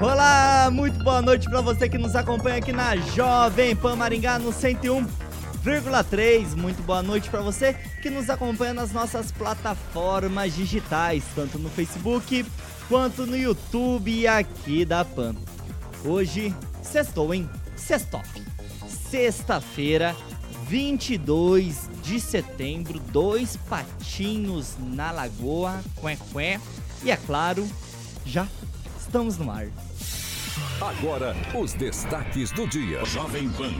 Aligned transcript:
Olá, 0.00 0.70
muito 0.72 1.04
boa 1.04 1.20
noite 1.20 1.46
para 1.46 1.60
você 1.60 1.86
que 1.86 1.98
nos 1.98 2.16
acompanha 2.16 2.56
aqui 2.56 2.72
na 2.72 2.96
Jovem 2.96 3.76
Pan 3.76 3.96
Maringá 3.96 4.38
no 4.38 4.50
101,3. 4.50 6.56
Muito 6.56 6.82
boa 6.84 7.02
noite 7.02 7.28
para 7.28 7.42
você 7.42 7.74
que 8.00 8.08
nos 8.08 8.30
acompanha 8.30 8.72
nas 8.72 8.92
nossas 8.92 9.30
plataformas 9.30 10.56
digitais, 10.56 11.22
tanto 11.34 11.58
no 11.58 11.68
Facebook 11.68 12.46
quanto 12.88 13.26
no 13.26 13.36
YouTube 13.36 14.26
aqui 14.26 14.86
da 14.86 15.04
Pan. 15.04 15.34
Hoje, 16.02 16.54
sextou, 16.82 17.34
hein? 17.34 17.46
Sextou. 17.76 18.22
Sexta-feira, 18.88 20.16
22 20.66 21.90
de 22.02 22.18
setembro, 22.18 22.98
dois 22.98 23.58
patinhos 23.68 24.76
na 24.78 25.10
lagoa, 25.10 25.78
qué, 26.00 26.18
qué. 26.32 26.60
E 27.02 27.10
é 27.10 27.18
claro, 27.18 27.68
já 28.24 28.48
estamos 28.98 29.36
no 29.36 29.50
ar. 29.50 29.66
Agora, 30.80 31.36
os 31.54 31.74
destaques 31.74 32.50
do 32.52 32.66
dia. 32.66 33.04
Jovem 33.04 33.50
Pan. 33.50 33.70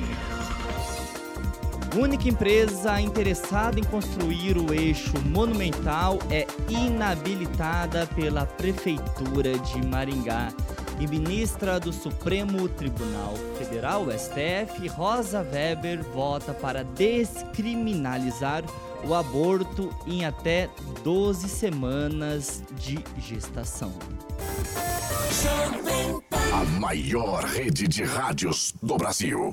Única 1.99 2.29
empresa 2.29 3.01
interessada 3.01 3.81
em 3.81 3.83
construir 3.83 4.59
o 4.59 4.71
eixo 4.71 5.19
monumental 5.25 6.19
é 6.31 6.47
inabilitada 6.69 8.07
pela 8.09 8.45
Prefeitura 8.45 9.59
de 9.59 9.87
Maringá. 9.87 10.49
E 11.01 11.07
ministra 11.07 11.81
do 11.81 11.91
Supremo 11.91 12.69
Tribunal 12.69 13.35
Federal, 13.57 14.07
STF, 14.11 14.87
Rosa 14.89 15.41
Weber, 15.41 16.03
vota 16.03 16.53
para 16.53 16.85
descriminalizar 16.85 18.63
o 19.03 19.15
aborto 19.15 19.89
em 20.07 20.27
até 20.27 20.69
12 21.03 21.49
semanas 21.49 22.63
de 22.77 23.03
gestação. 23.17 23.95
A 26.53 26.65
maior 26.81 27.45
rede 27.45 27.87
de 27.87 28.03
rádios 28.03 28.75
do 28.83 28.97
Brasil. 28.97 29.53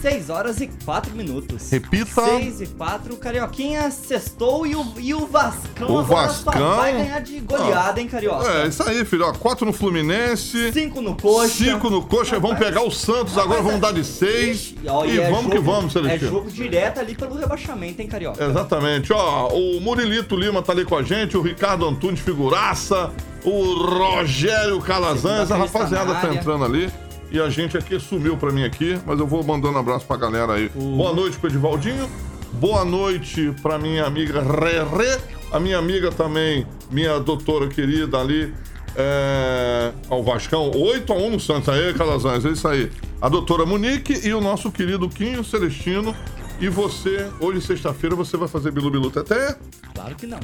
6 0.00 0.30
horas 0.30 0.60
e 0.60 0.68
4 0.84 1.12
minutos. 1.16 1.70
Repita. 1.70 2.24
6 2.24 2.60
e 2.60 2.66
4, 2.68 3.16
Carioquinha 3.16 3.90
sextou 3.90 4.64
e 4.64 4.76
o, 4.76 4.86
e 4.96 5.12
o 5.12 5.26
Vascão 5.26 5.90
O 5.90 5.98
agora 5.98 6.28
Vascão? 6.28 6.76
vai 6.76 6.92
ganhar 6.92 7.18
de 7.20 7.40
goleada, 7.40 8.00
hein, 8.00 8.06
Carioca? 8.06 8.48
É, 8.48 8.68
isso 8.68 8.80
aí, 8.84 9.04
filho. 9.04 9.26
ó. 9.26 9.32
Quatro 9.32 9.66
no 9.66 9.72
Fluminense. 9.72 10.72
5 10.72 11.00
no 11.02 11.16
coxa. 11.16 11.48
Cinco 11.64 11.90
no 11.90 12.02
coxa. 12.06 12.38
Vamos 12.38 12.58
pegar 12.58 12.82
o 12.82 12.92
Santos 12.92 13.36
agora, 13.36 13.60
vamos 13.60 13.80
dar 13.80 13.92
de 13.92 14.04
seis. 14.04 14.72
Ó, 14.86 15.04
E 15.04 15.18
é 15.18 15.24
vamos 15.30 15.42
jogo- 15.46 15.50
que 15.50 15.58
vamos, 15.58 15.96
É 15.96 16.00
Celestino. 16.00 16.30
jogo 16.30 16.50
direto 16.50 17.00
ali 17.00 17.16
pelo 17.16 17.34
rebaixamento, 17.36 18.00
hein, 18.00 18.06
Carioca? 18.06 18.42
Exatamente. 18.44 19.12
Ó, 19.12 19.48
o 19.48 19.80
Murilito 19.80 20.36
Lima 20.36 20.62
tá 20.62 20.72
ali 20.72 20.84
com 20.84 20.96
a 20.96 21.02
gente, 21.02 21.36
o 21.36 21.42
Ricardo 21.42 21.84
Antunes 21.84 22.20
Figuraça, 22.20 23.10
o 23.44 23.74
Rogério 23.74 24.80
Calazans, 24.80 25.40
a 25.40 25.42
está 25.42 25.56
rapaziada 25.56 26.14
tá 26.14 26.34
entrando 26.34 26.64
ali. 26.64 26.90
E 27.30 27.38
a 27.38 27.50
gente 27.50 27.76
aqui 27.76 28.00
sumiu 28.00 28.36
pra 28.38 28.50
mim 28.50 28.64
aqui, 28.64 28.98
mas 29.04 29.18
eu 29.18 29.26
vou 29.26 29.42
mandando 29.44 29.76
abraço 29.78 30.06
pra 30.06 30.16
galera 30.16 30.54
aí. 30.54 30.70
Boa 30.70 31.12
noite 31.12 31.36
pro 31.38 31.48
Edivaldinho. 31.48 32.08
Boa 32.52 32.84
noite 32.84 33.54
pra 33.60 33.78
minha 33.78 34.06
amiga 34.06 34.40
Rerê. 34.40 35.18
A 35.52 35.60
minha 35.60 35.78
amiga 35.78 36.10
também, 36.10 36.66
minha 36.90 37.18
doutora 37.18 37.68
querida 37.68 38.18
ali, 38.18 38.52
é... 38.96 39.92
ao 40.08 40.22
Vascão. 40.22 40.70
8 40.74 41.12
a 41.12 41.16
1 41.16 41.30
no 41.30 41.40
Santos. 41.40 41.68
Aí, 41.68 41.92
Calazans, 41.92 42.44
é 42.46 42.50
isso 42.50 42.66
aí. 42.66 42.90
A 43.20 43.28
doutora 43.28 43.66
Monique 43.66 44.26
e 44.26 44.32
o 44.32 44.40
nosso 44.40 44.72
querido 44.72 45.08
Quinho 45.08 45.44
Celestino. 45.44 46.16
E 46.60 46.68
você, 46.68 47.28
hoje 47.38 47.60
sexta-feira, 47.60 48.16
você 48.16 48.36
vai 48.36 48.48
fazer 48.48 48.72
Bilu 48.72 48.90
Bilu 48.90 49.10
Teté? 49.10 49.56
Claro 49.94 50.14
que 50.16 50.26
não. 50.26 50.40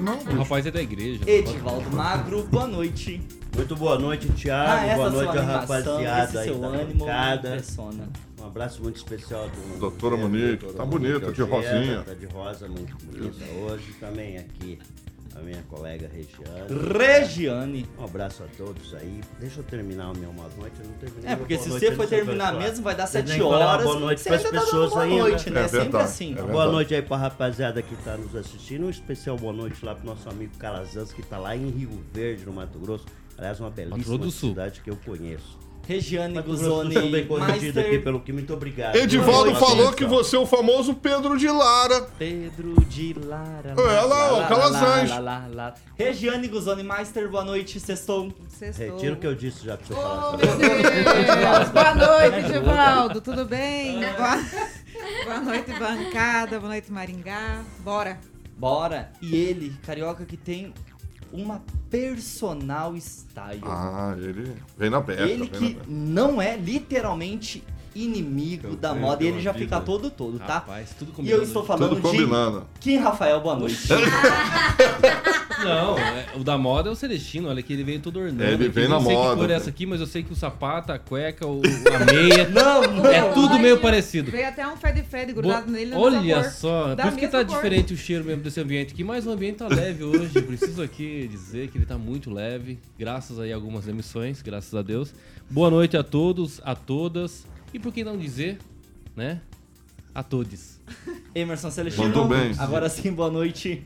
Não, 0.00 0.18
O 0.34 0.38
rapaz 0.42 0.66
é 0.66 0.70
da 0.70 0.82
igreja. 0.82 1.20
Edivaldo 1.26 1.90
Magro, 1.96 2.42
boa 2.44 2.66
noite. 2.66 3.20
Muito 3.56 3.74
boa 3.74 3.98
noite, 3.98 4.28
Thiago. 4.28 4.70
Ah, 4.90 4.94
boa 4.94 5.10
noite, 5.10 5.38
animação, 5.38 5.60
rapaziada 5.60 6.24
esse 6.28 6.38
aí 6.38 6.44
seu 6.48 6.58
da 6.58 6.66
ânimo 6.68 7.06
impressiona. 7.36 8.08
Um 8.40 8.46
abraço 8.46 8.82
muito 8.82 8.96
especial 8.96 9.48
do 9.48 9.78
Doutora 9.78 10.16
do- 10.16 10.22
Monique, 10.22 10.66
tá 10.74 10.84
bonita, 10.84 11.32
de 11.32 11.42
rosinha. 11.42 12.02
Tá 12.02 12.12
de 12.14 12.26
rosa, 12.26 12.68
muito 12.68 12.96
bonita 13.06 13.44
hoje. 13.60 13.92
Também 14.00 14.36
aqui 14.38 14.78
a 15.34 15.40
minha 15.40 15.62
colega 15.68 16.08
Regiane. 16.08 16.98
Regiane. 16.98 17.88
Um 17.98 18.04
abraço 18.04 18.42
a 18.42 18.46
todos 18.56 18.94
aí. 18.94 19.20
Deixa 19.40 19.60
eu 19.60 19.64
terminar 19.64 20.10
o 20.12 20.16
meu 20.16 20.32
boa 20.32 20.48
noite. 20.58 20.76
Eu 20.80 20.86
não 20.86 20.94
terminei 20.94 21.30
É, 21.30 21.36
porque 21.36 21.58
se 21.58 21.68
noite 21.68 21.86
você 21.86 21.96
for 21.96 22.06
terminar 22.06 22.54
mesmo, 22.54 22.82
vai 22.82 22.94
dar 22.94 23.06
Vocês 23.06 23.24
7 23.28 23.38
nem 23.38 23.48
falaram 23.48 23.66
horas. 23.66 23.84
Boa 23.86 24.00
noite 24.00 24.24
pras 24.24 24.44
ainda 24.44 24.58
tá 24.58 24.64
pessoas 24.64 24.90
boa 24.90 25.02
ainda. 25.02 25.16
noite, 25.18 25.50
né? 25.50 25.62
É 25.62 25.68
Sempre 25.68 26.00
assim. 26.00 26.38
é 26.38 26.42
Boa 26.42 26.66
noite 26.66 26.94
aí 26.94 27.02
pra 27.02 27.16
rapaziada 27.16 27.82
que 27.82 27.96
tá 27.96 28.16
nos 28.16 28.34
assistindo. 28.36 28.86
Um 28.86 28.90
especial 28.90 29.36
boa 29.36 29.52
noite 29.52 29.84
lá 29.84 29.94
pro 29.94 30.06
nosso 30.06 30.28
amigo 30.28 30.56
Calazans, 30.58 31.12
que 31.12 31.22
tá 31.22 31.38
lá 31.38 31.56
em 31.56 31.70
Rio 31.70 31.90
Verde, 32.12 32.44
no 32.44 32.52
Mato 32.52 32.78
Grosso. 32.78 33.06
Aliás, 33.38 33.58
uma 33.58 33.70
belíssima 33.70 34.30
cidade 34.30 34.80
que 34.82 34.90
eu 34.90 34.98
conheço. 35.04 35.61
Regiane 35.86 36.40
Guzoni, 36.42 36.94
corrigido 37.26 37.80
aqui 37.80 37.88
Master 37.90 38.02
pelo 38.02 38.20
que 38.20 38.32
muito 38.32 38.54
obrigado. 38.54 38.94
Edivaldo 38.96 39.54
falou 39.56 39.92
que 39.92 40.04
você 40.04 40.36
é 40.36 40.38
o 40.38 40.46
famoso 40.46 40.94
Pedro 40.94 41.36
de 41.36 41.48
Lara. 41.48 42.02
Pedro 42.18 42.74
de 42.88 43.12
Lara. 43.14 43.74
Olha 43.76 44.02
lá, 44.02 44.32
ó, 44.34 44.46
Calazans. 44.46 45.10
Regiane 45.96 46.48
Guzoni 46.48 46.82
Master, 46.82 47.28
boa 47.28 47.44
noite, 47.44 47.80
sextou. 47.80 48.32
Sextou. 48.48 48.86
Retiro 48.94 49.14
o 49.14 49.16
que 49.18 49.26
eu 49.26 49.34
disse 49.34 49.64
já 49.64 49.76
pra 49.76 49.86
você 49.86 49.92
Oh, 49.94 49.96
falar. 49.96 50.36
meu 50.38 50.56
Deus! 50.56 51.68
Boa 51.70 51.94
noite, 51.94 52.52
Givaldo. 52.52 53.20
Tudo 53.20 53.44
bem? 53.44 54.00
Boa... 54.00 54.42
Boa 55.24 55.40
noite, 55.40 55.72
bancada. 55.78 56.58
Boa 56.60 56.70
noite, 56.70 56.92
Maringá. 56.92 57.62
Bora. 57.80 58.18
Bora. 58.56 59.10
E 59.20 59.34
ele, 59.34 59.74
carioca, 59.84 60.24
que 60.24 60.36
tem 60.36 60.72
uma 61.32 61.62
personal 61.90 62.94
style. 62.96 63.60
Ah, 63.64 64.14
ele 64.18 64.52
vem 64.76 64.90
na 64.90 65.00
beca. 65.00 65.22
ele 65.22 65.46
que 65.48 65.78
não 65.88 66.40
é 66.40 66.56
literalmente 66.56 67.62
inimigo 67.94 68.68
Eu 68.68 68.76
da 68.76 68.94
moda 68.94 69.22
e 69.22 69.26
ele 69.26 69.40
já 69.42 69.52
vi, 69.52 69.60
fica 69.60 69.78
todo 69.80 70.08
todo, 70.10 70.38
tá? 70.38 70.54
Rapaz, 70.54 70.90
tudo 70.98 71.10
E 71.10 71.14
combinado. 71.14 71.42
eu 71.42 71.46
estou 71.46 71.62
falando 71.64 71.88
Tudo 71.90 71.96
de 71.96 72.02
combinando. 72.02 72.66
Kim 72.80 72.96
Rafael, 72.96 73.40
boa 73.40 73.54
noite. 73.56 73.86
Não, 75.64 75.98
é- 75.98 76.26
o 76.36 76.44
da 76.44 76.56
moda 76.58 76.88
é 76.88 76.92
o 76.92 76.94
Celestino, 76.94 77.48
olha 77.48 77.62
que 77.62 77.72
ele 77.72 77.84
veio 77.84 78.00
todo 78.00 78.18
ornando. 78.18 78.42
Ele 78.44 78.64
aqui. 78.64 78.68
vem 78.68 78.88
não 78.88 78.98
na 79.00 79.06
sei 79.06 79.14
moda, 79.14 79.30
que 79.34 79.40
cor 79.40 79.50
é 79.50 79.54
essa 79.54 79.70
aqui, 79.70 79.86
mas 79.86 80.00
eu 80.00 80.06
sei 80.06 80.22
que 80.22 80.32
o 80.32 80.36
sapato, 80.36 80.92
a 80.92 80.98
cueca, 80.98 81.46
o, 81.46 81.60
a 81.64 82.12
meia, 82.12 82.48
Não, 82.50 82.82
não. 82.96 83.06
é 83.06 83.32
tudo 83.32 83.58
meio 83.58 83.78
parecido. 83.80 84.30
Veio 84.30 84.48
até 84.48 84.66
um 84.66 84.76
Fred 84.76 85.02
Fred 85.04 85.32
grudado 85.32 85.66
Bo- 85.66 85.72
nele 85.72 85.94
Olha 85.94 86.42
cor. 86.42 86.50
só, 86.50 86.96
por 86.96 87.06
isso 87.06 87.16
que 87.16 87.28
tá 87.28 87.44
cor. 87.44 87.54
diferente 87.56 87.94
o 87.94 87.96
cheiro 87.96 88.24
mesmo 88.24 88.42
desse 88.42 88.60
ambiente 88.60 88.92
aqui, 88.92 89.04
mas 89.04 89.26
o 89.26 89.30
ambiente 89.30 89.56
tá 89.56 89.68
leve 89.68 90.04
hoje. 90.04 90.40
Preciso 90.42 90.82
aqui 90.82 91.28
dizer 91.28 91.68
que 91.68 91.78
ele 91.78 91.86
tá 91.86 91.96
muito 91.98 92.30
leve, 92.30 92.78
graças 92.98 93.38
aí 93.38 93.52
a 93.52 93.54
algumas 93.54 93.86
emissões, 93.88 94.42
graças 94.42 94.74
a 94.74 94.82
Deus. 94.82 95.14
Boa 95.50 95.70
noite 95.70 95.96
a 95.96 96.02
todos, 96.02 96.60
a 96.64 96.74
todas, 96.74 97.46
e 97.74 97.78
por 97.78 97.92
que 97.92 98.02
não 98.04 98.16
dizer, 98.16 98.58
né? 99.16 99.40
A 100.14 100.22
todos. 100.22 100.78
Emerson 101.34 101.70
Celestino. 101.70 102.06
Mandou 102.08 102.26
bem. 102.28 102.52
Agora 102.58 102.88
sim, 102.88 103.10
boa 103.12 103.30
noite. 103.30 103.82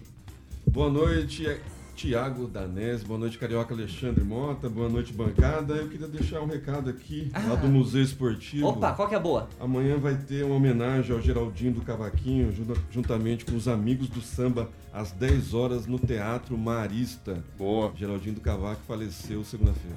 Boa 0.71 0.91
noite, 0.91 1.59
Tiago 1.95 2.47
Danés, 2.47 3.03
boa 3.03 3.19
noite, 3.19 3.39
Carioca 3.39 3.73
Alexandre 3.73 4.23
Mota, 4.23 4.69
boa 4.69 4.89
noite, 4.89 5.13
bancada. 5.13 5.75
Eu 5.75 5.89
queria 5.89 6.07
deixar 6.09 6.41
um 6.41 6.47
recado 6.47 6.91
aqui, 6.91 7.31
lá 7.33 7.55
do 7.55 7.67
Museu 7.69 8.03
Esportivo. 8.03 8.67
Opa, 8.69 8.93
qual 8.93 9.09
que 9.09 9.15
é 9.15 9.19
a 9.19 9.21
boa? 9.21 9.49
Amanhã 9.59 9.97
vai 9.97 10.15
ter 10.17 10.45
uma 10.45 10.57
homenagem 10.57 11.15
ao 11.15 11.23
Geraldinho 11.23 11.73
do 11.73 11.81
Cavaquinho, 11.81 12.53
junta- 12.53 12.81
juntamente 12.91 13.45
com 13.45 13.57
os 13.57 13.67
amigos 13.69 14.09
do 14.09 14.21
samba, 14.21 14.71
às 14.93 15.13
10 15.13 15.55
horas 15.55 15.87
no 15.87 15.99
Teatro 15.99 16.57
Marista. 16.59 17.43
Boa. 17.57 17.93
Geraldinho 17.97 18.35
do 18.35 18.41
Cavaco 18.41 18.81
faleceu 18.87 19.43
segunda-feira. 19.45 19.97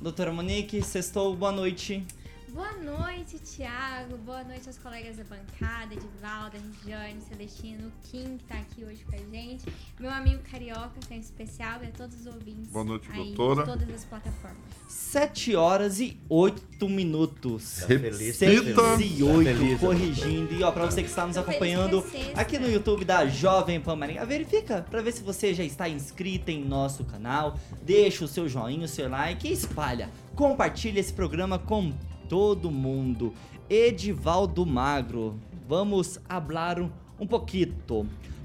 Doutora 0.00 0.32
Monique, 0.32 0.82
sextou, 0.82 1.34
boa 1.36 1.52
noite. 1.52 2.04
Boa 2.52 2.72
noite, 2.74 3.38
Thiago. 3.38 4.18
Boa 4.18 4.44
noite 4.44 4.66
aos 4.66 4.76
colegas 4.76 5.16
da 5.16 5.24
bancada, 5.24 5.94
Edivaldo, 5.94 6.58
Regiane, 6.82 7.18
Celestino, 7.22 7.90
Kim, 8.02 8.36
que 8.36 8.44
tá 8.44 8.56
aqui 8.56 8.84
hoje 8.84 9.02
com 9.08 9.16
a 9.16 9.18
gente. 9.34 9.64
Meu 9.98 10.10
amigo 10.10 10.42
Carioca, 10.50 11.00
que 11.08 11.14
é 11.14 11.16
especial, 11.16 11.82
e 11.82 11.86
a 11.86 11.90
todos 11.92 12.20
os 12.20 12.26
ouvintes. 12.26 12.68
Boa 12.70 12.84
noite, 12.84 13.08
aí, 13.10 13.32
doutora. 13.32 13.62
De 13.64 13.72
todas 13.72 13.94
as 13.94 14.04
plataformas. 14.04 14.58
7 14.86 15.56
horas 15.56 15.98
e 15.98 16.20
8 16.28 16.88
minutos. 16.90 17.78
Tá 17.80 17.86
feliz, 17.86 18.36
6 18.36 18.60
Repita. 18.60 18.82
e 19.02 19.22
8, 19.22 19.50
Tá 19.50 19.56
feliz, 19.56 19.80
corrigindo. 19.80 20.52
E 20.52 20.62
ó, 20.62 20.70
pra 20.70 20.84
você 20.84 21.02
que 21.02 21.08
está 21.08 21.26
nos 21.26 21.38
acompanhando 21.38 22.04
é 22.36 22.38
aqui 22.38 22.58
no 22.58 22.70
YouTube 22.70 23.06
da 23.06 23.24
Jovem 23.24 23.80
Pan 23.80 23.96
Maringá, 23.96 24.26
verifica 24.26 24.82
pra 24.90 25.00
ver 25.00 25.12
se 25.12 25.22
você 25.22 25.54
já 25.54 25.64
está 25.64 25.88
inscrito 25.88 26.50
em 26.50 26.62
nosso 26.62 27.02
canal. 27.04 27.58
Deixa 27.82 28.26
o 28.26 28.28
seu 28.28 28.46
joinha, 28.46 28.84
o 28.84 28.88
seu 28.88 29.08
like 29.08 29.48
e 29.48 29.52
espalha. 29.52 30.10
Compartilha 30.34 31.00
esse 31.00 31.14
programa 31.14 31.58
com 31.58 31.90
todo 32.32 32.70
mundo. 32.70 33.34
Edivaldo 33.68 34.64
Magro, 34.64 35.38
vamos 35.68 36.18
hablar 36.26 36.80
um, 36.80 36.90
um 37.20 37.26
pouquinho, 37.26 37.76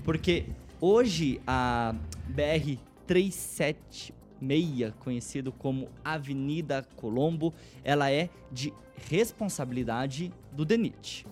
porque 0.03 0.47
hoje 0.81 1.39
a 1.47 1.95
BR 2.27 2.77
376, 3.07 4.93
conhecido 4.99 5.53
como 5.53 5.87
Avenida 6.03 6.85
Colombo, 6.97 7.53
ela 7.81 8.11
é 8.11 8.29
de 8.51 8.73
responsabilidade 9.09 10.33
do 10.51 10.65
DENIT. 10.65 11.25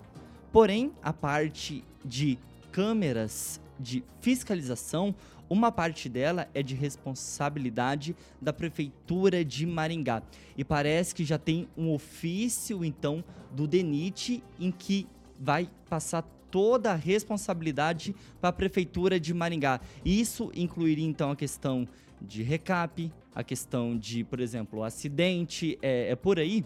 Porém, 0.50 0.92
a 1.02 1.12
parte 1.12 1.84
de 2.02 2.38
câmeras 2.72 3.60
de 3.78 4.02
fiscalização, 4.22 5.14
uma 5.48 5.70
parte 5.70 6.08
dela 6.08 6.48
é 6.54 6.62
de 6.62 6.74
responsabilidade 6.74 8.16
da 8.40 8.52
Prefeitura 8.52 9.44
de 9.44 9.66
Maringá. 9.66 10.22
E 10.56 10.64
parece 10.64 11.14
que 11.14 11.24
já 11.24 11.38
tem 11.38 11.68
um 11.76 11.92
ofício, 11.92 12.84
então, 12.84 13.22
do 13.52 13.66
DENIT 13.66 14.42
em 14.58 14.70
que 14.70 15.06
vai 15.38 15.68
passar 15.88 16.22
toda 16.50 16.92
a 16.92 16.96
responsabilidade 16.96 18.14
para 18.40 18.50
a 18.50 18.52
Prefeitura 18.52 19.20
de 19.20 19.34
Maringá. 19.34 19.80
Isso 20.04 20.50
incluiria, 20.54 21.06
então, 21.06 21.30
a 21.30 21.36
questão 21.36 21.86
de 22.20 22.42
recap, 22.42 23.12
a 23.34 23.44
questão 23.44 23.96
de, 23.96 24.24
por 24.24 24.40
exemplo, 24.40 24.82
acidente, 24.82 25.78
é, 25.82 26.10
é 26.10 26.16
por 26.16 26.38
aí? 26.38 26.64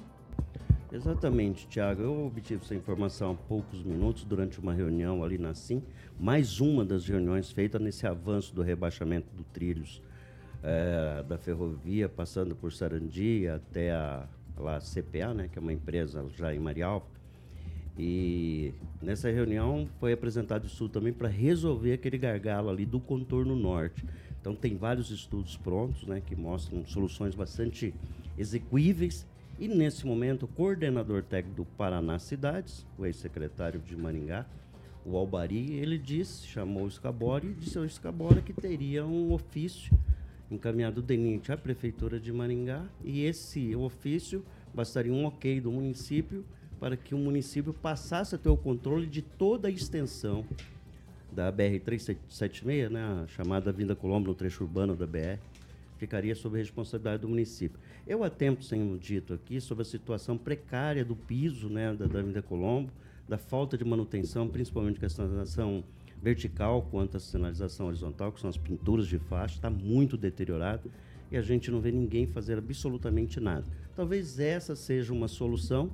Exatamente, 0.92 1.68
Tiago. 1.68 2.02
Eu 2.02 2.26
obtive 2.26 2.62
essa 2.64 2.74
informação 2.74 3.32
há 3.32 3.34
poucos 3.34 3.82
minutos 3.82 4.24
durante 4.24 4.58
uma 4.58 4.74
reunião 4.74 5.22
ali 5.22 5.38
na 5.38 5.54
SIM, 5.54 5.82
mais 6.18 6.60
uma 6.60 6.84
das 6.84 7.06
reuniões 7.06 7.52
feita 7.52 7.78
nesse 7.78 8.06
avanço 8.08 8.52
do 8.52 8.60
rebaixamento 8.60 9.28
do 9.32 9.44
trilhos 9.44 10.02
eh, 10.64 11.24
da 11.28 11.38
ferrovia, 11.38 12.08
passando 12.08 12.56
por 12.56 12.72
Sarandi 12.72 13.46
até 13.46 13.92
a 13.92 14.26
lá, 14.56 14.80
CPA, 14.80 15.32
né, 15.32 15.48
que 15.48 15.58
é 15.58 15.62
uma 15.62 15.72
empresa 15.72 16.26
já 16.36 16.52
em 16.52 16.58
Marialva. 16.58 17.06
E 17.96 18.74
nessa 19.00 19.30
reunião 19.30 19.88
foi 20.00 20.12
apresentado 20.12 20.66
estudo 20.66 20.90
também 20.90 21.12
para 21.12 21.28
resolver 21.28 21.92
aquele 21.92 22.18
gargalo 22.18 22.68
ali 22.68 22.84
do 22.84 22.98
contorno 22.98 23.54
norte. 23.54 24.04
Então 24.40 24.54
tem 24.56 24.76
vários 24.76 25.10
estudos 25.10 25.56
prontos, 25.56 26.04
né, 26.06 26.20
que 26.20 26.34
mostram 26.34 26.84
soluções 26.84 27.34
bastante 27.34 27.94
execuíveis. 28.36 29.26
E 29.60 29.68
nesse 29.68 30.06
momento, 30.06 30.44
o 30.44 30.48
coordenador 30.48 31.22
técnico 31.22 31.58
do 31.58 31.64
Paraná 31.66 32.18
Cidades, 32.18 32.86
o 32.96 33.04
ex-secretário 33.04 33.78
de 33.78 33.94
Maringá, 33.94 34.46
o 35.04 35.14
Albari, 35.18 35.74
ele 35.74 35.98
disse, 35.98 36.46
chamou 36.46 36.84
o 36.84 36.90
Scabora 36.90 37.44
e 37.44 37.52
disse 37.52 37.76
ao 37.76 37.86
Scabora 37.86 38.40
que 38.40 38.54
teria 38.54 39.04
um 39.04 39.30
ofício 39.34 39.92
encaminhado 40.50 41.02
do 41.02 41.06
DENIT 41.06 41.52
à 41.52 41.58
Prefeitura 41.58 42.18
de 42.18 42.32
Maringá 42.32 42.86
e 43.04 43.22
esse 43.26 43.76
ofício 43.76 44.42
bastaria 44.72 45.12
um 45.12 45.26
ok 45.26 45.60
do 45.60 45.70
município 45.70 46.42
para 46.80 46.96
que 46.96 47.14
o 47.14 47.18
município 47.18 47.74
passasse 47.74 48.34
a 48.34 48.38
ter 48.38 48.48
o 48.48 48.56
controle 48.56 49.06
de 49.06 49.20
toda 49.20 49.68
a 49.68 49.70
extensão 49.70 50.42
da 51.30 51.52
BR-376, 51.52 52.88
né, 52.88 53.02
a 53.24 53.26
chamada 53.26 53.70
Vinda 53.70 53.94
Colombo, 53.94 54.28
no 54.28 54.34
trecho 54.34 54.64
urbano 54.64 54.96
da 54.96 55.06
BR, 55.06 55.38
ficaria 55.98 56.34
sob 56.34 56.56
responsabilidade 56.56 57.20
do 57.20 57.28
município. 57.28 57.78
Eu 58.06 58.24
há 58.24 58.30
tempos 58.30 58.68
tenho 58.68 58.98
dito 58.98 59.34
aqui 59.34 59.60
sobre 59.60 59.82
a 59.82 59.84
situação 59.84 60.36
precária 60.36 61.04
do 61.04 61.14
piso 61.14 61.68
né, 61.68 61.94
da, 61.94 62.06
da 62.06 62.22
Vinda 62.22 62.42
Colombo, 62.42 62.90
da 63.28 63.38
falta 63.38 63.78
de 63.78 63.84
manutenção, 63.84 64.48
principalmente 64.48 64.98
com 64.98 65.06
a 65.06 65.08
sinalização 65.08 65.84
vertical 66.22 66.82
quanto 66.90 67.16
à 67.16 67.20
sinalização 67.20 67.86
horizontal, 67.86 68.32
que 68.32 68.40
são 68.40 68.50
as 68.50 68.56
pinturas 68.56 69.06
de 69.06 69.18
faixa, 69.18 69.54
está 69.54 69.70
muito 69.70 70.16
deteriorado 70.16 70.90
e 71.30 71.36
a 71.36 71.42
gente 71.42 71.70
não 71.70 71.80
vê 71.80 71.92
ninguém 71.92 72.26
fazer 72.26 72.58
absolutamente 72.58 73.38
nada. 73.38 73.64
Talvez 73.94 74.38
essa 74.40 74.74
seja 74.74 75.12
uma 75.12 75.28
solução, 75.28 75.90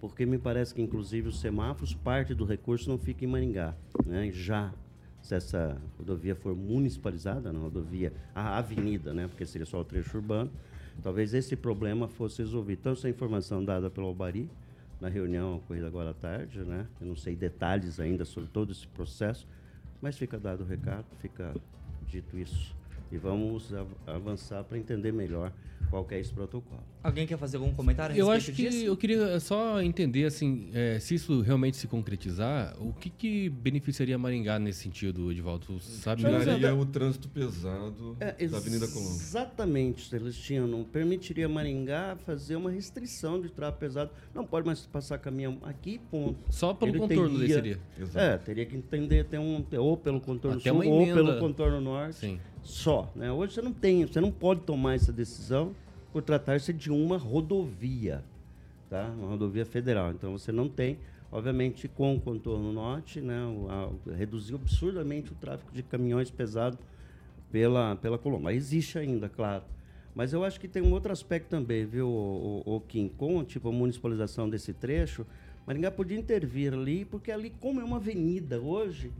porque 0.00 0.24
me 0.24 0.38
parece 0.38 0.74
que 0.74 0.80
inclusive 0.80 1.28
os 1.28 1.40
semáforos, 1.40 1.94
parte 1.94 2.34
do 2.34 2.44
recurso 2.44 2.88
não 2.88 2.98
fica 2.98 3.24
em 3.24 3.28
Maringá, 3.28 3.74
né? 4.06 4.30
Já 4.30 4.72
se 5.20 5.34
essa 5.34 5.76
rodovia 5.98 6.34
for 6.34 6.54
municipalizada, 6.54 7.52
na 7.52 7.58
rodovia, 7.58 8.12
a 8.34 8.58
avenida, 8.58 9.12
né? 9.12 9.26
Porque 9.26 9.44
seria 9.44 9.66
só 9.66 9.80
o 9.80 9.84
trecho 9.84 10.16
urbano, 10.16 10.50
talvez 11.02 11.34
esse 11.34 11.56
problema 11.56 12.08
fosse 12.08 12.42
resolvido. 12.42 12.78
Então 12.80 12.92
essa 12.92 13.08
informação 13.08 13.64
dada 13.64 13.90
pelo 13.90 14.06
Albari 14.06 14.50
na 15.00 15.08
reunião 15.08 15.56
ocorrida 15.56 15.86
agora 15.86 16.10
à 16.10 16.14
tarde, 16.14 16.60
né? 16.60 16.86
Eu 17.00 17.06
não 17.06 17.16
sei 17.16 17.36
detalhes 17.36 18.00
ainda 18.00 18.24
sobre 18.24 18.50
todo 18.50 18.72
esse 18.72 18.86
processo, 18.88 19.46
mas 20.00 20.16
fica 20.18 20.38
dado 20.38 20.62
o 20.62 20.66
recado, 20.66 21.06
fica 21.20 21.54
dito 22.06 22.36
isso. 22.38 22.77
E 23.10 23.16
vamos 23.16 23.72
av- 23.72 23.86
avançar 24.06 24.62
para 24.64 24.76
entender 24.78 25.12
melhor 25.12 25.52
qual 25.88 26.04
que 26.04 26.14
é 26.14 26.20
esse 26.20 26.30
protocolo. 26.32 26.82
Alguém 27.02 27.26
quer 27.26 27.38
fazer 27.38 27.56
algum 27.56 27.72
comentário 27.72 28.14
a 28.14 28.18
Eu 28.18 28.30
acho 28.30 28.52
que 28.52 28.68
disso? 28.68 28.84
eu 28.84 28.94
queria 28.96 29.40
só 29.40 29.80
entender, 29.80 30.24
assim, 30.26 30.68
é, 30.74 30.98
se 30.98 31.14
isso 31.14 31.40
realmente 31.40 31.78
se 31.78 31.86
concretizar, 31.86 32.76
o 32.78 32.92
que, 32.92 33.08
que 33.08 33.48
beneficiaria 33.48 34.18
Maringá 34.18 34.58
nesse 34.58 34.80
sentido, 34.82 35.30
Edivaldo? 35.32 35.64
Tu 35.66 35.78
sabe? 35.80 36.22
Tiraria 36.22 36.74
o 36.74 36.84
trânsito 36.84 37.28
pesado 37.28 38.16
É, 38.20 38.46
da 38.48 38.58
Avenida 38.58 38.86
Colombo. 38.88 39.14
Exatamente, 39.14 40.06
Celestino. 40.08 40.84
Permitiria 40.92 41.48
Maringá 41.48 42.16
fazer 42.26 42.56
uma 42.56 42.70
restrição 42.70 43.40
de 43.40 43.48
tráfego 43.48 43.78
pesado. 43.80 44.10
Não 44.34 44.44
pode 44.44 44.66
mais 44.66 44.84
passar 44.84 45.16
caminhão 45.16 45.56
aqui, 45.62 45.98
ponto. 46.10 46.36
Só 46.50 46.74
pelo 46.74 46.90
Ele 46.90 46.98
contorno 46.98 47.38
teria- 47.38 47.54
seria. 47.54 47.80
Exato. 47.98 48.18
É, 48.18 48.36
teria 48.36 48.66
que 48.66 48.76
entender 48.76 49.24
ter 49.24 49.38
um 49.38 49.64
ou 49.78 49.96
pelo 49.96 50.20
contorno 50.20 50.58
Até 50.58 50.70
sul 50.70 50.84
ou 50.86 51.06
pelo 51.06 51.38
contorno 51.38 51.80
norte. 51.80 52.16
Sim. 52.16 52.40
Só, 52.62 53.10
né? 53.14 53.32
Hoje 53.32 53.54
você 53.54 53.62
não 53.62 53.72
tem, 53.72 54.04
você 54.06 54.20
não 54.20 54.30
pode 54.30 54.60
tomar 54.60 54.94
essa 54.94 55.12
decisão 55.12 55.74
por 56.12 56.22
tratar-se 56.22 56.72
de 56.72 56.90
uma 56.90 57.16
rodovia, 57.16 58.22
tá? 58.90 59.12
Uma 59.18 59.28
rodovia 59.28 59.64
federal. 59.64 60.10
Então 60.10 60.32
você 60.32 60.52
não 60.52 60.68
tem, 60.68 60.98
obviamente, 61.30 61.88
com 61.88 62.14
o 62.14 62.20
contorno 62.20 62.72
norte, 62.72 63.20
né? 63.20 63.42
o- 63.44 63.68
a- 63.70 64.12
reduziu 64.14 64.56
absurdamente 64.56 65.32
o 65.32 65.34
tráfego 65.34 65.70
de 65.72 65.82
caminhões 65.82 66.30
pesados 66.30 66.78
pela 67.50 67.96
pela 67.96 68.18
Colombo. 68.18 68.44
Mas 68.44 68.56
existe 68.56 68.98
ainda, 68.98 69.28
claro. 69.28 69.64
Mas 70.14 70.32
eu 70.32 70.42
acho 70.44 70.58
que 70.58 70.66
tem 70.66 70.82
um 70.82 70.92
outro 70.92 71.12
aspecto 71.12 71.48
também, 71.48 71.86
viu, 71.86 72.08
o, 72.08 72.62
o, 72.66 72.76
o 72.76 72.80
Kim? 72.80 73.08
Com 73.08 73.44
tipo 73.44 73.68
a 73.68 73.72
municipalização 73.72 74.48
desse 74.50 74.72
trecho, 74.72 75.24
Maringá 75.66 75.90
podia 75.90 76.18
intervir 76.18 76.72
ali, 76.74 77.04
porque 77.04 77.30
ali, 77.30 77.50
como 77.60 77.80
é 77.80 77.84
uma 77.84 77.98
avenida 77.98 78.58
hoje, 78.60 79.12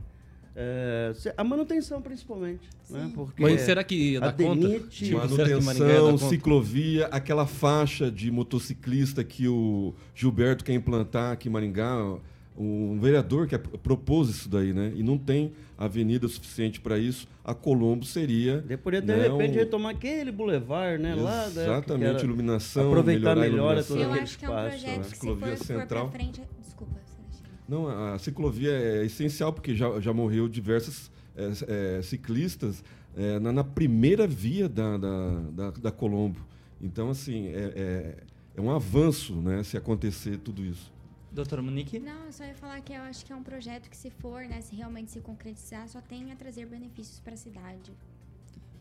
é, 0.55 1.13
a 1.37 1.43
manutenção 1.43 2.01
principalmente, 2.01 2.67
né? 2.89 3.11
Porque 3.13 3.41
Mas 3.41 3.61
será 3.61 3.83
que 3.83 3.95
ia 3.95 4.17
a 4.19 4.21
dar 4.21 4.33
conta? 4.33 4.67
DENIT 4.67 4.89
Tipo, 5.05 5.19
dar 5.19 5.27
Manutenção, 5.29 6.11
conta? 6.11 6.29
ciclovia, 6.29 7.05
aquela 7.07 7.45
faixa 7.45 8.11
de 8.11 8.29
motociclista 8.31 9.23
que 9.23 9.47
o 9.47 9.93
Gilberto 10.15 10.63
quer 10.63 10.73
implantar 10.73 11.31
aqui 11.33 11.47
em 11.47 11.51
Maringá, 11.51 12.17
um 12.57 12.99
vereador 12.99 13.47
que 13.47 13.57
propôs 13.57 14.29
isso 14.29 14.49
daí, 14.49 14.73
né? 14.73 14.91
E 14.95 15.01
não 15.01 15.17
tem 15.17 15.53
avenida 15.77 16.27
suficiente 16.27 16.81
para 16.81 16.99
isso. 16.99 17.25
A 17.45 17.53
Colombo 17.53 18.03
seria. 18.05 18.57
Depois, 18.57 18.99
de 18.99 19.07
né, 19.07 19.29
repente, 19.29 19.55
um- 19.55 19.59
retomar 19.59 19.95
aquele 19.95 20.29
boulevard, 20.29 21.01
né? 21.01 21.15
Lá, 21.15 21.47
né, 21.47 21.63
Exatamente, 21.63 22.23
iluminação. 22.25 22.87
aproveitar 22.89 23.35
melhorar 23.35 23.49
melhor 23.49 23.77
a 23.77 23.79
iluminação. 23.79 23.97
Eu 24.17 24.21
acho 24.21 24.37
que 24.37 24.45
é 24.45 24.49
um 24.49 24.53
projeto 24.53 24.97
né? 24.97 25.03
que 25.09 25.17
se 25.17 25.25
for, 25.25 25.57
central. 25.57 26.11
frente... 26.11 26.41
Não, 27.69 27.87
a 27.87 28.17
ciclovia 28.17 28.71
é 28.71 29.05
essencial 29.05 29.53
porque 29.53 29.75
já, 29.75 29.99
já 29.99 30.11
morreu 30.11 30.49
diversos 30.49 31.11
é, 31.35 31.97
é, 31.97 32.01
ciclistas 32.01 32.83
é, 33.15 33.37
na, 33.39 33.51
na 33.51 33.63
primeira 33.63 34.25
via 34.25 34.67
da, 34.67 34.97
da, 34.97 35.29
da, 35.51 35.71
da 35.71 35.91
Colombo. 35.91 36.39
Então, 36.81 37.11
assim, 37.11 37.49
é, 37.49 37.73
é, 37.75 38.17
é 38.55 38.61
um 38.61 38.71
avanço 38.71 39.35
né, 39.35 39.61
se 39.61 39.77
acontecer 39.77 40.39
tudo 40.39 40.65
isso. 40.65 40.91
Doutora 41.31 41.61
Monique? 41.61 41.99
Não, 41.99 42.25
eu 42.25 42.31
só 42.31 42.43
ia 42.43 42.55
falar 42.55 42.81
que 42.81 42.91
eu 42.91 43.01
acho 43.03 43.23
que 43.23 43.31
é 43.31 43.35
um 43.35 43.43
projeto 43.43 43.87
que 43.87 43.95
se 43.95 44.09
for, 44.09 44.41
né, 44.45 44.61
se 44.61 44.75
realmente 44.75 45.11
se 45.11 45.19
concretizar, 45.19 45.87
só 45.87 46.01
tem 46.01 46.31
a 46.31 46.35
trazer 46.35 46.65
benefícios 46.65 47.19
para 47.19 47.35
a 47.35 47.37
cidade. 47.37 47.91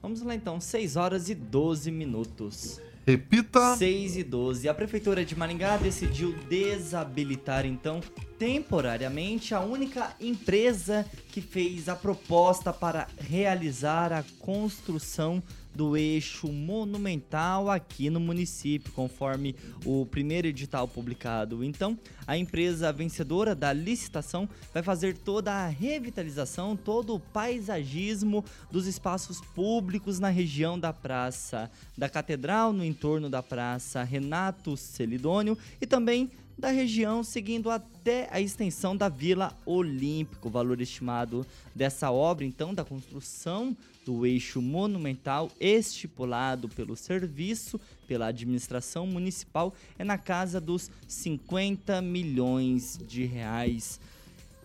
Vamos 0.00 0.23
lá 0.23 0.35
então, 0.35 0.59
6 0.59 0.97
horas 0.97 1.28
e 1.28 1.35
12 1.35 1.90
minutos. 1.90 2.80
Repita. 3.08 3.74
6 3.74 4.18
e 4.18 4.22
12. 4.22 4.68
A 4.68 4.74
Prefeitura 4.74 5.24
de 5.24 5.34
Maringá 5.34 5.78
decidiu 5.78 6.34
desabilitar 6.46 7.64
então 7.64 8.02
temporariamente 8.38 9.54
a 9.54 9.60
única 9.60 10.14
empresa 10.20 11.06
que 11.32 11.40
fez 11.40 11.88
a 11.88 11.96
proposta 11.96 12.70
para 12.70 13.08
realizar 13.18 14.12
a 14.12 14.22
construção 14.38 15.42
do 15.75 15.96
eixo 15.96 16.52
monumental 16.52 17.70
aqui 17.70 18.10
no 18.10 18.18
município, 18.18 18.92
conforme 18.92 19.54
o 19.84 20.04
primeiro 20.06 20.48
edital 20.48 20.88
publicado. 20.88 21.62
Então, 21.62 21.98
a 22.26 22.37
empresa 22.37 22.92
vencedora 22.92 23.54
da 23.54 23.72
licitação 23.72 24.48
vai 24.72 24.82
fazer 24.82 25.16
toda 25.16 25.52
a 25.52 25.68
revitalização, 25.68 26.76
todo 26.76 27.14
o 27.14 27.20
paisagismo 27.20 28.44
dos 28.70 28.87
espaços 28.87 29.40
públicos 29.40 30.18
na 30.18 30.28
região 30.28 30.78
da 30.78 30.92
Praça 30.92 31.70
da 31.96 32.08
Catedral, 32.08 32.72
no 32.72 32.84
entorno 32.84 33.30
da 33.30 33.42
Praça 33.42 34.02
Renato 34.02 34.76
Celidônio 34.76 35.56
e 35.80 35.87
também 35.87 36.30
da 36.58 36.70
região, 36.70 37.22
seguindo 37.22 37.70
até 37.70 38.28
a 38.32 38.40
extensão 38.40 38.96
da 38.96 39.08
Vila 39.08 39.56
Olímpico. 39.64 40.48
O 40.48 40.50
valor 40.50 40.80
estimado 40.80 41.46
dessa 41.72 42.10
obra, 42.10 42.44
então, 42.44 42.75
da 42.75 42.84
construção 42.84 43.76
do 44.08 44.24
eixo 44.24 44.62
monumental 44.62 45.52
estipulado 45.60 46.66
pelo 46.66 46.96
serviço, 46.96 47.78
pela 48.06 48.28
administração 48.28 49.06
municipal, 49.06 49.74
é 49.98 50.02
na 50.02 50.16
casa 50.16 50.58
dos 50.58 50.90
50 51.06 52.00
milhões 52.00 52.98
de 53.06 53.26
reais. 53.26 54.00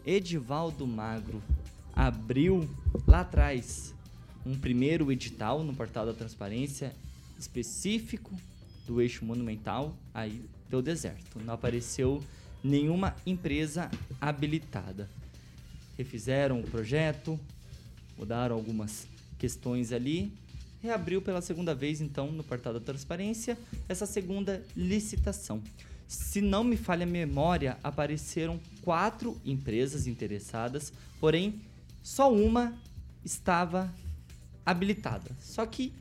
Edivaldo 0.05 0.87
Magro 0.87 1.43
abriu 1.93 2.69
lá 3.05 3.19
atrás 3.19 3.93
um 4.45 4.57
primeiro 4.57 5.11
edital 5.11 5.61
no 5.61 5.73
portal 5.73 6.05
da 6.05 6.13
transparência 6.13 6.95
específico 7.37 8.31
do 8.87 9.01
eixo 9.01 9.25
monumental, 9.25 9.93
aí 10.13 10.41
deu 10.69 10.81
deserto. 10.81 11.37
Não 11.43 11.53
apareceu 11.53 12.23
nenhuma 12.63 13.13
empresa 13.25 13.91
habilitada. 14.21 15.09
Refizeram 15.97 16.61
o 16.61 16.63
projeto, 16.63 17.37
mudaram 18.17 18.55
algumas 18.55 19.11
questões 19.37 19.91
ali, 19.91 20.33
reabriu 20.81 21.21
pela 21.21 21.41
segunda 21.41 21.73
vez, 21.73 22.01
então, 22.01 22.31
no 22.31 22.43
portal 22.43 22.73
da 22.73 22.79
transparência, 22.79 23.57
essa 23.87 24.05
segunda 24.05 24.63
licitação. 24.75 25.61
Se 26.07 26.41
não 26.41 26.63
me 26.63 26.75
falha 26.75 27.05
a 27.05 27.09
memória, 27.09 27.77
apareceram 27.81 28.59
quatro 28.81 29.39
empresas 29.45 30.05
interessadas, 30.07 30.91
porém, 31.19 31.61
só 32.03 32.31
uma 32.31 32.73
estava 33.23 33.91
habilitada. 34.65 35.31
Só 35.39 35.65
que 35.65 35.93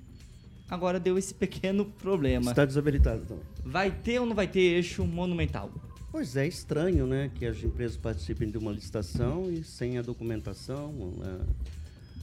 agora 0.69 0.99
deu 0.99 1.17
esse 1.17 1.33
pequeno 1.35 1.85
problema. 1.85 2.51
Está 2.51 2.65
desabilitado 2.65 3.23
então. 3.25 3.39
Vai 3.65 3.91
ter 3.91 4.19
ou 4.19 4.27
não 4.27 4.35
vai 4.35 4.49
ter 4.49 4.61
eixo 4.61 5.05
monumental? 5.05 5.71
Pois 6.11 6.37
é, 6.37 6.47
estranho, 6.47 7.07
né? 7.07 7.31
Que 7.35 7.47
as 7.47 7.63
empresas 7.63 7.97
participem 7.97 8.51
de 8.51 8.59
uma 8.59 8.73
licitação 8.73 9.51
e 9.51 9.65
sem 9.65 9.97
a 9.97 10.03
documentação 10.03 10.93
né, 11.17 11.41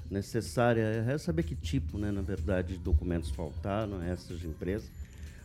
necessária. 0.09 0.81
É 1.07 1.17
saber 1.17 1.43
que 1.43 1.55
tipo, 1.55 1.97
né, 1.97 2.11
na 2.11 2.21
verdade, 2.21 2.73
de 2.73 2.79
documentos 2.79 3.29
faltaram 3.29 3.99
a 3.99 4.05
essas 4.05 4.43
empresas. 4.43 4.89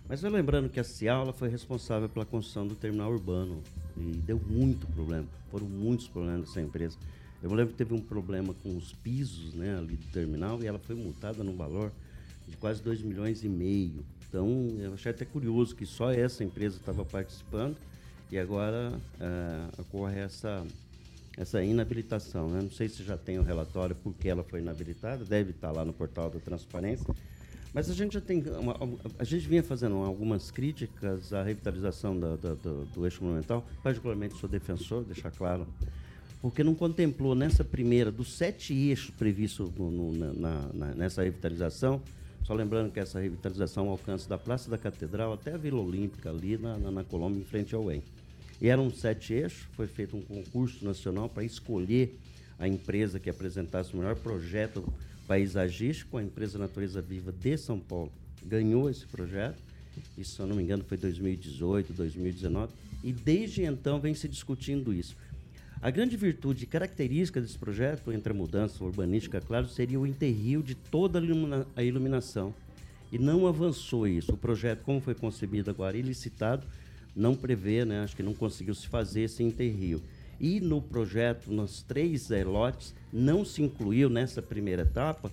Mas 0.09 0.23
eu 0.23 0.31
lembrando 0.31 0.69
que 0.69 0.79
a 0.79 0.85
Ciala 0.85 1.33
foi 1.33 1.49
responsável 1.49 2.09
pela 2.09 2.27
construção 2.27 2.67
do 2.67 2.75
terminal 2.75 3.11
urbano 3.11 3.63
e 3.97 4.03
deu 4.27 4.39
muito 4.47 4.87
problema. 4.89 5.27
Foram 5.51 5.67
muitos 5.67 6.09
problemas 6.09 6.43
dessa 6.49 6.61
empresa. 6.61 6.99
Eu 7.43 7.53
lembro 7.53 7.73
que 7.73 7.79
teve 7.79 7.95
um 7.95 8.01
problema 8.01 8.55
com 8.63 8.77
os 8.77 8.93
pisos 8.93 9.55
né, 9.55 9.77
ali 9.77 9.97
do 9.97 10.07
terminal 10.13 10.63
e 10.63 10.67
ela 10.67 10.79
foi 10.79 10.95
multada 10.95 11.43
no 11.43 11.55
valor 11.55 11.91
de 12.49 12.57
quase 12.57 12.83
2 12.83 13.03
milhões 13.03 13.45
e 13.45 13.49
meio. 13.49 14.05
Então, 14.29 14.49
eu 14.79 14.95
achei 14.95 15.11
até 15.11 15.25
curioso 15.25 15.75
que 15.75 15.87
só 15.87 16.11
essa 16.11 16.43
empresa 16.43 16.77
estava 16.77 17.05
participando 17.05 17.77
e 18.31 18.39
agora 18.39 18.93
uh, 19.21 19.81
ocorre 19.81 20.19
essa, 20.19 20.67
essa 21.37 21.63
inabilitação. 21.63 22.49
Né? 22.49 22.61
Não 22.63 22.71
sei 22.71 22.89
se 22.89 23.03
já 23.03 23.17
tem 23.17 23.39
o 23.39 23.43
relatório 23.43 23.95
por 23.95 24.15
que 24.15 24.29
ela 24.29 24.45
foi 24.45 24.61
inabilitada, 24.61 25.25
deve 25.25 25.51
estar 25.51 25.73
lá 25.73 25.85
no 25.85 25.93
portal 25.93 26.31
da 26.31 26.39
transparência. 26.39 27.15
Mas 27.73 27.91
a 27.91 27.95
gente 27.95 28.15
já 28.15 28.21
tem. 28.21 28.41
Uma, 28.41 28.79
a 29.19 29.25
gente 29.25 29.49
vinha 29.49 29.63
fazendo 29.63 29.97
algumas 29.97 30.51
críticas 30.53 31.33
à 31.33 31.43
revitalização 31.43 32.17
do, 32.17 32.87
do 32.95 33.05
eixo 33.05 33.25
monumental. 33.25 33.67
Particularmente 33.83 34.37
sou 34.39 34.49
defensor, 34.49 35.03
deixar 35.03 35.33
claro, 35.33 35.67
porque 36.41 36.63
não 36.63 36.75
contemplou 36.75 37.35
nessa 37.35 37.65
primeira, 37.65 38.13
dos 38.13 38.33
sete 38.33 38.73
eixos 38.73 39.11
previstos 39.11 39.71
no, 39.75 39.91
no, 39.91 40.33
na, 40.35 40.69
na, 40.73 40.95
nessa 40.95 41.25
revitalização, 41.25 42.01
só 42.45 42.55
lembrando 42.55 42.93
que 42.93 43.01
essa 43.01 43.19
revitalização 43.19 43.89
alcança 43.89 44.29
da 44.29 44.39
Praça 44.39 44.71
da 44.71 44.79
Catedral 44.79 45.33
até 45.33 45.55
a 45.55 45.57
Vila 45.57 45.81
Olímpica, 45.81 46.31
ali 46.31 46.57
na, 46.57 46.79
na, 46.79 46.91
na 46.93 47.03
Colômbia, 47.03 47.41
em 47.41 47.45
frente 47.45 47.75
ao 47.75 47.91
EM. 47.91 48.03
E 48.61 48.69
eram 48.69 48.91
sete 48.91 49.35
eixos, 49.35 49.67
foi 49.73 49.87
feito 49.87 50.17
um 50.17 50.23
concurso 50.23 50.85
nacional 50.85 51.29
para 51.29 51.45
escolher 51.45 52.19
a 52.59 52.69
empresa 52.69 53.19
que 53.19 53.29
apresentasse 53.29 53.93
o 53.95 53.97
melhor 53.97 54.17
projeto 54.17 54.85
paisagístico, 55.27 56.17
a 56.17 56.23
empresa 56.23 56.59
Natureza 56.59 57.01
Viva 57.01 57.33
de 57.33 57.57
São 57.57 57.79
Paulo 57.81 58.13
ganhou 58.45 58.91
esse 58.91 59.07
projeto, 59.07 59.59
isso, 60.19 60.37
se 60.37 60.41
eu 60.41 60.47
não 60.47 60.57
me 60.57 60.63
engano, 60.63 60.85
foi 60.85 60.97
2018, 60.97 61.93
2019, 61.93 62.73
e 63.03 63.13
desde 63.13 63.63
então 63.63 64.01
vem 64.01 64.15
se 64.15 64.29
discutindo 64.29 64.93
isso. 64.93 65.17
A 65.81 65.91
grande 65.91 66.17
virtude 66.17 66.65
e 66.65 66.67
característica 66.67 67.41
desse 67.41 67.59
projeto, 67.59 68.11
entre 68.11 68.33
a 68.33 68.37
mudança 68.37 68.83
urbanística, 68.83 69.41
claro, 69.41 69.69
seria 69.69 70.01
o 70.01 70.07
enterrio 70.07 70.63
de 70.63 70.75
toda 70.75 71.21
a 71.77 71.83
iluminação. 71.83 72.55
E 73.13 73.19
não 73.19 73.47
avançou 73.47 74.09
isso. 74.09 74.33
O 74.33 74.37
projeto, 74.37 74.83
como 74.83 75.01
foi 75.01 75.15
concebido 75.15 75.71
agora, 75.71 75.97
ilicitado, 75.97 76.67
não 77.15 77.35
prevê, 77.35 77.85
né, 77.85 78.03
acho 78.03 78.17
que 78.17 78.23
não 78.23 78.35
conseguiu 78.35 78.75
se 78.75 78.89
fazer 78.89 79.23
esse 79.23 79.43
enterrio. 79.43 80.03
E 80.41 80.61
no 80.61 80.83
projeto, 80.83 81.51
nos 81.51 81.83
três 81.83 82.31
é, 82.31 82.45
lotes, 82.45 82.95
não 83.13 83.45
se 83.45 83.63
incluiu 83.63 84.11
nessa 84.11 84.43
primeira 84.43 84.83
etapa 84.83 85.31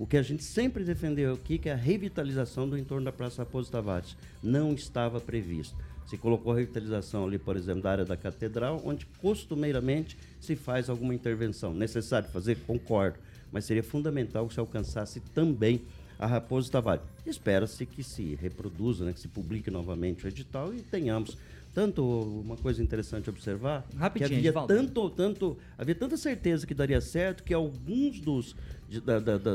o 0.00 0.06
que 0.06 0.16
a 0.16 0.22
gente 0.22 0.42
sempre 0.42 0.82
defendeu 0.82 1.34
aqui, 1.34 1.58
que 1.58 1.68
é 1.68 1.72
a 1.72 1.76
revitalização 1.76 2.66
do 2.66 2.78
entorno 2.78 3.04
da 3.04 3.12
Praça 3.12 3.42
Raposo 3.42 3.70
Tavares. 3.70 4.16
Não 4.42 4.72
estava 4.72 5.20
previsto. 5.20 5.76
Se 6.06 6.16
colocou 6.16 6.52
a 6.52 6.56
revitalização 6.56 7.26
ali, 7.26 7.38
por 7.38 7.54
exemplo, 7.54 7.82
da 7.82 7.90
área 7.92 8.04
da 8.04 8.16
catedral, 8.16 8.80
onde 8.82 9.04
costumeiramente 9.20 10.16
se 10.40 10.56
faz 10.56 10.88
alguma 10.88 11.14
intervenção. 11.14 11.74
Necessário 11.74 12.30
fazer? 12.30 12.56
Concordo. 12.66 13.18
Mas 13.52 13.66
seria 13.66 13.82
fundamental 13.82 14.48
que 14.48 14.54
se 14.54 14.60
alcançasse 14.60 15.20
também 15.34 15.82
a 16.20 16.26
Raposo 16.26 16.70
Tavares. 16.70 17.02
Espera-se 17.24 17.86
que 17.86 18.04
se 18.04 18.34
reproduza, 18.34 19.06
né, 19.06 19.12
que 19.14 19.20
se 19.20 19.28
publique 19.28 19.70
novamente 19.70 20.26
o 20.26 20.28
edital 20.28 20.72
e 20.74 20.82
tenhamos 20.82 21.36
tanto 21.72 22.04
uma 22.04 22.56
coisa 22.56 22.82
interessante 22.82 23.30
observar 23.30 23.86
Rapidinho, 23.96 24.42
que 24.42 24.48
havia 24.48 24.66
tanto 24.66 25.08
tanto 25.10 25.56
havia 25.78 25.94
tanta 25.94 26.16
certeza 26.16 26.66
que 26.66 26.74
daria 26.74 27.00
certo 27.00 27.44
que 27.44 27.54
alguns 27.54 28.20
dos 28.20 28.56
de, 28.88 29.00
da, 29.00 29.20
da, 29.20 29.38
da, 29.38 29.54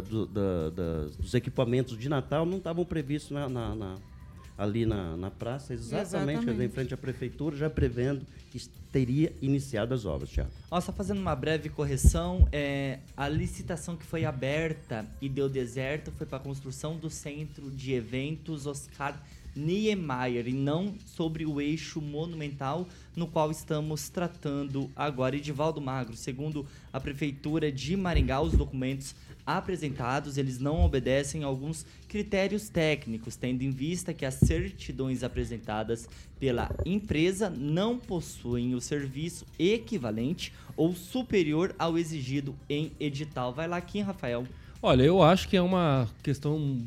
dos 1.19 1.33
equipamentos 1.33 1.97
de 1.97 2.07
Natal 2.07 2.45
não 2.45 2.57
estavam 2.57 2.85
previstos 2.85 3.31
na, 3.31 3.49
na, 3.49 3.75
na 3.75 3.95
ali 4.57 4.85
na, 4.85 5.17
na 5.17 5.29
praça, 5.29 5.73
exatamente, 5.73 6.39
exatamente. 6.39 6.63
em 6.63 6.69
frente 6.69 6.93
à 6.93 6.97
prefeitura, 6.97 7.55
já 7.55 7.69
prevendo 7.69 8.25
que 8.49 8.59
teria 8.91 9.33
iniciado 9.41 9.93
as 9.93 10.05
obras, 10.05 10.29
Tiago. 10.29 10.49
Ó, 10.71 10.79
só 10.79 10.93
fazendo 10.93 11.19
uma 11.19 11.35
breve 11.35 11.69
correção, 11.69 12.47
é, 12.51 12.99
a 13.17 13.27
licitação 13.27 13.97
que 13.97 14.05
foi 14.05 14.23
aberta 14.23 15.05
e 15.21 15.27
deu 15.27 15.49
deserto 15.49 16.11
foi 16.11 16.25
para 16.25 16.37
a 16.37 16.41
construção 16.41 16.95
do 16.95 17.09
centro 17.09 17.69
de 17.69 17.93
eventos 17.93 18.65
Oscar 18.65 19.21
Niemeyer 19.55 20.47
e 20.47 20.53
não 20.53 20.95
sobre 21.05 21.45
o 21.45 21.61
eixo 21.61 22.01
monumental 22.01 22.87
no 23.15 23.25
qual 23.25 23.49
estamos 23.49 24.09
tratando 24.09 24.91
agora. 24.95 25.35
Edivaldo 25.35 25.79
Magro, 25.79 26.15
segundo 26.15 26.65
a 26.91 26.99
Prefeitura 26.99 27.71
de 27.71 27.95
Maringá, 27.95 28.41
os 28.41 28.53
documentos 28.53 29.15
apresentados, 29.45 30.37
eles 30.37 30.59
não 30.59 30.83
obedecem 30.83 31.43
a 31.43 31.47
alguns 31.47 31.85
critérios 32.07 32.69
técnicos, 32.69 33.35
tendo 33.35 33.61
em 33.61 33.69
vista 33.69 34.13
que 34.13 34.25
as 34.25 34.35
certidões 34.35 35.23
apresentadas 35.23 36.09
pela 36.39 36.69
empresa 36.85 37.49
não 37.49 37.97
possuem 37.97 38.73
o 38.73 38.81
serviço 38.81 39.45
equivalente 39.59 40.51
ou 40.75 40.95
superior 40.95 41.75
ao 41.77 41.97
exigido 41.97 42.55
em 42.69 42.91
edital. 42.99 43.53
Vai 43.53 43.67
lá 43.67 43.77
aqui, 43.77 44.01
Rafael. 44.01 44.45
Olha, 44.81 45.03
eu 45.03 45.21
acho 45.21 45.47
que 45.47 45.55
é 45.55 45.61
uma 45.61 46.09
questão 46.23 46.81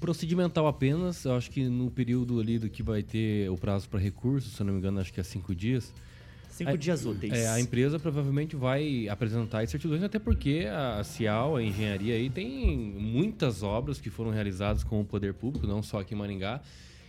procedimental 0.00 0.66
apenas. 0.66 1.24
Eu 1.24 1.36
acho 1.36 1.50
que 1.50 1.64
no 1.68 1.90
período 1.90 2.40
ali 2.40 2.58
do 2.58 2.68
que 2.68 2.82
vai 2.82 3.02
ter 3.02 3.48
o 3.50 3.56
prazo 3.56 3.88
para 3.88 4.00
recurso, 4.00 4.50
se 4.50 4.64
não 4.64 4.72
me 4.72 4.78
engano, 4.78 5.00
acho 5.00 5.12
que 5.12 5.20
é 5.20 5.24
cinco 5.24 5.54
dias 5.54 5.92
Cinco 6.52 6.70
a, 6.70 6.76
dias 6.76 7.06
úteis. 7.06 7.32
É, 7.32 7.48
a 7.48 7.58
empresa 7.58 7.98
provavelmente 7.98 8.54
vai 8.54 9.08
apresentar 9.08 9.66
certidões, 9.66 10.02
até 10.02 10.18
porque 10.18 10.66
a 10.70 11.02
Cial, 11.02 11.56
a 11.56 11.62
engenharia 11.62 12.14
aí, 12.14 12.28
tem 12.28 12.76
muitas 12.76 13.62
obras 13.62 13.98
que 13.98 14.10
foram 14.10 14.30
realizadas 14.30 14.84
com 14.84 15.00
o 15.00 15.04
poder 15.04 15.32
público, 15.32 15.66
não 15.66 15.82
só 15.82 16.00
aqui 16.00 16.14
em 16.14 16.16
Maringá. 16.18 16.60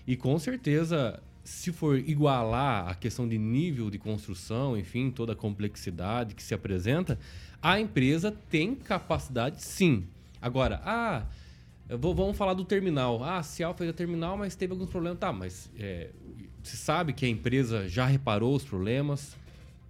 E 0.07 0.15
com 0.15 0.39
certeza, 0.39 1.21
se 1.43 1.73
for 1.73 1.97
igualar 1.97 2.87
a 2.87 2.95
questão 2.95 3.27
de 3.27 3.37
nível 3.37 3.89
de 3.89 3.99
construção, 3.99 4.77
enfim, 4.77 5.11
toda 5.11 5.33
a 5.33 5.35
complexidade 5.35 6.35
que 6.35 6.41
se 6.41 6.53
apresenta, 6.53 7.19
a 7.61 7.79
empresa 7.79 8.33
tem 8.49 8.73
capacidade 8.73 9.61
sim. 9.61 10.05
Agora, 10.41 10.81
ah, 10.85 11.25
vou, 11.89 12.15
vamos 12.15 12.37
falar 12.37 12.53
do 12.53 12.63
terminal. 12.63 13.21
Ah, 13.21 13.39
a 13.39 13.43
Cial 13.43 13.73
fez 13.73 13.89
a 13.89 13.93
terminal, 13.93 14.37
mas 14.37 14.55
teve 14.55 14.71
alguns 14.71 14.89
problemas. 14.89 15.19
Tá, 15.19 15.33
mas 15.33 15.69
é, 15.77 16.11
você 16.63 16.77
sabe 16.77 17.13
que 17.13 17.25
a 17.25 17.29
empresa 17.29 17.87
já 17.87 18.05
reparou 18.05 18.55
os 18.55 18.63
problemas? 18.63 19.35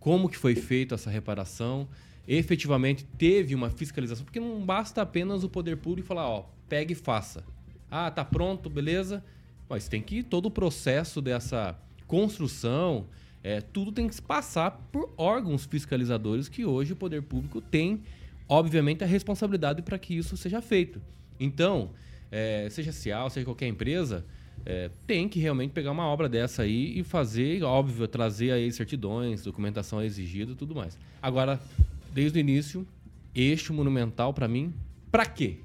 como 0.04 0.28
que 0.28 0.36
foi 0.38 0.54
feita 0.54 0.96
essa 0.96 1.10
reparação, 1.10 1.88
efetivamente 2.28 3.06
teve 3.18 3.56
uma 3.56 3.70
fiscalização, 3.70 4.26
porque 4.26 4.40
não 4.40 4.60
basta 4.60 5.02
apenas 5.02 5.46
o 5.46 5.50
poder 5.50 5.78
público 5.78 6.06
falar, 6.06 6.28
ó, 6.28 6.46
pegue 6.68 6.92
e 6.92 6.96
faça. 6.96 7.42
Ah, 7.90 8.12
tá 8.12 8.26
pronto, 8.26 8.70
beleza. 8.70 9.24
Mas 9.70 9.88
tem 9.88 10.02
que 10.02 10.22
todo 10.22 10.48
o 10.48 10.52
processo 10.52 11.22
dessa 11.22 11.80
construção, 12.06 13.08
é, 13.42 13.62
tudo 13.62 13.94
tem 13.94 14.10
que 14.10 14.16
se 14.16 14.22
passar 14.22 14.72
por 14.92 15.14
órgãos 15.16 15.64
fiscalizadores 15.64 16.50
que 16.50 16.66
hoje 16.66 16.92
o 16.92 16.98
poder 16.98 17.22
público 17.22 17.62
tem, 17.62 18.04
obviamente, 18.50 19.06
a 19.06 19.08
responsabilidade 19.08 19.82
para 19.84 19.98
que 19.98 20.18
isso 20.18 20.36
seja 20.36 20.62
feito. 20.62 21.02
Então, 21.40 21.92
é, 22.30 22.68
seja 22.70 22.92
Cial, 22.92 23.30
seja 23.30 23.46
qualquer 23.46 23.68
empresa, 23.68 24.26
é, 24.66 24.90
tem 25.06 25.28
que 25.28 25.40
realmente 25.40 25.72
pegar 25.72 25.92
uma 25.92 26.06
obra 26.06 26.30
dessa 26.30 26.64
aí 26.64 26.98
e 26.98 27.04
fazer, 27.04 27.64
óbvio, 27.64 28.08
trazer 28.08 28.52
aí 28.52 28.72
certidões, 28.72 29.44
documentação 29.44 30.02
exigida 30.02 30.54
e 30.54 30.56
tudo 30.56 30.74
mais. 30.74 30.98
Agora, 31.22 31.60
desde 32.14 32.38
o 32.38 32.42
início, 32.42 32.88
eixo 33.36 33.74
monumental 33.74 34.34
para 34.34 34.48
mim, 34.48 34.74
para 35.12 35.26
quê? 35.26 35.58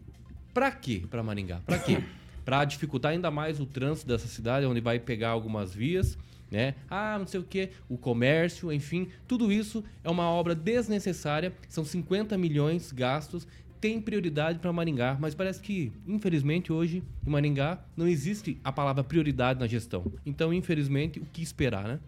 Para 0.52 0.71
quê 0.71 1.02
para 1.09 1.23
Maringá? 1.23 1.61
Para 1.64 1.78
quê? 1.78 2.02
para 2.45 2.64
dificultar 2.64 3.12
ainda 3.12 3.31
mais 3.31 3.61
o 3.61 3.67
trânsito 3.67 4.09
dessa 4.09 4.26
cidade, 4.26 4.64
onde 4.64 4.81
vai 4.81 4.99
pegar 4.99 5.28
algumas 5.28 5.75
vias, 5.75 6.17
né? 6.50 6.75
Ah, 6.88 7.17
não 7.19 7.26
sei 7.26 7.38
o 7.40 7.45
que, 7.45 7.69
o 7.90 7.99
comércio, 7.99 8.73
enfim, 8.73 9.09
tudo 9.26 9.52
isso 9.52 9.85
é 10.02 10.09
uma 10.09 10.31
obra 10.31 10.55
desnecessária. 10.55 11.52
São 11.69 11.85
50 11.85 12.38
milhões 12.38 12.90
gastos, 12.90 13.47
tem 13.80 14.00
prioridade 14.00 14.58
para 14.58 14.73
Maringá, 14.73 15.16
mas 15.20 15.35
parece 15.35 15.61
que, 15.61 15.92
infelizmente, 16.06 16.73
hoje 16.73 17.02
em 17.26 17.30
Maringá 17.30 17.82
não 17.97 18.06
existe 18.06 18.58
a 18.64 18.73
palavra 18.73 19.04
prioridade 19.04 19.61
na 19.61 19.66
gestão. 19.66 20.12
Então, 20.26 20.52
infelizmente, 20.52 21.20
o 21.20 21.25
que 21.25 21.42
esperar, 21.42 21.87
né? 21.87 22.00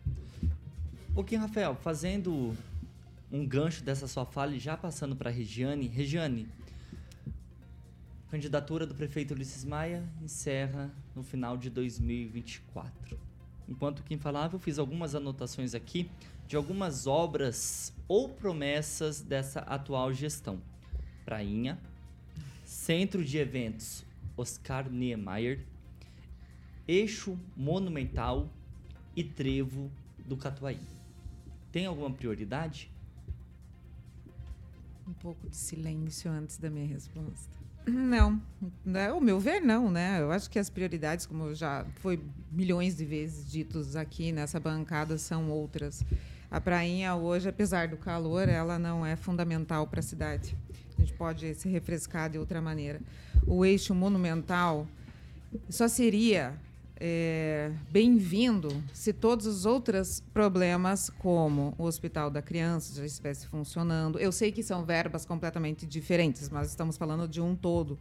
O 1.14 1.24
que, 1.24 1.36
Rafael, 1.36 1.74
fazendo 1.74 2.54
um 3.30 3.46
gancho 3.46 3.84
dessa 3.84 4.08
sua 4.08 4.26
fala 4.26 4.54
e 4.54 4.58
já 4.58 4.76
passando 4.76 5.14
para 5.14 5.30
Regiane. 5.30 5.86
Regiane, 5.86 6.48
candidatura 8.30 8.86
do 8.86 8.94
prefeito 8.94 9.34
Ulisses 9.34 9.64
Maia 9.64 10.04
encerra 10.22 10.90
no 11.14 11.22
final 11.22 11.56
de 11.56 11.70
2024. 11.70 13.18
Enquanto 13.68 14.02
quem 14.02 14.18
falava, 14.18 14.56
eu 14.56 14.60
fiz 14.60 14.78
algumas 14.78 15.14
anotações 15.14 15.74
aqui 15.74 16.10
de 16.48 16.56
algumas 16.56 17.06
obras 17.06 17.92
ou 18.08 18.28
promessas 18.28 19.20
dessa 19.20 19.60
atual 19.60 20.12
gestão. 20.12 20.60
Prainha, 21.30 21.78
Centro 22.64 23.24
de 23.24 23.38
Eventos 23.38 24.04
Oscar 24.36 24.90
Niemeyer, 24.90 25.60
Eixo 26.88 27.38
Monumental 27.56 28.50
e 29.14 29.22
Trevo 29.22 29.92
do 30.26 30.36
Catuaí. 30.36 30.80
Tem 31.70 31.86
alguma 31.86 32.10
prioridade? 32.10 32.90
Um 35.06 35.12
pouco 35.12 35.48
de 35.48 35.54
silêncio 35.54 36.28
antes 36.28 36.58
da 36.58 36.68
minha 36.68 36.88
resposta. 36.88 37.56
Não, 37.86 38.42
né? 38.84 39.12
o 39.12 39.20
meu 39.20 39.38
ver 39.38 39.60
não, 39.60 39.88
né? 39.88 40.20
Eu 40.20 40.32
acho 40.32 40.50
que 40.50 40.58
as 40.58 40.68
prioridades, 40.68 41.26
como 41.26 41.54
já 41.54 41.86
foi 42.00 42.20
milhões 42.50 42.96
de 42.96 43.04
vezes 43.04 43.48
ditos 43.48 43.94
aqui 43.94 44.32
nessa 44.32 44.58
bancada, 44.58 45.16
são 45.16 45.48
outras. 45.48 46.04
A 46.50 46.60
prainha 46.60 47.14
hoje, 47.14 47.48
apesar 47.48 47.86
do 47.86 47.96
calor, 47.96 48.48
ela 48.48 48.80
não 48.80 49.06
é 49.06 49.14
fundamental 49.14 49.86
para 49.86 50.00
a 50.00 50.02
cidade. 50.02 50.56
A 51.00 51.02
gente 51.02 51.14
pode 51.14 51.54
se 51.54 51.66
refrescar 51.66 52.28
de 52.28 52.36
outra 52.36 52.60
maneira. 52.60 53.00
O 53.46 53.64
eixo 53.64 53.94
monumental 53.94 54.86
só 55.70 55.88
seria 55.88 56.52
é, 56.96 57.72
bem-vindo 57.90 58.68
se 58.92 59.10
todos 59.14 59.46
os 59.46 59.64
outros 59.64 60.22
problemas, 60.34 61.08
como 61.08 61.74
o 61.78 61.84
Hospital 61.84 62.30
da 62.30 62.42
Criança, 62.42 62.94
já 62.94 63.06
estivesse 63.06 63.46
funcionando. 63.46 64.18
Eu 64.18 64.30
sei 64.30 64.52
que 64.52 64.62
são 64.62 64.84
verbas 64.84 65.24
completamente 65.24 65.86
diferentes, 65.86 66.50
mas 66.50 66.68
estamos 66.68 66.98
falando 66.98 67.26
de 67.26 67.40
um 67.40 67.56
todo. 67.56 67.98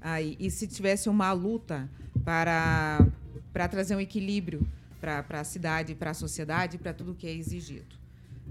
Aí, 0.00 0.36
e 0.40 0.50
se 0.50 0.66
tivesse 0.66 1.08
uma 1.08 1.30
luta 1.30 1.88
para, 2.24 3.06
para 3.52 3.68
trazer 3.68 3.94
um 3.94 4.00
equilíbrio 4.00 4.66
para 5.00 5.24
a 5.40 5.44
cidade, 5.44 5.94
para 5.94 6.10
a 6.10 6.14
sociedade, 6.14 6.78
para 6.78 6.92
tudo 6.92 7.14
que 7.14 7.28
é 7.28 7.32
exigido. 7.32 7.99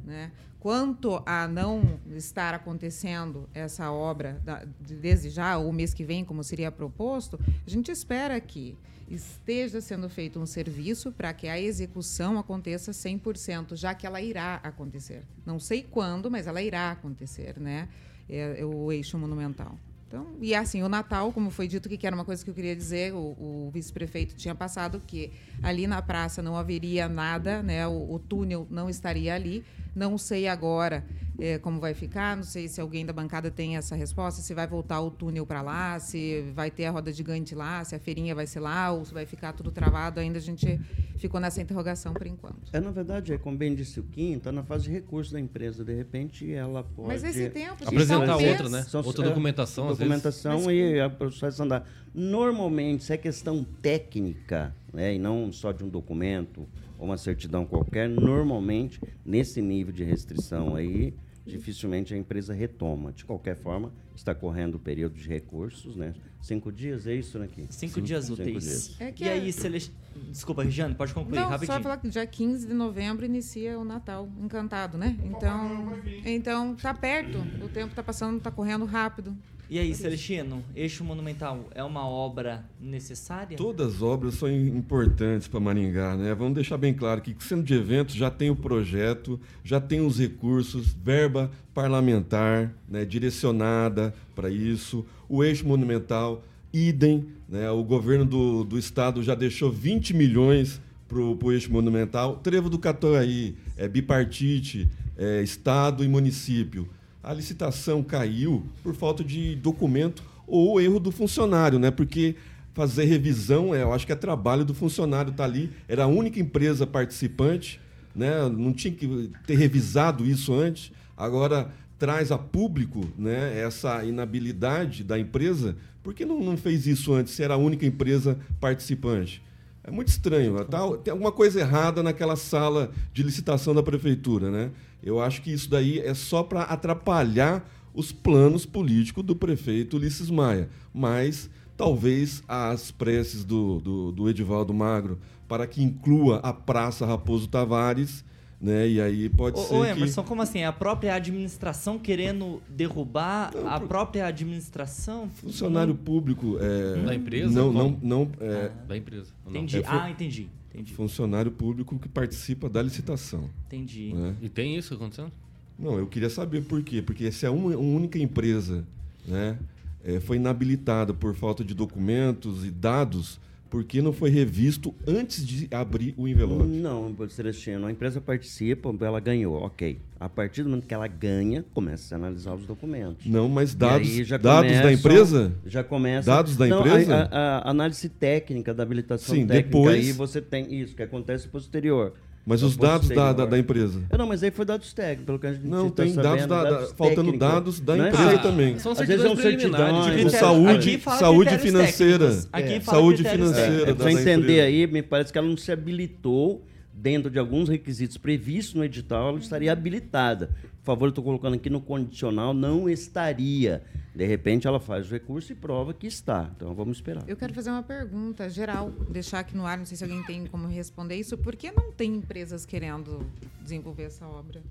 Né? 0.03 0.31
Quanto 0.59 1.21
a 1.25 1.47
não 1.47 1.99
estar 2.15 2.53
acontecendo 2.53 3.49
essa 3.53 3.91
obra 3.91 4.41
da, 4.43 4.65
desde 4.79 5.29
já, 5.29 5.57
ou 5.57 5.69
o 5.69 5.73
mês 5.73 5.93
que 5.93 6.03
vem, 6.03 6.25
como 6.25 6.43
seria 6.43 6.71
proposto, 6.71 7.39
a 7.65 7.69
gente 7.69 7.91
espera 7.91 8.39
que 8.39 8.77
esteja 9.09 9.81
sendo 9.81 10.07
feito 10.09 10.39
um 10.39 10.45
serviço 10.45 11.11
para 11.11 11.33
que 11.33 11.47
a 11.47 11.59
execução 11.59 12.37
aconteça 12.37 12.91
100%, 12.91 13.75
já 13.75 13.93
que 13.95 14.05
ela 14.05 14.21
irá 14.21 14.55
acontecer. 14.63 15.23
Não 15.45 15.59
sei 15.59 15.81
quando, 15.83 16.29
mas 16.29 16.45
ela 16.45 16.61
irá 16.61 16.91
acontecer, 16.91 17.59
né? 17.59 17.89
É, 18.29 18.61
é 18.61 18.65
o 18.65 18.91
eixo 18.91 19.17
monumental. 19.17 19.77
Então, 20.09 20.25
e 20.41 20.55
assim, 20.55 20.81
o 20.81 20.89
Natal, 20.89 21.31
como 21.31 21.51
foi 21.51 21.67
dito 21.67 21.87
que 21.87 22.07
era 22.07 22.15
uma 22.15 22.25
coisa 22.25 22.43
que 22.43 22.49
eu 22.49 22.53
queria 22.55 22.75
dizer, 22.75 23.13
o, 23.13 23.19
o 23.19 23.69
vice-prefeito 23.71 24.33
tinha 24.33 24.55
passado 24.55 24.99
que 25.05 25.31
ali 25.61 25.85
na 25.85 26.01
praça 26.01 26.41
não 26.41 26.57
haveria 26.57 27.07
nada, 27.07 27.61
né? 27.61 27.87
O, 27.87 28.13
o 28.13 28.17
túnel 28.17 28.65
não 28.71 28.89
estaria 28.89 29.35
ali. 29.35 29.63
Não 29.95 30.17
sei 30.17 30.47
agora 30.47 31.03
é, 31.39 31.57
como 31.57 31.79
vai 31.79 31.93
ficar, 31.93 32.35
não 32.35 32.43
sei 32.43 32.67
se 32.67 32.81
alguém 32.81 33.05
da 33.05 33.13
bancada 33.13 33.49
tem 33.49 33.77
essa 33.77 33.95
resposta, 33.95 34.41
se 34.41 34.53
vai 34.53 34.67
voltar 34.67 34.99
o 35.01 35.09
túnel 35.09 35.45
para 35.45 35.61
lá, 35.61 35.99
se 35.99 36.41
vai 36.53 36.69
ter 36.69 36.85
a 36.85 36.91
roda 36.91 37.11
gigante 37.11 37.55
lá, 37.55 37.83
se 37.83 37.95
a 37.95 37.99
feirinha 37.99 38.35
vai 38.35 38.45
ser 38.45 38.59
lá 38.59 38.91
ou 38.91 39.05
se 39.05 39.13
vai 39.13 39.25
ficar 39.25 39.53
tudo 39.53 39.71
travado. 39.71 40.19
Ainda 40.19 40.37
a 40.37 40.41
gente 40.41 40.79
ficou 41.17 41.39
nessa 41.39 41.61
interrogação 41.61 42.13
por 42.13 42.27
enquanto. 42.27 42.69
É, 42.73 42.79
na 42.79 42.91
verdade, 42.91 43.33
é, 43.33 43.37
como 43.37 43.57
bem 43.57 43.73
disse 43.73 43.99
o 43.99 44.03
Kim, 44.03 44.33
está 44.33 44.51
na 44.51 44.63
fase 44.63 44.85
de 44.85 44.91
recurso 44.91 45.31
da 45.31 45.39
empresa. 45.39 45.83
De 45.83 45.95
repente, 45.95 46.51
ela 46.51 46.83
pode... 46.83 47.07
Mas 47.07 47.23
esse 47.23 47.49
tempo... 47.49 47.83
Apresentar 47.85 48.35
outra, 48.35 48.69
né? 48.69 48.83
São, 48.83 49.01
outra 49.03 49.23
documentação, 49.23 49.85
é, 49.85 49.89
Documentação 49.89 50.65
vezes. 50.65 50.97
e 50.97 50.99
a 50.99 51.09
processo 51.09 51.63
andar. 51.63 51.87
Normalmente, 52.13 53.03
se 53.03 53.13
é 53.13 53.17
questão 53.17 53.63
técnica, 53.81 54.75
né, 54.93 55.15
e 55.15 55.19
não 55.19 55.51
só 55.51 55.71
de 55.71 55.83
um 55.83 55.89
documento 55.89 56.67
ou 56.99 57.05
uma 57.05 57.17
certidão 57.17 57.65
qualquer, 57.65 58.09
normalmente, 58.09 59.01
nesse 59.25 59.61
nível 59.61 59.93
de 59.93 60.03
restrição 60.03 60.75
aí, 60.75 61.13
dificilmente 61.45 62.13
a 62.13 62.17
empresa 62.17 62.53
retoma. 62.53 63.11
De 63.13 63.25
qualquer 63.25 63.55
forma, 63.55 63.91
está 64.15 64.35
correndo 64.35 64.75
o 64.75 64.79
período 64.79 65.15
de 65.15 65.27
recursos, 65.27 65.95
né? 65.95 66.13
Cinco 66.41 66.71
dias, 66.71 67.07
é 67.07 67.15
isso, 67.15 67.39
né, 67.39 67.45
aqui? 67.45 67.61
Cinco, 67.69 67.73
Cinco 67.73 68.01
dias 68.01 68.29
úteis. 68.29 68.63
Dias. 68.63 69.01
É 69.01 69.13
e 69.17 69.29
aí, 69.29 69.51
Celeste... 69.51 69.91
Desculpa, 70.29 70.63
Regiane, 70.63 70.95
pode 70.95 71.13
concluir 71.13 71.39
Não, 71.39 71.49
rapidinho. 71.49 71.77
só 71.77 71.81
falar 71.81 71.97
que 71.97 72.09
dia 72.09 72.25
15 72.25 72.67
de 72.67 72.73
novembro 72.73 73.25
inicia 73.25 73.79
o 73.79 73.85
Natal 73.85 74.27
Encantado, 74.41 74.97
né? 74.97 75.17
Então, 75.23 75.97
então 76.25 76.75
tá 76.75 76.93
perto, 76.93 77.37
o 77.63 77.69
tempo 77.69 77.89
está 77.89 78.03
passando, 78.03 78.37
está 78.37 78.51
correndo 78.51 78.83
rápido. 78.85 79.35
E 79.69 79.77
aí, 79.77 79.93
Celestino, 79.93 80.63
Eixo 80.75 81.03
Monumental 81.03 81.69
é 81.75 81.83
uma 81.83 82.03
obra 82.07 82.65
necessária? 82.81 83.55
Todas 83.55 83.97
as 83.97 84.01
obras 84.01 84.33
são 84.33 84.49
importantes 84.49 85.47
para 85.47 85.59
Maringá, 85.59 86.17
né? 86.17 86.33
Vamos 86.33 86.55
deixar 86.55 86.75
bem 86.75 86.91
claro 86.91 87.21
que, 87.21 87.35
sendo 87.39 87.61
de 87.61 87.75
eventos, 87.75 88.15
já 88.15 88.31
tem 88.31 88.49
o 88.49 88.55
projeto, 88.55 89.39
já 89.63 89.79
tem 89.79 90.01
os 90.01 90.17
recursos, 90.17 90.91
verba 90.91 91.51
parlamentar 91.71 92.73
né, 92.87 93.05
direcionada 93.05 94.11
para 94.33 94.49
isso. 94.49 95.05
O 95.29 95.43
Eixo 95.43 95.67
Monumental, 95.67 96.43
idem, 96.73 97.27
né? 97.47 97.69
O 97.69 97.83
governo 97.83 98.25
do, 98.25 98.63
do 98.63 98.79
estado 98.79 99.21
já 99.21 99.35
deixou 99.35 99.71
20 99.71 100.15
milhões 100.15 100.81
para 101.07 101.19
o 101.19 101.51
eixo 101.51 101.71
monumental. 101.71 102.37
Trevo 102.37 102.69
do 102.69 102.77
Catuaí, 102.77 103.55
é 103.75 103.87
bipartite, 103.87 104.89
é, 105.17 105.41
estado 105.41 106.03
e 106.03 106.07
município 106.07 106.87
a 107.23 107.33
licitação 107.33 108.01
caiu 108.01 108.65
por 108.81 108.95
falta 108.95 109.23
de 109.23 109.55
documento 109.55 110.23
ou 110.47 110.79
erro 110.81 110.99
do 110.99 111.11
funcionário, 111.11 111.77
né? 111.77 111.91
Porque 111.91 112.35
fazer 112.73 113.05
revisão, 113.05 113.75
é, 113.75 113.83
eu 113.83 113.93
acho 113.93 114.05
que 114.05 114.11
é 114.11 114.15
trabalho 114.15 114.63
do 114.63 114.73
funcionário 114.73 115.31
estar 115.31 115.43
tá 115.43 115.49
ali. 115.49 115.69
Era 115.87 116.05
a 116.05 116.07
única 116.07 116.39
empresa 116.39 116.87
participante, 116.87 117.79
né? 118.15 118.47
Não 118.49 118.73
tinha 118.73 118.93
que 118.93 119.31
ter 119.45 119.55
revisado 119.55 120.25
isso 120.25 120.53
antes. 120.53 120.91
Agora 121.15 121.69
traz 121.97 122.31
a 122.31 122.37
público, 122.37 123.05
né? 123.17 123.59
Essa 123.59 124.03
inabilidade 124.05 125.03
da 125.03 125.19
empresa. 125.19 125.75
Por 126.01 126.13
que 126.13 126.25
não, 126.25 126.39
não 126.39 126.55
fez 126.55 126.87
isso 126.87 127.13
antes? 127.13 127.33
Se 127.33 127.43
era 127.43 127.55
a 127.55 127.57
única 127.57 127.85
empresa 127.85 128.39
participante? 128.59 129.43
É 129.83 129.91
muito 129.91 130.09
estranho. 130.09 130.63
Tá, 130.65 130.79
tem 130.97 131.11
alguma 131.11 131.31
coisa 131.31 131.59
errada 131.59 132.03
naquela 132.03 132.35
sala 132.35 132.91
de 133.13 133.23
licitação 133.23 133.73
da 133.73 133.81
prefeitura, 133.81 134.51
né? 134.51 134.71
Eu 135.01 135.21
acho 135.21 135.41
que 135.41 135.51
isso 135.51 135.69
daí 135.69 135.99
é 135.99 136.13
só 136.13 136.43
para 136.43 136.63
atrapalhar 136.63 137.67
os 137.93 138.11
planos 138.11 138.65
políticos 138.65 139.23
do 139.23 139.35
prefeito 139.35 139.97
Ulisses 139.97 140.29
Maia. 140.29 140.69
Mas 140.93 141.49
talvez 141.75 142.43
as 142.47 142.91
preces 142.91 143.43
do, 143.43 143.79
do, 143.79 144.11
do 144.11 144.29
Edivaldo 144.29 144.73
Magro 144.73 145.17
para 145.47 145.65
que 145.65 145.81
inclua 145.81 146.37
a 146.43 146.53
Praça 146.53 147.05
Raposo 147.05 147.47
Tavares 147.47 148.23
né? 148.61 148.87
E 148.87 148.99
aí 148.99 149.29
pode 149.29 149.59
ô, 149.59 149.63
ser. 149.63 149.73
Ô, 149.73 149.85
Emerson, 149.85 150.21
que... 150.21 150.27
como 150.27 150.41
assim? 150.41 150.63
A 150.63 150.73
própria 150.73 151.13
administração 151.15 151.97
querendo 151.97 152.61
derrubar 152.69 153.51
não, 153.55 153.69
a 153.69 153.79
própria 153.79 154.25
administração? 154.25 155.29
Funcionário 155.29 155.95
público. 155.95 156.57
É... 156.59 157.01
Da 157.03 157.15
empresa? 157.15 157.53
Não, 157.53 157.71
não, 157.71 157.99
não. 158.01 158.31
É... 158.39 158.71
Ah, 158.71 158.85
da 158.87 158.97
empresa. 158.97 159.31
Entendi. 159.47 159.77
É, 159.77 159.83
foi... 159.83 159.97
Ah, 159.97 160.09
entendi. 160.09 160.49
Entendi. 160.71 160.93
funcionário 160.93 161.51
público 161.51 161.97
que 161.97 162.07
participa 162.07 162.69
da 162.69 162.81
licitação. 162.81 163.49
Entendi. 163.67 164.13
né? 164.13 164.35
E 164.41 164.47
tem 164.47 164.75
isso 164.75 164.93
acontecendo? 164.93 165.31
Não, 165.77 165.97
eu 165.97 166.05
queria 166.05 166.29
saber 166.29 166.61
por 166.61 166.83
quê. 166.83 167.01
Porque 167.01 167.31
se 167.31 167.45
é 167.45 167.49
uma, 167.49 167.75
uma 167.75 167.97
única 167.97 168.19
empresa 168.19 168.85
né, 169.25 169.57
eh, 170.03 170.19
foi 170.19 170.37
inabilitada 170.37 171.13
por 171.13 171.33
falta 171.33 171.63
de 171.63 171.73
documentos 171.73 172.65
e 172.65 172.69
dados, 172.69 173.39
por 173.69 173.83
que 173.83 174.01
não 174.01 174.11
foi 174.11 174.29
revisto 174.29 174.93
antes 175.07 175.45
de 175.45 175.67
abrir 175.71 176.13
o 176.17 176.27
envelope? 176.27 176.63
Não, 176.65 177.15
Celestino, 177.29 177.85
a 177.87 177.91
empresa 177.91 178.19
participa, 178.19 178.93
ela 179.01 179.19
ganhou, 179.19 179.55
ok. 179.55 179.99
A 180.19 180.27
partir 180.27 180.63
do 180.63 180.69
momento 180.69 180.85
que 180.87 180.93
ela 180.93 181.07
ganha, 181.07 181.63
começa 181.73 182.15
a 182.15 182.17
analisar 182.17 182.53
os 182.55 182.65
documentos. 182.65 183.25
Não, 183.25 183.47
mas 183.47 183.73
dados, 183.73 184.09
dados 184.27 184.41
da 184.41 184.81
começam- 184.81 184.91
empresa? 184.91 185.53
Já 185.65 185.83
começa. 185.83 186.25
Dados 186.29 186.57
da 186.57 186.67
Não, 186.67 186.83
a- 186.83 186.87
empresa? 186.87 187.29
A, 187.31 187.57
a 187.59 187.69
análise 187.69 188.09
técnica 188.09 188.73
da 188.73 188.83
habilitação 188.83 189.35
Sim, 189.35 189.45
técnica. 189.47 189.67
depois- 189.69 190.05
Aí 190.07 190.11
você 190.11 190.41
tem 190.41 190.73
isso, 190.73 190.95
que 190.95 191.03
acontece 191.03 191.47
posterior. 191.47 192.13
Mas 192.49 192.63
É 192.63 192.65
os 192.65 192.75
dados 192.75 193.07
da, 193.09 193.31
da, 193.31 193.45
da 193.45 193.59
empresa? 193.59 194.01
É, 194.09 194.17
Não, 194.17 194.25
mas 194.25 194.41
aí 194.41 194.49
foi 194.49 194.65
dados 194.65 194.91
técnicos, 194.91 195.25
pelo 195.25 195.37
que 195.37 195.45
a 195.45 195.53
gente 195.53 195.67
Não, 195.67 195.87
tá 195.91 196.01
tem 196.03 196.15
dados 196.15 196.41
sabendo, 196.41 196.47
da- 196.49 196.63
da- 196.63 196.87
faltando 196.95 197.31
técnicos. 197.31 197.39
dados 197.39 197.79
da 197.79 197.95
Não 197.95 198.05
é 198.05 198.07
empresa 198.09 198.29
certi- 198.31 198.41
também. 198.41 198.79
São 198.79 198.91
Às 198.93 198.97
vezes 198.99 199.23
é 199.23 199.29
um 199.29 199.35
certidões 199.35 199.55
preliminares. 199.69 200.03
certidão. 200.05 200.25
de 200.25 200.37
saúde, 200.37 201.01
saúde 201.19 201.57
financeira. 201.59 202.25
técnicos. 202.25 202.49
Aqui 202.51 202.73
É. 202.73 202.79
fala 202.79 202.97
Saúde 202.97 203.23
financeira. 203.23 203.91
É, 203.91 203.93
da 203.93 204.11
entender 204.11 204.61
aí, 204.61 204.87
me 204.87 205.03
parece 205.03 205.31
que 205.31 205.37
ela 205.37 205.47
não 205.47 205.55
se 205.57 205.71
habilitou 205.71 206.65
dentro 206.91 207.29
de 207.29 207.37
alguns 207.37 207.69
requisitos 207.69 208.17
previstos 208.17 208.73
no 208.73 208.83
edital, 208.83 209.29
ela 209.29 209.37
estaria 209.37 209.71
habilitada. 209.71 210.47
Por 210.79 210.85
favor, 210.85 211.05
eu 211.05 211.09
estou 211.09 211.23
colocando 211.23 211.53
aqui 211.53 211.69
no 211.69 211.79
condicional, 211.79 212.51
não 212.51 212.89
estaria. 212.89 213.83
De 214.19 214.25
repente, 214.25 214.67
ela 214.67 214.81
faz 214.81 215.07
o 215.07 215.13
recurso 215.13 215.53
e 215.53 215.55
prova 215.55 215.93
que 215.93 216.05
está. 216.05 216.51
Então, 216.53 216.75
vamos 216.75 216.97
esperar. 216.97 217.23
Eu 217.25 217.37
quero 217.37 217.53
fazer 217.53 217.69
uma 217.69 217.81
pergunta 217.81 218.49
geral, 218.49 218.89
deixar 219.09 219.39
aqui 219.39 219.55
no 219.55 219.65
ar, 219.65 219.77
não 219.77 219.85
sei 219.85 219.95
se 219.95 220.03
alguém 220.03 220.21
tem 220.23 220.45
como 220.45 220.67
responder 220.67 221.15
isso. 221.15 221.37
Por 221.37 221.55
que 221.55 221.71
não 221.71 221.93
tem 221.93 222.15
empresas 222.15 222.65
querendo 222.65 223.25
desenvolver 223.61 224.03
essa 224.03 224.27
obra? 224.27 224.61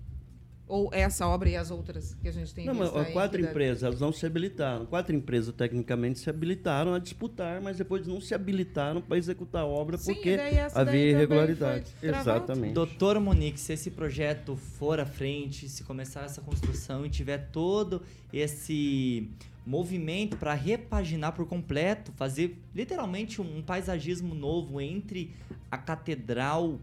Ou 0.69 0.91
essa 0.93 1.27
obra 1.27 1.49
e 1.49 1.57
as 1.57 1.71
outras 1.71 2.15
que 2.15 2.29
a 2.29 2.33
gente 2.33 2.55
tem 2.55 2.67
Não, 2.67 2.75
mas 2.75 2.95
aí, 2.95 3.13
quatro 3.13 3.41
empresas, 3.41 3.83
elas 3.83 4.01
não 4.01 4.13
se 4.13 4.27
habilitaram. 4.27 4.85
Quatro 4.87 5.17
empresas, 5.17 5.55
tecnicamente, 5.55 6.19
se 6.19 6.29
habilitaram 6.29 6.93
a 6.93 6.99
disputar, 6.99 7.61
mas 7.61 7.79
depois 7.79 8.07
não 8.07 8.21
se 8.21 8.35
habilitaram 8.35 9.01
para 9.01 9.17
executar 9.17 9.63
a 9.63 9.67
obra 9.67 9.97
Sim, 9.97 10.15
porque 10.15 10.39
havia 10.75 11.27
travado. 11.27 11.85
Exatamente. 12.03 12.75
Doutor 12.75 13.19
Monique, 13.19 13.59
se 13.59 13.73
esse 13.73 13.91
projeto 13.91 14.57
for 14.57 15.01
à 15.01 15.07
frente, 15.07 15.69
se 15.69 15.83
começar 15.85 16.25
essa 16.25 16.43
construção 16.43 17.07
e 17.07 17.11
tiver 17.11 17.49
todo 17.51 18.03
esse 18.33 19.31
movimento 19.69 20.37
para 20.37 20.55
repaginar 20.55 21.33
por 21.33 21.47
completo, 21.47 22.11
fazer 22.13 22.59
literalmente 22.75 23.41
um 23.41 23.63
paisagismo 23.63 24.35
novo 24.35 24.81
entre 24.81 25.35
a 25.71 25.77
catedral 25.77 26.79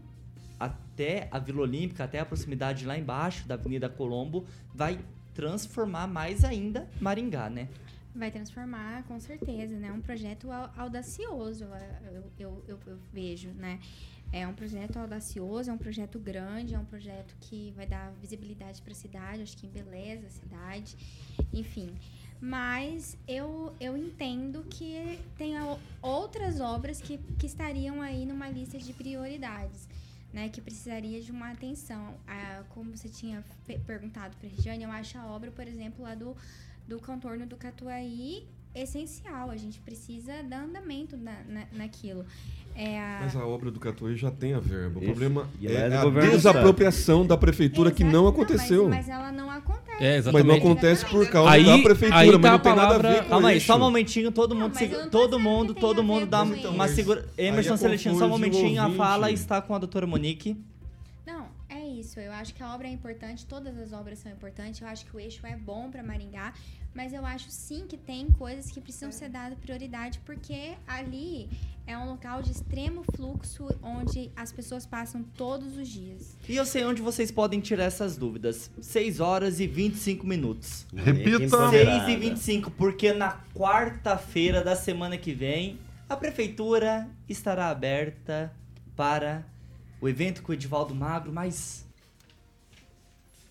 até 0.58 1.28
a 1.30 1.38
Vila 1.38 1.62
Olímpica, 1.62 2.04
até 2.04 2.18
a 2.20 2.24
proximidade 2.26 2.84
lá 2.86 2.96
embaixo 2.98 3.46
da 3.46 3.54
Avenida 3.54 3.88
Colombo, 3.88 4.46
vai 4.74 4.98
transformar 5.34 6.06
mais 6.06 6.44
ainda 6.44 6.88
Maringá, 7.00 7.50
né? 7.50 7.68
Vai 8.14 8.30
transformar, 8.30 9.02
com 9.04 9.20
certeza, 9.20 9.76
né? 9.76 9.92
Um 9.92 10.00
projeto 10.00 10.50
au- 10.50 10.70
audacioso, 10.76 11.64
eu, 11.64 12.24
eu, 12.38 12.62
eu, 12.66 12.80
eu 12.86 12.98
vejo, 13.12 13.50
né? 13.50 13.78
É 14.32 14.46
um 14.48 14.54
projeto 14.54 14.96
audacioso, 14.96 15.70
é 15.70 15.72
um 15.72 15.78
projeto 15.78 16.18
grande, 16.18 16.74
é 16.74 16.78
um 16.78 16.84
projeto 16.84 17.36
que 17.42 17.72
vai 17.76 17.86
dar 17.86 18.10
visibilidade 18.20 18.80
para 18.82 18.92
a 18.92 18.94
cidade, 18.94 19.42
acho 19.42 19.56
que 19.56 19.66
embeleza 19.66 20.26
a 20.26 20.30
cidade, 20.30 20.96
enfim. 21.52 21.90
Mas 22.40 23.16
eu, 23.28 23.72
eu 23.80 23.96
entendo 23.96 24.64
que 24.68 25.18
tem 25.38 25.52
outras 26.02 26.60
obras 26.60 27.00
que, 27.00 27.18
que 27.38 27.46
estariam 27.46 28.02
aí 28.02 28.26
numa 28.26 28.48
lista 28.48 28.78
de 28.78 28.92
prioridades, 28.92 29.88
né? 30.36 30.48
Que 30.50 30.60
precisaria 30.60 31.20
de 31.22 31.30
uma 31.32 31.50
atenção. 31.52 32.02
Ah, 32.26 32.62
como 32.74 32.96
você 32.96 33.08
tinha 33.08 33.38
pe- 33.66 33.78
perguntado 33.90 34.36
para 34.36 34.46
a 34.48 34.50
Regiane, 34.50 34.84
eu 34.84 34.90
acho 34.90 35.18
a 35.18 35.26
obra, 35.36 35.50
por 35.50 35.66
exemplo, 35.66 36.02
lá 36.04 36.14
do 36.14 36.36
do 36.88 37.00
contorno 37.00 37.44
do 37.46 37.56
Catuaí 37.56 38.46
essencial. 38.82 39.50
A 39.50 39.56
gente 39.56 39.80
precisa 39.80 40.42
dar 40.42 40.62
andamento 40.64 41.16
na, 41.16 41.36
na, 41.48 41.62
naquilo. 41.72 42.24
É 42.74 43.00
a... 43.00 43.20
Mas 43.22 43.34
a 43.34 43.46
obra 43.46 43.70
do 43.70 43.80
Catuí 43.80 44.14
já 44.16 44.30
tem 44.30 44.52
a 44.52 44.60
verba. 44.60 44.98
O 45.00 45.02
Isso. 45.02 45.10
problema 45.12 45.48
E 45.58 45.66
é 45.66 45.72
é 45.72 45.96
a 45.96 46.04
desapropriação 46.10 47.26
da 47.26 47.36
prefeitura 47.36 47.90
que 47.90 48.04
não 48.04 48.24
Exato, 48.24 48.28
aconteceu. 48.28 48.88
mas, 48.88 49.06
mas 49.06 49.08
ela 49.08 49.32
não 49.32 49.50
acontece. 49.50 50.04
É, 50.04 50.20
Mas 50.30 50.44
não 50.44 50.54
acontece 50.56 51.06
por 51.06 51.26
causa 51.30 51.50
Aí- 51.52 51.64
da 51.64 51.78
prefeitura, 51.78 52.18
aí 52.20 52.30
mas 52.30 52.40
tá 52.42 52.48
não 52.50 52.56
a 52.56 52.58
tem 52.58 52.74
nada 52.74 52.82
a 52.82 52.86
palavra- 52.98 53.10
ver 53.12 53.22
com 53.22 53.28
Calma 53.30 53.48
aí, 53.48 53.60
só 53.60 53.76
um 53.76 53.78
momentinho, 53.78 54.30
todo 54.30 54.54
Não, 54.54 54.60
mundo, 54.62 54.74
mas 54.78 54.90
não 54.90 55.08
todo 55.08 55.40
mundo, 55.40 55.74
todo 55.74 56.02
mundo 56.04 56.26
dá 56.26 56.42
uma 56.42 56.84
isso. 56.86 56.96
segura. 56.96 57.26
Emerson 57.38 57.74
é 57.74 57.76
Celestino, 57.78 58.18
só 58.18 58.26
um 58.26 58.28
momentinho, 58.28 58.82
a 58.82 58.90
fala 58.90 59.30
está 59.30 59.62
com 59.62 59.74
a 59.74 59.78
doutora 59.78 60.06
Monique. 60.06 60.54
Não, 61.26 61.46
é 61.70 61.80
isso. 61.80 62.20
Eu 62.20 62.30
acho 62.32 62.52
que 62.54 62.62
a 62.62 62.74
obra 62.74 62.86
é 62.86 62.90
importante, 62.90 63.46
todas 63.46 63.78
as 63.78 63.92
obras 63.94 64.18
são 64.18 64.30
importantes. 64.30 64.82
Eu 64.82 64.88
acho 64.88 65.06
que 65.06 65.16
o 65.16 65.18
eixo 65.18 65.46
é 65.46 65.56
bom 65.56 65.90
para 65.90 66.02
Maringá, 66.02 66.52
mas 66.96 67.12
eu 67.12 67.24
acho 67.26 67.50
sim 67.50 67.86
que 67.86 67.96
tem 67.96 68.30
coisas 68.30 68.70
que 68.70 68.80
precisam 68.80 69.12
ser 69.12 69.28
dadas 69.28 69.58
prioridade, 69.58 70.18
porque 70.24 70.72
ali 70.86 71.48
é 71.86 71.96
um 71.96 72.06
local 72.06 72.42
de 72.42 72.50
extremo 72.50 73.04
fluxo 73.14 73.68
onde 73.82 74.32
as 74.34 74.50
pessoas 74.50 74.86
passam 74.86 75.22
todos 75.36 75.76
os 75.76 75.86
dias. 75.86 76.36
E 76.48 76.56
eu 76.56 76.64
sei 76.64 76.84
onde 76.84 77.02
vocês 77.02 77.30
podem 77.30 77.60
tirar 77.60 77.84
essas 77.84 78.16
dúvidas. 78.16 78.70
6 78.80 79.20
horas 79.20 79.60
e 79.60 79.66
25 79.66 80.26
minutos. 80.26 80.86
Repita. 80.96 81.70
6 81.70 82.08
e 82.08 82.16
25, 82.16 82.70
porque 82.72 83.12
na 83.12 83.40
quarta-feira 83.54 84.64
da 84.64 84.74
semana 84.74 85.18
que 85.18 85.32
vem, 85.32 85.78
a 86.08 86.16
prefeitura 86.16 87.08
estará 87.28 87.68
aberta 87.68 88.52
para 88.96 89.46
o 90.00 90.08
evento 90.08 90.42
que 90.42 90.50
o 90.50 90.54
Edivaldo 90.54 90.94
Magro 90.94 91.32
mais 91.32 91.85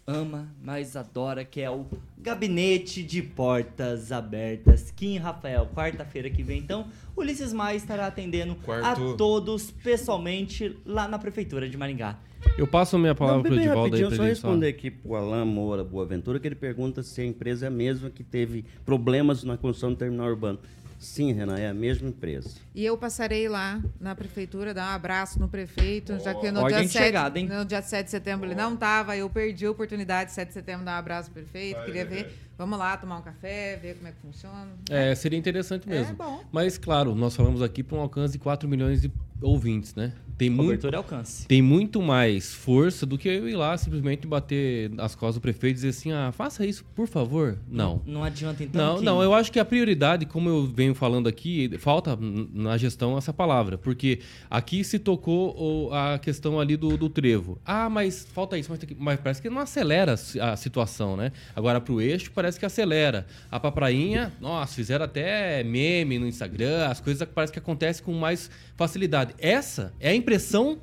ama, 0.07 0.47
mais 0.61 0.95
adora, 0.95 1.43
que 1.43 1.59
é 1.59 1.69
o 1.69 1.85
Gabinete 2.17 3.01
de 3.01 3.23
Portas 3.23 4.11
Abertas. 4.11 4.91
Kim 4.91 5.17
Rafael, 5.17 5.67
quarta-feira 5.73 6.29
que 6.29 6.43
vem. 6.43 6.59
Então, 6.59 6.87
Ulisses 7.17 7.51
Maia 7.51 7.75
estará 7.75 8.07
atendendo 8.07 8.55
Quarto. 8.55 8.85
a 8.85 9.15
todos 9.15 9.71
pessoalmente 9.71 10.77
lá 10.85 11.07
na 11.07 11.17
prefeitura 11.17 11.67
de 11.67 11.75
Maringá. 11.75 12.19
Eu 12.57 12.67
passo 12.67 12.95
a 12.95 12.99
minha 12.99 13.15
palavra 13.15 13.41
para 13.41 13.53
o 13.53 13.59
Edivaldo 13.59 13.95
aí 13.95 14.01
pra 14.01 14.15
só 14.15 14.23
ele 14.23 14.35
só. 14.35 14.47
responder 14.47 14.67
aqui 14.67 14.91
pro 14.91 15.15
Alain 15.15 15.45
Moura 15.45 15.83
Boaventura, 15.83 16.39
que 16.39 16.47
ele 16.47 16.55
pergunta 16.55 17.01
se 17.01 17.21
a 17.21 17.25
empresa 17.25 17.65
é 17.65 17.67
a 17.67 17.71
mesma 17.71 18.11
que 18.11 18.23
teve 18.23 18.63
problemas 18.85 19.43
na 19.43 19.57
construção 19.57 19.89
do 19.91 19.95
terminal 19.95 20.27
urbano. 20.27 20.59
Sim, 21.05 21.31
Renan, 21.33 21.57
é 21.57 21.69
a 21.69 21.73
mesma 21.73 22.09
empresa. 22.09 22.49
E 22.73 22.83
eu 22.83 22.97
passarei 22.97 23.47
lá 23.47 23.79
na 23.99 24.15
prefeitura, 24.15 24.73
dar 24.73 24.91
um 24.91 24.95
abraço 24.95 25.39
no 25.39 25.47
prefeito, 25.47 26.19
já 26.19 26.33
que 26.33 26.51
no 26.51 26.67
dia, 26.67 26.81
de 26.81 26.89
7, 26.89 27.03
chegada, 27.05 27.39
hein? 27.39 27.47
no 27.47 27.63
dia 27.63 27.81
7 27.81 28.05
de 28.05 28.11
setembro 28.11 28.47
ele 28.47 28.55
não 28.55 28.73
estava, 28.73 29.15
eu 29.15 29.29
perdi 29.29 29.67
a 29.67 29.71
oportunidade, 29.71 30.31
7 30.31 30.47
de 30.47 30.53
setembro, 30.55 30.83
dar 30.83 30.95
um 30.95 30.99
abraço 30.99 31.29
pro 31.29 31.43
prefeito, 31.43 31.79
queria 31.85 32.05
ver. 32.05 32.33
Vamos 32.57 32.79
lá 32.79 32.97
tomar 32.97 33.17
um 33.17 33.21
café, 33.21 33.77
ver 33.81 33.95
como 33.95 34.07
é 34.07 34.11
que 34.11 34.21
funciona. 34.21 34.69
É, 34.89 35.13
seria 35.13 35.37
interessante 35.37 35.87
mesmo. 35.87 36.13
É 36.13 36.15
bom. 36.15 36.41
Mas, 36.51 36.77
claro, 36.77 37.13
nós 37.13 37.35
falamos 37.35 37.61
aqui 37.61 37.83
para 37.83 37.97
um 37.97 38.01
alcance 38.01 38.33
de 38.33 38.39
4 38.39 38.67
milhões 38.67 39.01
de 39.01 39.11
ouvintes, 39.41 39.93
né? 39.93 40.13
Tem 40.37 40.49
muito, 40.49 40.63
Cobertura 40.67 40.97
alcance. 40.97 41.47
tem 41.47 41.61
muito 41.61 42.01
mais 42.01 42.53
força 42.53 43.05
do 43.05 43.17
que 43.17 43.29
eu 43.29 43.47
ir 43.47 43.55
lá 43.55 43.77
simplesmente 43.77 44.27
bater 44.27 44.91
as 44.97 45.15
costas 45.15 45.35
do 45.35 45.41
prefeito 45.41 45.71
e 45.71 45.75
dizer 45.75 45.89
assim, 45.89 46.11
ah, 46.11 46.31
faça 46.31 46.65
isso, 46.65 46.83
por 46.95 47.07
favor. 47.07 47.57
Não. 47.69 48.01
Não 48.05 48.23
adianta 48.23 48.63
então. 48.63 48.85
Não, 48.93 48.99
que- 48.99 49.05
não, 49.05 49.23
eu 49.23 49.33
acho 49.33 49.51
que 49.51 49.59
a 49.59 49.65
prioridade, 49.65 50.25
como 50.25 50.49
eu 50.49 50.65
venho 50.67 50.93
falando 50.93 51.27
aqui, 51.27 51.71
falta 51.77 52.17
na 52.19 52.77
gestão 52.77 53.17
essa 53.17 53.31
palavra, 53.31 53.77
porque 53.77 54.19
aqui 54.49 54.83
se 54.83 54.99
tocou 54.99 55.55
o- 55.57 55.93
a 55.93 56.19
questão 56.19 56.59
ali 56.59 56.75
do, 56.75 56.97
do 56.97 57.07
trevo. 57.09 57.57
Ah, 57.65 57.89
mas 57.89 58.27
falta 58.33 58.57
isso, 58.57 58.69
mas, 58.69 58.79
tem 58.79 58.89
que- 58.89 58.95
mas 58.99 59.19
parece 59.19 59.41
que 59.41 59.49
não 59.49 59.59
acelera 59.59 60.13
a 60.13 60.17
si- 60.17 60.39
a 60.39 60.55
situação, 60.57 61.15
né? 61.15 61.31
Agora 61.55 61.79
pro 61.79 62.01
eixo 62.01 62.29
parece 62.35 62.59
que 62.59 62.65
acelera. 62.65 63.25
A 63.49 63.59
paprainha, 63.59 64.33
nossa, 64.41 64.75
fizeram 64.75 65.05
até 65.05 65.63
meme 65.63 66.19
no 66.19 66.27
Instagram, 66.27 66.87
as 66.87 66.99
coisas 66.99 67.25
parece 67.33 67.53
que 67.53 67.59
acontecem 67.59 68.03
com 68.03 68.13
mais 68.13 68.49
facilidade. 68.75 69.33
Essa 69.39 69.93
é 69.99 70.09
a 70.09 70.15
impressão 70.25 70.79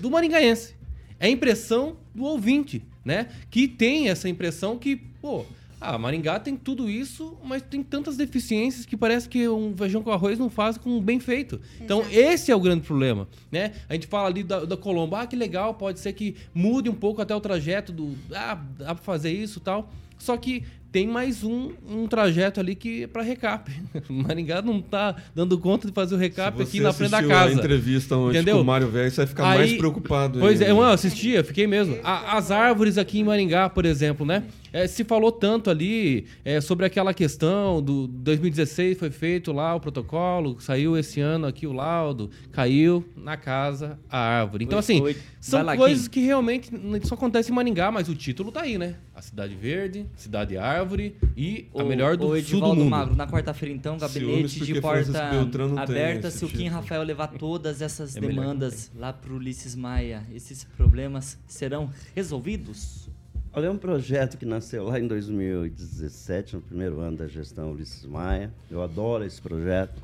do 0.00 0.10
maringaense. 0.10 0.74
É 1.20 1.26
a 1.26 1.30
impressão 1.30 1.96
do 2.12 2.24
ouvinte, 2.24 2.82
né? 3.04 3.28
Que 3.48 3.68
tem 3.68 4.08
essa 4.08 4.28
impressão 4.28 4.76
que, 4.76 4.96
pô, 4.96 5.46
ah, 5.80 5.96
Maringá 5.96 6.40
tem 6.40 6.56
tudo 6.56 6.90
isso, 6.90 7.38
mas 7.44 7.62
tem 7.62 7.84
tantas 7.84 8.16
deficiências 8.16 8.84
que 8.84 8.96
parece 8.96 9.28
que 9.28 9.48
um 9.48 9.76
feijão 9.76 10.02
com 10.02 10.10
arroz 10.10 10.40
não 10.40 10.50
faz 10.50 10.76
com 10.76 11.00
bem 11.00 11.20
feito. 11.20 11.60
Então, 11.80 12.00
Exato. 12.00 12.16
esse 12.16 12.50
é 12.50 12.56
o 12.56 12.60
grande 12.60 12.84
problema, 12.84 13.28
né? 13.50 13.72
A 13.88 13.94
gente 13.94 14.08
fala 14.08 14.28
ali 14.28 14.42
da, 14.42 14.64
da 14.64 14.76
Colombo, 14.76 15.14
ah, 15.14 15.26
que 15.26 15.36
legal, 15.36 15.74
pode 15.74 16.00
ser 16.00 16.12
que 16.12 16.34
mude 16.52 16.90
um 16.90 16.94
pouco 16.94 17.22
até 17.22 17.34
o 17.34 17.40
trajeto 17.40 17.92
do, 17.92 18.16
ah, 18.34 18.60
dá 18.76 18.94
pra 18.94 19.04
fazer 19.04 19.32
isso 19.32 19.60
e 19.60 19.62
tal. 19.62 19.88
Só 20.18 20.36
que 20.36 20.64
tem 20.92 21.06
mais 21.08 21.42
um, 21.42 21.70
um 21.88 22.06
trajeto 22.06 22.60
ali 22.60 22.74
que 22.74 23.04
é 23.04 23.06
pra 23.06 23.22
recap. 23.22 23.72
Maringá 24.10 24.60
não 24.60 24.80
tá 24.82 25.16
dando 25.34 25.58
conta 25.58 25.88
de 25.88 25.92
fazer 25.94 26.14
o 26.14 26.18
recap 26.18 26.60
aqui 26.62 26.80
na 26.80 26.92
frente 26.92 27.10
da 27.10 27.22
casa. 27.22 27.50
a 27.50 27.54
entrevista 27.54 28.14
ontem 28.16 28.36
Entendeu? 28.36 28.56
com 28.56 28.62
o 28.62 28.64
Mário 28.64 28.88
Velho, 28.88 29.10
você 29.10 29.16
vai 29.16 29.26
ficar 29.26 29.50
Aí- 29.50 29.58
mais 29.58 29.72
preocupado 29.72 30.38
Pois 30.38 30.60
é, 30.60 30.66
ainda. 30.68 30.78
eu 30.78 30.82
assistia, 30.84 31.42
fiquei 31.42 31.66
mesmo. 31.66 31.96
A- 32.04 32.36
as 32.36 32.50
árvores 32.50 32.98
aqui 32.98 33.20
em 33.20 33.24
Maringá, 33.24 33.70
por 33.70 33.86
exemplo, 33.86 34.26
né? 34.26 34.44
É, 34.72 34.86
se 34.86 35.04
falou 35.04 35.30
tanto 35.30 35.68
ali 35.68 36.26
é, 36.44 36.60
sobre 36.60 36.86
aquela 36.86 37.12
questão 37.12 37.82
do 37.82 38.06
2016 38.06 38.98
foi 38.98 39.10
feito 39.10 39.52
lá 39.52 39.74
o 39.74 39.80
protocolo, 39.80 40.58
saiu 40.60 40.96
esse 40.96 41.20
ano 41.20 41.46
aqui 41.46 41.66
o 41.66 41.72
laudo, 41.72 42.30
caiu 42.50 43.04
na 43.16 43.36
casa 43.36 43.98
a 44.08 44.18
árvore. 44.18 44.64
Então, 44.64 44.78
assim, 44.78 45.00
oi. 45.00 45.16
são 45.40 45.62
lá, 45.62 45.76
coisas 45.76 46.08
que 46.08 46.20
realmente 46.20 46.70
só 47.04 47.14
acontecem 47.14 47.52
em 47.52 47.54
Maringá, 47.54 47.90
mas 47.90 48.08
o 48.08 48.14
título 48.14 48.50
tá 48.50 48.62
aí, 48.62 48.78
né? 48.78 48.96
A 49.14 49.20
Cidade 49.20 49.54
Verde, 49.54 50.06
Cidade 50.16 50.56
Árvore 50.56 51.16
e 51.36 51.66
a 51.74 51.82
Ô, 51.82 51.86
melhor 51.86 52.16
do 52.16 52.40
sul 52.42 52.60
do 52.60 52.68
mundo. 52.68 52.84
Magro, 52.86 53.14
na 53.14 53.26
quarta-feira, 53.26 53.74
então, 53.74 53.98
gabinete 53.98 54.64
de 54.64 54.80
porta 54.80 55.30
aberta. 55.76 56.30
Se 56.30 56.44
o 56.44 56.48
Kim 56.48 56.56
título. 56.56 56.74
Rafael 56.76 57.02
levar 57.02 57.28
todas 57.38 57.82
essas 57.82 58.16
É 58.16 58.20
demandas 58.20 58.90
lá 58.96 59.12
pro 59.12 59.36
Ulisses 59.36 59.74
Maia, 59.74 60.26
esses 60.34 60.64
problemas 60.76 61.38
serão 61.46 61.90
resolvidos? 62.14 63.11
Olha, 63.54 63.66
é 63.66 63.70
um 63.70 63.76
projeto 63.76 64.38
que 64.38 64.46
nasceu 64.46 64.84
lá 64.84 64.98
em 64.98 65.06
2017, 65.06 66.56
no 66.56 66.62
primeiro 66.62 67.00
ano 67.00 67.18
da 67.18 67.28
gestão 67.28 67.72
Ulisses 67.72 68.06
Maia. 68.06 68.50
Eu 68.70 68.82
adoro 68.82 69.26
esse 69.26 69.42
projeto. 69.42 70.02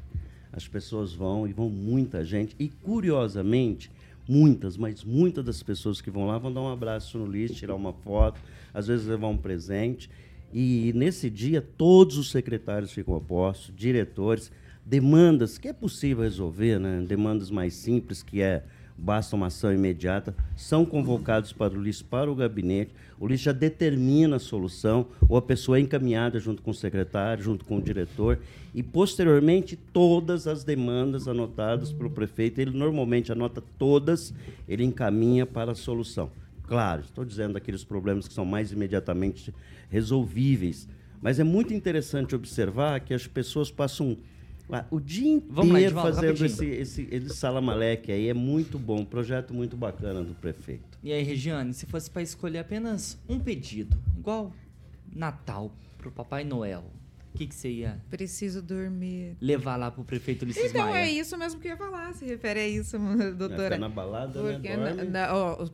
As 0.52 0.68
pessoas 0.68 1.14
vão 1.14 1.48
e 1.48 1.54
vão 1.54 1.70
muita 1.70 2.22
gente. 2.26 2.54
E, 2.58 2.68
curiosamente, 2.68 3.90
muitas, 4.28 4.76
mas 4.76 5.02
muitas 5.02 5.42
das 5.42 5.62
pessoas 5.62 6.02
que 6.02 6.10
vão 6.10 6.26
lá 6.26 6.36
vão 6.36 6.52
dar 6.52 6.60
um 6.60 6.70
abraço 6.70 7.16
no 7.16 7.24
Ulisses, 7.24 7.56
tirar 7.56 7.74
uma 7.74 7.94
foto, 7.94 8.38
às 8.74 8.86
vezes 8.86 9.06
levar 9.06 9.28
um 9.28 9.38
presente. 9.38 10.10
E 10.52 10.92
nesse 10.94 11.30
dia, 11.30 11.62
todos 11.62 12.18
os 12.18 12.30
secretários 12.30 12.92
ficam 12.92 13.16
a 13.16 13.20
postos, 13.20 13.74
diretores, 13.74 14.52
demandas 14.84 15.56
que 15.56 15.68
é 15.68 15.72
possível 15.72 16.22
resolver, 16.22 16.78
né? 16.78 17.02
demandas 17.08 17.50
mais 17.50 17.72
simples, 17.72 18.22
que 18.22 18.42
é 18.42 18.62
basta 18.98 19.36
uma 19.36 19.46
ação 19.46 19.72
imediata, 19.72 20.34
são 20.56 20.84
convocados 20.84 21.52
para 21.52 21.72
o 21.72 21.80
LIS, 21.80 22.02
para 22.02 22.30
o 22.30 22.34
gabinete, 22.34 22.90
o 23.20 23.26
LIS 23.26 23.40
já 23.40 23.52
determina 23.52 24.36
a 24.36 24.40
solução, 24.40 25.06
ou 25.28 25.36
a 25.36 25.42
pessoa 25.42 25.78
é 25.78 25.80
encaminhada 25.80 26.40
junto 26.40 26.60
com 26.62 26.72
o 26.72 26.74
secretário, 26.74 27.44
junto 27.44 27.64
com 27.64 27.78
o 27.78 27.82
diretor, 27.82 28.40
e 28.74 28.82
posteriormente 28.82 29.76
todas 29.76 30.48
as 30.48 30.64
demandas 30.64 31.28
anotadas 31.28 31.92
pelo 31.92 32.10
prefeito, 32.10 32.60
ele 32.60 32.76
normalmente 32.76 33.30
anota 33.30 33.62
todas, 33.78 34.34
ele 34.68 34.84
encaminha 34.84 35.46
para 35.46 35.72
a 35.72 35.76
solução. 35.76 36.30
Claro, 36.66 37.02
estou 37.02 37.24
dizendo 37.24 37.56
aqueles 37.56 37.84
problemas 37.84 38.28
que 38.28 38.34
são 38.34 38.44
mais 38.44 38.72
imediatamente 38.72 39.54
resolvíveis, 39.88 40.88
mas 41.22 41.38
é 41.38 41.44
muito 41.44 41.72
interessante 41.72 42.34
observar 42.34 43.00
que 43.00 43.14
as 43.14 43.26
pessoas 43.26 43.70
passam 43.70 44.16
o 44.90 45.00
dia 45.00 45.42
Vamos 45.48 45.72
lá, 45.72 45.78
inteiro 45.80 45.86
Edivaldo, 45.98 46.14
fazendo 46.14 46.38
rapidinho. 46.38 46.74
esse, 46.74 47.00
esse, 47.02 47.08
esse 47.14 47.30
salamaleque 47.36 48.12
aí, 48.12 48.28
é 48.28 48.34
muito 48.34 48.78
bom, 48.78 49.00
um 49.00 49.04
projeto 49.04 49.54
muito 49.54 49.76
bacana 49.76 50.22
do 50.22 50.34
prefeito. 50.34 50.98
E 51.02 51.12
aí, 51.12 51.22
Regiane, 51.22 51.72
se 51.72 51.86
fosse 51.86 52.10
para 52.10 52.22
escolher 52.22 52.58
apenas 52.58 53.18
um 53.28 53.38
pedido, 53.38 53.96
igual 54.16 54.52
Natal 55.14 55.72
pro 55.96 56.10
Papai 56.10 56.44
Noel, 56.44 56.84
o 57.34 57.38
que, 57.38 57.46
que 57.46 57.54
você 57.54 57.70
ia 57.70 58.00
Preciso 58.10 58.60
dormir. 58.60 59.36
levar 59.40 59.76
lá 59.76 59.90
pro 59.90 60.02
prefeito 60.04 60.42
Ulisses 60.42 60.70
Então 60.70 60.86
Maia? 60.90 61.04
é 61.06 61.10
isso 61.12 61.36
mesmo 61.38 61.60
que 61.60 61.68
eu 61.68 61.72
ia 61.72 61.76
falar, 61.76 62.12
se 62.14 62.24
refere 62.24 62.60
a 62.60 62.66
isso, 62.68 62.98
doutora. 63.38 63.78
na 63.78 63.88
balada, 63.88 64.42
né? 64.42 64.52
Porque 64.54 64.76
Dorme. 64.76 65.02
na- 65.04 65.04
na- 65.04 65.34
ó, 65.36 65.68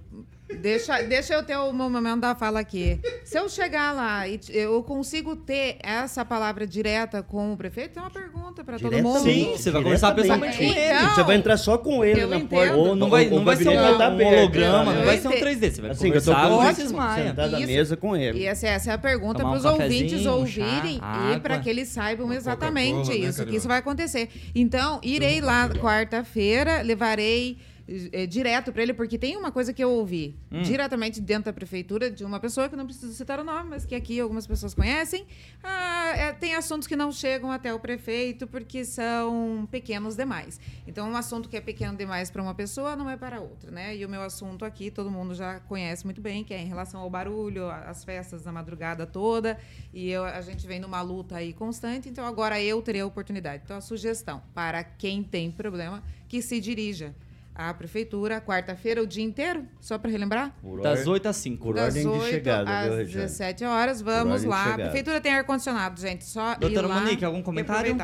deixa, 0.60 1.02
deixa 1.02 1.34
eu 1.34 1.42
ter 1.42 1.56
o 1.56 1.72
meu 1.72 1.88
momento 1.88 2.20
da 2.20 2.34
fala 2.34 2.60
aqui. 2.60 3.00
Se 3.24 3.38
eu 3.38 3.48
chegar 3.48 3.92
lá 3.92 4.26
e 4.28 4.40
eu 4.50 4.82
consigo 4.82 5.34
ter 5.36 5.78
essa 5.82 6.24
palavra 6.24 6.66
direta 6.66 7.22
com 7.22 7.52
o 7.52 7.56
prefeito, 7.56 7.98
é 7.98 8.02
uma 8.02 8.10
pergunta 8.10 8.62
para 8.64 8.78
todo 8.78 8.96
mundo. 9.02 9.20
Sim, 9.20 9.52
você 9.56 9.70
vai 9.70 9.82
conversar 9.82 10.14
pessoalmente 10.14 10.56
com 10.56 10.62
ele. 10.64 10.80
Então, 10.80 11.14
Você 11.14 11.22
vai 11.22 11.36
entrar 11.36 11.56
só 11.56 11.78
com 11.78 12.04
ele 12.04 12.22
eu 12.22 12.28
na 12.28 12.40
porta. 12.40 12.74
Ou 12.74 12.94
não 12.94 13.08
vai, 13.08 13.28
não 13.28 13.44
vai 13.44 13.56
ser 13.56 13.68
um, 13.68 13.72
um 13.72 14.26
holograma, 14.26 14.92
né? 14.92 14.98
não 14.98 15.06
vai 15.06 15.18
ser 15.18 15.28
um 15.28 15.32
Eu 15.32 15.40
3D. 15.40 15.70
Você 15.70 15.80
vai 15.82 15.90
Assim, 15.90 16.12
que 16.12 16.20
conversar 16.20 16.48
com 16.48 17.14
sentado 17.14 17.56
à 17.56 17.60
Isso. 17.60 17.66
mesa 17.66 17.96
com 17.96 18.16
ele. 18.16 18.38
E 18.40 18.46
essa, 18.46 18.66
essa 18.66 18.90
é 18.90 18.94
a 18.94 18.98
pergunta 18.98 19.38
para 19.38 19.48
um 19.48 19.54
os 19.54 19.64
ouvintes 19.64 20.26
um 20.26 20.32
ouvirem 20.32 20.98
chá, 20.98 21.32
e 21.34 21.40
para 21.40 21.58
que 21.58 21.68
eles 21.70 21.88
saibam 21.88 22.26
Uma 22.26 22.36
exatamente 22.36 23.08
né, 23.10 23.16
isso, 23.16 23.32
que 23.32 23.38
Carioca? 23.38 23.56
isso 23.56 23.68
vai 23.68 23.78
acontecer. 23.78 24.28
Então, 24.54 25.00
irei 25.02 25.40
lá 25.40 25.68
quarta-feira, 25.68 26.82
levarei 26.82 27.58
eh, 27.86 28.26
direto 28.26 28.72
para 28.72 28.82
ele, 28.82 28.94
porque 28.94 29.18
tem 29.18 29.36
uma 29.36 29.52
coisa 29.52 29.72
que 29.72 29.82
eu 29.84 29.90
ouvi 29.90 30.36
Hum. 30.50 30.62
diretamente 30.62 31.20
dentro 31.20 31.44
da 31.46 31.52
prefeitura 31.52 32.10
de 32.10 32.24
uma 32.24 32.38
pessoa 32.40 32.68
que 32.68 32.76
não 32.76 32.86
preciso 32.86 33.12
citar 33.12 33.38
o 33.40 33.44
nome, 33.44 33.70
mas 33.70 33.84
que 33.84 33.94
aqui 33.94 34.18
algumas 34.20 34.46
pessoas 34.46 34.72
conhecem. 34.74 35.26
Ah, 35.62 36.12
é, 36.16 36.32
tem 36.32 36.54
assuntos 36.54 36.86
que 36.88 36.94
não 36.96 37.10
chegam 37.12 37.50
até 37.50 37.74
o 37.74 37.78
prefeito 37.80 38.46
porque 38.46 38.84
são 38.84 39.68
pequenos 39.70 40.16
demais. 40.16 40.58
Então, 40.86 41.10
um 41.10 41.16
assunto 41.16 41.48
que 41.48 41.56
é 41.56 41.60
pequeno 41.60 41.96
demais 41.96 42.30
para 42.30 42.40
uma 42.42 42.54
pessoa 42.54 42.94
não 42.96 43.10
é 43.10 43.16
para 43.16 43.40
outra, 43.40 43.70
né? 43.70 43.96
E 43.96 44.04
o 44.04 44.08
meu 44.08 44.22
assunto 44.22 44.64
aqui 44.64 44.90
todo 44.90 45.10
mundo 45.10 45.34
já 45.34 45.60
conhece 45.60 46.04
muito 46.04 46.20
bem, 46.20 46.44
que 46.44 46.54
é 46.54 46.60
em 46.60 46.66
relação 46.66 47.00
ao 47.00 47.10
barulho, 47.10 47.68
às 47.68 48.04
festas 48.04 48.42
da 48.42 48.52
madrugada 48.52 49.06
toda. 49.06 49.58
E 49.92 50.08
eu- 50.10 50.24
a 50.24 50.40
gente 50.40 50.66
vem 50.66 50.78
numa 50.80 51.02
luta 51.02 51.36
aí 51.36 51.52
constante, 51.52 52.08
então 52.08 52.24
agora 52.26 52.60
eu 52.62 52.80
terei 52.80 53.00
a 53.00 53.06
oportunidade. 53.06 53.62
Então, 53.64 53.76
a 53.76 53.80
sugestão 53.80 54.42
para 54.54 54.82
quem 54.84 55.22
tem 55.22 55.50
problema, 55.50 56.02
que 56.28 56.40
se 56.40 56.60
dirija 56.60 57.14
à 57.54 57.72
prefeitura, 57.72 58.40
quarta-feira, 58.40 59.02
o 59.02 59.06
dia 59.06 59.22
inteiro, 59.24 59.64
só 59.80 59.96
para 59.98 60.10
relembrar? 60.10 60.54
Por 60.60 60.80
Das 60.80 60.98
ordem- 61.00 61.12
8 61.12 61.26
às 61.28 61.36
5. 61.36 61.64
Por 61.66 61.74
das 61.74 61.84
ordem 61.86 62.02
de 62.02 62.08
8 62.08 62.24
chegada, 62.30 62.64
viu, 62.64 62.92
às 62.92 62.98
Regiane? 62.98 63.26
17 63.26 63.64
horas, 63.64 64.00
vamos 64.02 64.40
de 64.42 64.46
lá. 64.48 64.60
A 64.60 64.64
chegada. 64.64 64.82
prefeitura 64.84 65.20
tem 65.20 65.32
ar-condicionado, 65.32 66.00
gente, 66.00 66.24
só 66.24 66.54
Doutora 66.56 66.86
ir 66.86 66.90
lá 66.90 67.00
Monique, 67.00 67.24
algum 67.24 67.38
e 67.40 67.42
comentário? 67.42 67.96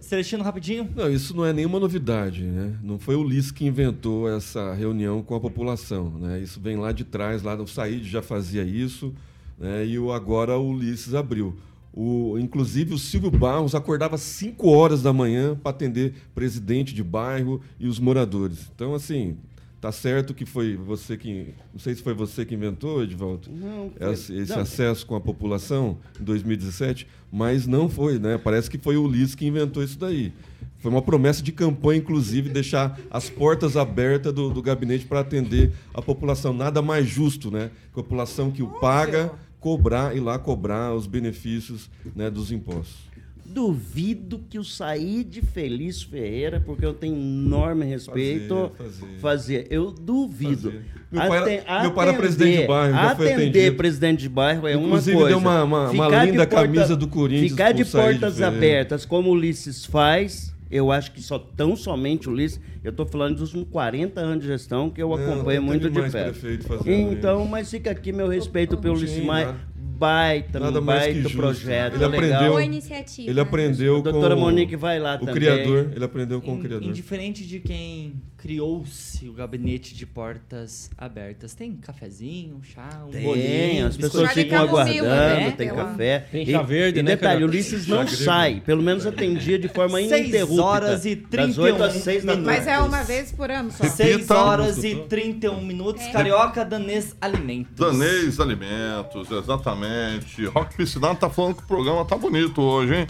Celestino, 0.00 0.42
rapidinho. 0.42 0.90
Não, 0.96 1.10
isso 1.10 1.36
não 1.36 1.44
é 1.44 1.52
nenhuma 1.52 1.78
novidade, 1.78 2.42
né? 2.44 2.74
Não 2.82 2.98
foi 2.98 3.14
o 3.16 3.20
Ulisses 3.20 3.50
que 3.52 3.66
inventou 3.66 4.28
essa 4.34 4.72
reunião 4.74 5.22
com 5.22 5.34
a 5.34 5.40
população, 5.40 6.10
né? 6.18 6.40
Isso 6.40 6.58
vem 6.60 6.76
lá 6.76 6.90
de 6.90 7.04
trás, 7.04 7.42
lá 7.42 7.54
o 7.54 7.66
Said 7.66 8.08
já 8.08 8.22
fazia 8.22 8.62
isso, 8.62 9.14
né? 9.58 9.84
E 9.84 9.98
o, 9.98 10.10
agora 10.10 10.56
o 10.56 10.70
Ulisses 10.70 11.14
abriu. 11.14 11.54
O, 11.92 12.38
inclusive 12.38 12.94
o 12.94 12.98
Silvio 12.98 13.30
Barros 13.30 13.74
acordava 13.74 14.16
5 14.16 14.68
horas 14.68 15.02
da 15.02 15.12
manhã 15.12 15.56
para 15.60 15.70
atender 15.70 16.14
presidente 16.34 16.94
de 16.94 17.02
bairro 17.02 17.60
e 17.80 17.88
os 17.88 17.98
moradores. 17.98 18.70
Então, 18.74 18.94
assim, 18.94 19.36
tá 19.80 19.90
certo 19.90 20.32
que 20.32 20.46
foi 20.46 20.76
você 20.76 21.16
que. 21.16 21.52
Não 21.72 21.80
sei 21.80 21.94
se 21.96 22.02
foi 22.02 22.14
você 22.14 22.44
que 22.44 22.54
inventou, 22.54 23.02
Edvaldo, 23.02 23.48
Não, 23.50 23.90
foi- 23.98 24.12
esse, 24.12 24.32
esse 24.36 24.52
não. 24.52 24.60
acesso 24.60 25.04
com 25.04 25.16
a 25.16 25.20
população 25.20 25.98
em 26.20 26.22
2017, 26.24 27.08
mas 27.32 27.66
não 27.66 27.88
foi, 27.88 28.18
né? 28.20 28.38
Parece 28.38 28.70
que 28.70 28.78
foi 28.78 28.96
o 28.96 29.02
Ulisses 29.04 29.34
que 29.34 29.46
inventou 29.46 29.82
isso 29.82 29.98
daí. 29.98 30.32
Foi 30.78 30.90
uma 30.90 31.02
promessa 31.02 31.42
de 31.42 31.52
campanha, 31.52 31.98
inclusive, 31.98 32.48
deixar 32.48 32.98
as 33.10 33.28
portas 33.28 33.76
abertas 33.76 34.32
do, 34.32 34.48
do 34.48 34.62
gabinete 34.62 35.04
para 35.04 35.20
atender 35.20 35.72
a 35.92 36.00
população. 36.00 36.54
Nada 36.54 36.80
mais 36.80 37.06
justo, 37.06 37.50
né? 37.50 37.70
A 37.90 37.94
população 37.96 38.50
que 38.50 38.62
o 38.62 38.68
paga 38.80 39.30
cobrar 39.60 40.16
ir 40.16 40.20
lá 40.20 40.38
cobrar 40.38 40.94
os 40.94 41.06
benefícios 41.06 41.88
né, 42.16 42.30
dos 42.30 42.50
impostos. 42.50 43.08
Duvido 43.44 44.40
que 44.48 44.60
o 44.60 44.64
Said 44.64 45.42
Feliz 45.42 46.02
Ferreira, 46.04 46.60
porque 46.64 46.86
eu 46.86 46.94
tenho 46.94 47.16
enorme 47.16 47.84
respeito, 47.84 48.70
Fazia, 48.78 49.00
fazia. 49.00 49.18
fazia. 49.20 49.66
Eu 49.68 49.90
duvido. 49.90 50.70
Fazia. 50.70 50.84
Meu 51.10 51.20
pai 51.26 51.36
era- 51.38 51.42
Aten- 51.42 51.82
meu 51.82 51.90
pai 51.92 52.08
era 52.08 52.16
presidente 52.16 52.60
de 52.60 52.66
bairro, 52.68 52.92
já 52.94 53.16
foi 53.16 53.32
atender 53.32 53.48
atendido. 53.58 53.76
presidente 53.76 54.20
de 54.20 54.28
bairro 54.28 54.68
é 54.68 54.74
Inclusive, 54.74 55.16
uma 55.16 55.20
coisa. 55.22 55.28
deu 55.28 55.38
uma- 55.38 55.64
uma- 55.64 55.90
uma 55.90 56.24
linda 56.24 56.46
camisa 56.46 56.94
do 56.96 57.08
Corinthians 57.08 57.50
Ficar 57.50 57.72
de 57.72 57.84
portas 57.84 58.40
abertas, 58.40 59.04
como 59.04 59.30
o 59.30 59.32
Ulisses 59.32 59.84
faz, 59.84 60.54
eu 60.70 60.92
acho 60.92 61.12
que 61.12 61.20
só 61.22 61.38
tão 61.38 61.74
somente 61.74 62.28
o 62.28 62.32
Ulisses. 62.32 62.60
Eu 62.84 62.90
estou 62.90 63.04
falando 63.06 63.36
dos 63.38 63.54
uns 63.54 63.64
40 63.70 64.20
anos 64.20 64.42
de 64.42 64.46
gestão 64.48 64.88
que 64.90 65.02
eu 65.02 65.08
Não, 65.08 65.14
acompanho 65.16 65.60
não 65.60 65.66
muito 65.66 65.90
de 65.90 66.00
perto. 66.10 66.40
Então, 66.86 67.44
mas 67.46 67.70
fica 67.70 67.90
aqui 67.90 68.12
meu 68.12 68.28
respeito 68.28 68.76
pelo 68.78 68.96
Ulisses 68.96 69.24
Maia. 69.24 69.54
Baita, 70.00 70.58
Nada 70.58 70.80
mais 70.80 71.12
baita 71.14 71.28
projeto. 71.36 71.96
Ele 71.96 72.06
legal. 72.06 72.14
aprendeu- 72.24 72.48
Boa 72.52 72.64
iniciativa. 72.64 73.30
Ele 73.30 73.38
aprendeu 73.40 73.96
A 73.98 74.00
doutora 74.00 74.34
com 74.34 74.40
Monique 74.40 74.74
vai 74.74 74.98
lá 74.98 75.16
o 75.16 75.18
também. 75.18 75.34
criador. 75.34 75.92
Ele 75.94 76.02
aprendeu 76.04 76.40
com 76.40 76.52
o 76.54 76.56
In- 76.56 76.60
criador. 76.62 76.88
Indiferente 76.88 77.46
de 77.46 77.60
quem 77.60 78.14
criou-se 78.40 79.28
o 79.28 79.34
gabinete 79.34 79.94
de 79.94 80.06
portas 80.06 80.90
abertas, 80.96 81.52
tem 81.54 81.74
cafezinho, 81.76 82.58
chá, 82.62 83.04
um 83.06 83.10
Tem, 83.10 83.22
bolinho, 83.22 83.86
as 83.86 83.96
pessoas 83.98 84.32
ficam 84.32 84.62
aguardando, 84.62 85.04
né? 85.04 85.50
tem 85.50 85.68
café. 85.68 86.20
Tem 86.32 86.42
E- 86.48 86.52
chá 86.52 86.62
verde, 86.62 87.00
e 87.00 87.02
né, 87.02 87.16
detalhe, 87.16 87.44
o? 87.44 87.46
Ulisses 87.46 87.86
não 87.86 88.08
sai, 88.08 88.62
pelo 88.64 88.82
menos 88.82 89.04
atendia 89.06 89.58
de 89.58 89.68
forma 89.68 89.98
Seis 89.98 90.10
ininterrupta. 90.22 90.62
horas 90.64 91.04
e 91.04 91.14
Das 91.16 91.58
8 91.58 91.82
às 91.82 91.92
6 91.92 92.24
da 92.24 92.32
minutos. 92.34 92.56
Mas 92.56 92.66
é 92.66 92.78
uma 92.78 93.02
vez 93.02 93.30
por 93.30 93.50
ano 93.50 93.70
só. 93.70 93.84
6 93.84 94.08
Repita. 94.16 94.34
horas 94.34 94.82
e 94.84 94.96
31 94.96 95.60
minutos. 95.60 96.02
É. 96.02 96.10
Carioca 96.10 96.64
Danês 96.64 97.14
Alimentos. 97.20 97.74
Danês 97.76 98.40
Alimentos, 98.40 99.30
exatamente. 99.30 100.46
Rock 100.46 100.76
Piscinado 100.76 101.18
tá 101.18 101.28
falando 101.28 101.56
que 101.56 101.62
o 101.62 101.66
programa 101.66 102.06
tá 102.06 102.16
bonito 102.16 102.62
hoje, 102.62 102.94
hein? 102.94 103.06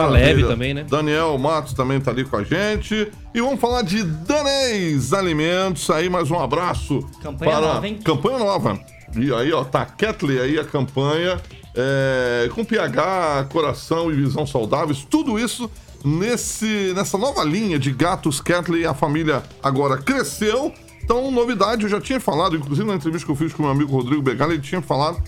Leve 0.00 0.44
também, 0.44 0.74
né? 0.74 0.84
Daniel 0.88 1.36
Matos 1.38 1.74
também 1.74 2.00
tá 2.00 2.10
ali 2.10 2.24
com 2.24 2.36
a 2.36 2.44
gente. 2.44 3.10
E 3.34 3.40
vamos 3.40 3.60
falar 3.60 3.82
de 3.82 4.02
Danês 4.02 5.12
Alimentos. 5.12 5.88
Aí, 5.90 6.08
mais 6.08 6.30
um 6.30 6.38
abraço. 6.38 7.06
Campanha 7.22 7.50
para... 7.52 7.60
nova, 7.60 7.88
hein? 7.88 7.98
Campanha 8.04 8.38
nova. 8.38 8.80
E 9.16 9.32
aí, 9.32 9.52
ó, 9.52 9.64
tá 9.64 9.84
Ketley 9.84 10.40
aí 10.40 10.58
a 10.58 10.64
campanha. 10.64 11.40
é, 11.74 12.48
com 12.54 12.64
pH, 12.64 13.48
coração 13.50 14.10
e 14.10 14.14
visão 14.14 14.46
saudáveis. 14.46 15.06
Tudo 15.08 15.38
isso 15.38 15.70
nesse, 16.04 16.92
nessa 16.94 17.16
nova 17.16 17.44
linha 17.44 17.78
de 17.78 17.90
gatos 17.90 18.40
Ketley. 18.40 18.86
A 18.86 18.94
família 18.94 19.42
agora 19.62 19.98
cresceu. 19.98 20.72
Então, 21.02 21.30
novidade, 21.30 21.82
eu 21.82 21.88
já 21.88 22.00
tinha 22.00 22.20
falado, 22.20 22.56
inclusive 22.56 22.86
na 22.86 22.94
entrevista 22.94 23.26
que 23.26 23.32
eu 23.32 23.36
fiz 23.36 23.52
com 23.52 23.62
o 23.62 23.66
meu 23.66 23.74
amigo 23.74 23.90
Rodrigo 23.90 24.22
Begala, 24.22 24.52
ele 24.52 24.62
tinha 24.62 24.80
falado 24.80 25.20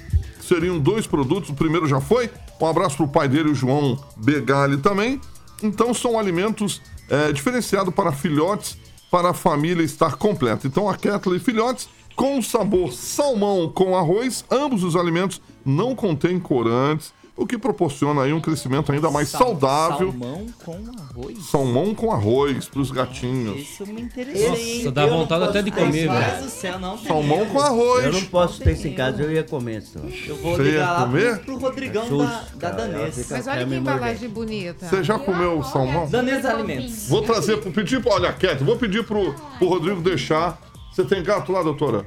seriam 0.45 0.79
dois 0.79 1.07
produtos, 1.07 1.51
o 1.51 1.55
primeiro 1.55 1.87
já 1.87 2.01
foi. 2.01 2.31
Um 2.61 2.67
abraço 2.67 2.97
pro 2.97 3.09
pai 3.09 3.29
dele, 3.29 3.51
o 3.51 3.55
João 3.55 3.99
Begali 4.17 4.79
também. 4.79 5.21
Então 5.63 5.93
são 5.93 6.19
alimentos 6.19 6.81
é, 7.09 7.33
diferenciados 7.33 7.95
para 7.95 8.13
filhotes, 8.13 8.77
para 9.11 9.31
a 9.31 9.35
família 9.35 9.83
estar 9.83 10.17
completa. 10.17 10.67
Então 10.67 10.89
a 10.89 10.97
Ketley 10.97 11.39
Filhotes 11.39 11.89
com 12.15 12.41
sabor 12.41 12.93
salmão 12.93 13.69
com 13.69 13.97
arroz, 13.97 14.45
ambos 14.51 14.85
os 14.85 14.95
alimentos 14.95 15.41
não 15.65 15.95
contêm 15.95 16.39
corantes, 16.39 17.13
o 17.37 17.47
que 17.47 17.59
proporciona 17.59 18.23
aí 18.23 18.33
um 18.33 18.41
crescimento 18.41 18.93
ainda 18.93 19.11
mais 19.11 19.29
Sal- 19.29 19.41
saudável. 19.43 20.11
Salmão 20.13 20.47
com 20.65 20.73
arroz. 21.01 21.39
Salmão 21.47 21.95
com 21.95 22.13
arroz 22.13 22.69
pros 22.69 22.91
gatinhos. 22.93 23.61
Isso 23.61 23.85
me 23.87 24.03
interessei. 24.03 24.79
Nossa, 24.79 24.93
dá 24.93 25.07
vontade 25.07 25.45
até 25.45 25.61
de 25.63 25.71
comer, 25.73 25.91
velho. 26.09 26.11
Mas 26.13 26.45
do 26.45 26.49
céu, 26.51 26.79
não 26.79 26.97
tem 26.97 27.07
Salmão 27.09 27.47
com 27.47 27.59
arroz. 27.61 28.05
Eu 28.05 28.13
não 28.13 28.25
posso 28.27 28.61
ter 28.63 28.73
isso 28.73 28.87
em 28.87 28.93
casa, 28.95 29.23
eu 29.23 29.33
ia 29.33 29.43
comer 29.43 29.83
só. 29.83 29.99
Eu 30.27 30.37
vou 30.37 30.55
Você 30.57 30.63
ia 30.63 30.71
ligar 30.71 30.93
lá 30.93 31.07
comer? 31.07 31.37
pro, 31.39 31.45
pro 31.45 31.57
Rodrigão 31.69 32.07
Susto, 32.07 32.57
da, 32.57 32.71
da 32.71 33.11
fica- 33.11 33.35
Mas 33.37 33.47
olha 33.49 33.67
que 33.67 33.75
embalagem 33.75 34.29
bonita. 34.29 34.87
Você 34.87 35.03
já 35.03 35.19
comeu 35.19 35.59
o 35.59 35.65
salmão? 35.65 36.09
Danês 36.09 36.45
Alimentos. 36.47 37.09
Vou 37.09 37.23
trazer 37.23 37.57
pro 37.57 37.73
pedir, 37.73 38.01
pro- 38.01 38.13
olha, 38.13 38.33
Cat, 38.33 38.63
vou 38.63 38.77
pedir 38.77 39.05
pro, 39.05 39.35
pro 39.59 39.69
Rodrigo 39.69 40.01
deixar. 40.01 40.61
Você 40.93 41.03
tem 41.05 41.21
gato 41.25 41.51
lá, 41.51 41.61
doutora? 41.65 42.07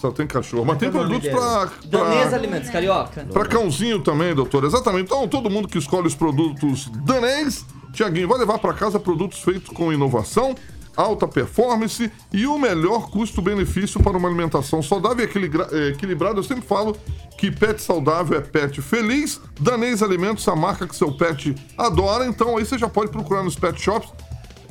Só 0.00 0.10
tem 0.10 0.26
cachorro. 0.26 0.64
Mas 0.64 0.78
tem 0.78 0.90
produtos 0.90 1.28
pra, 1.28 1.70
Danês 1.86 2.26
pra, 2.28 2.36
Alimentos, 2.36 2.70
carioca. 2.70 3.24
pra 3.32 3.44
cãozinho 3.46 4.00
também, 4.00 4.34
doutora. 4.34 4.66
Exatamente. 4.66 5.04
Então, 5.06 5.26
todo 5.26 5.48
mundo 5.50 5.66
que 5.68 5.78
escolhe 5.78 6.06
os 6.06 6.14
produtos 6.14 6.88
Danês, 7.04 7.64
Tiaguinho, 7.92 8.28
vai 8.28 8.38
levar 8.38 8.58
pra 8.58 8.74
casa 8.74 9.00
produtos 9.00 9.40
feitos 9.40 9.68
com 9.74 9.90
inovação, 9.92 10.54
alta 10.94 11.26
performance 11.26 12.10
e 12.32 12.46
o 12.46 12.58
melhor 12.58 13.10
custo-benefício 13.10 14.02
para 14.02 14.16
uma 14.16 14.28
alimentação 14.28 14.82
saudável 14.82 15.20
e 15.24 15.28
equilibra- 15.28 15.68
eh, 15.72 15.88
equilibrada. 15.88 16.38
Eu 16.38 16.42
sempre 16.44 16.66
falo 16.66 16.96
que 17.38 17.50
pet 17.50 17.82
saudável 17.82 18.36
é 18.38 18.40
pet 18.42 18.80
feliz. 18.82 19.40
Danês 19.60 20.02
Alimentos, 20.02 20.46
a 20.48 20.54
marca 20.56 20.86
que 20.86 20.94
seu 20.96 21.10
pet 21.12 21.54
adora. 21.76 22.26
Então, 22.26 22.56
aí 22.58 22.64
você 22.66 22.76
já 22.78 22.88
pode 22.88 23.10
procurar 23.10 23.42
nos 23.42 23.56
pet 23.56 23.80
shops 23.80 24.10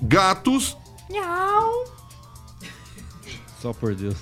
gatos. 0.03 0.77
Só 3.61 3.73
por 3.73 3.95
Deus. 3.95 4.15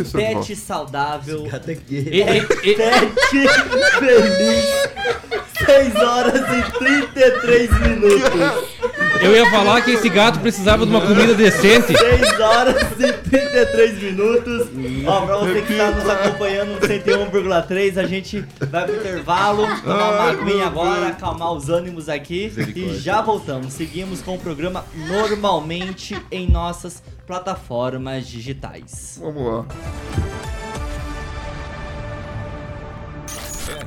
Isso, 0.00 0.18
é 0.18 0.34
Pet 0.34 0.56
saudável. 0.56 1.46
E- 1.88 2.22
Pet 2.74 3.12
feliz. 3.98 4.64
6 5.64 5.94
horas 5.96 6.34
e 6.34 6.78
33 6.78 7.70
minutos. 7.80 8.32
Eu 9.22 9.36
ia 9.36 9.50
falar 9.50 9.82
que 9.82 9.92
esse 9.92 10.08
gato 10.08 10.40
precisava 10.40 10.84
de 10.84 10.90
uma 10.90 11.00
comida 11.00 11.34
decente. 11.34 11.96
6 11.96 12.40
horas 12.40 12.82
e 12.98 13.12
33 13.12 14.02
minutos. 14.02 14.68
Ó, 15.06 15.20
pra 15.26 15.36
você 15.36 15.62
que 15.62 15.76
tá 15.76 15.90
nos 15.90 16.08
acompanhando 16.08 16.72
no 16.72 16.80
101,3, 16.80 17.98
a 17.98 18.04
gente 18.04 18.44
vai 18.70 18.84
pro 18.84 18.96
intervalo, 18.96 19.66
tomar 19.82 20.10
uma 20.10 20.30
aguinha 20.30 20.66
agora, 20.66 21.08
acalmar 21.08 21.52
os 21.52 21.68
ânimos 21.68 22.08
aqui 22.08 22.52
e 22.74 22.98
já 22.98 23.20
voltamos. 23.22 23.72
Seguimos 23.72 24.22
com 24.22 24.34
o 24.34 24.38
programa 24.38 24.84
normalmente 25.08 26.20
em 26.30 26.48
nossas 26.48 27.02
plataformas 27.26 28.26
digitais. 28.26 29.18
Vamos 29.20 29.44
lá. 29.44 30.51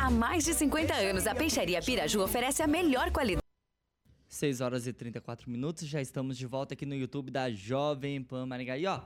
Há 0.00 0.10
mais 0.10 0.44
de 0.44 0.54
50 0.54 0.94
anos, 0.94 1.26
a 1.26 1.34
Peixaria 1.34 1.82
Piraju 1.82 2.22
oferece 2.22 2.62
a 2.62 2.66
melhor 2.66 3.10
qualidade. 3.10 3.42
6 4.28 4.60
horas 4.60 4.86
e 4.86 4.92
34 4.92 5.50
minutos, 5.50 5.86
já 5.86 6.00
estamos 6.00 6.36
de 6.36 6.46
volta 6.46 6.74
aqui 6.74 6.86
no 6.86 6.94
YouTube 6.94 7.30
da 7.30 7.50
Jovem 7.50 8.22
Pan 8.22 8.46
Maringá. 8.46 8.78
E 8.78 8.86
ó, 8.86 9.00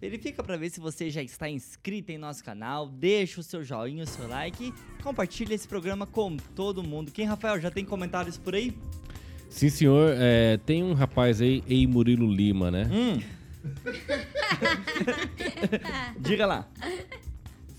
verifica 0.00 0.42
pra 0.42 0.56
ver 0.56 0.70
se 0.70 0.80
você 0.80 1.10
já 1.10 1.22
está 1.22 1.48
inscrito 1.48 2.12
em 2.12 2.18
nosso 2.18 2.44
canal, 2.44 2.88
deixa 2.88 3.40
o 3.40 3.42
seu 3.42 3.64
joinha, 3.64 4.04
o 4.04 4.06
seu 4.06 4.28
like 4.28 4.72
compartilha 5.02 5.54
esse 5.54 5.66
programa 5.66 6.06
com 6.06 6.36
todo 6.54 6.82
mundo. 6.82 7.10
Quem, 7.10 7.26
Rafael, 7.26 7.60
já 7.60 7.70
tem 7.70 7.84
comentários 7.84 8.38
por 8.38 8.54
aí? 8.54 8.76
Sim, 9.48 9.70
senhor. 9.70 10.14
É, 10.16 10.58
tem 10.58 10.82
um 10.82 10.92
rapaz 10.92 11.40
aí, 11.40 11.62
Ei 11.66 11.86
Murilo 11.86 12.30
Lima, 12.30 12.70
né? 12.70 12.88
Hum. 12.92 13.20
Diga 16.20 16.46
lá. 16.46 16.68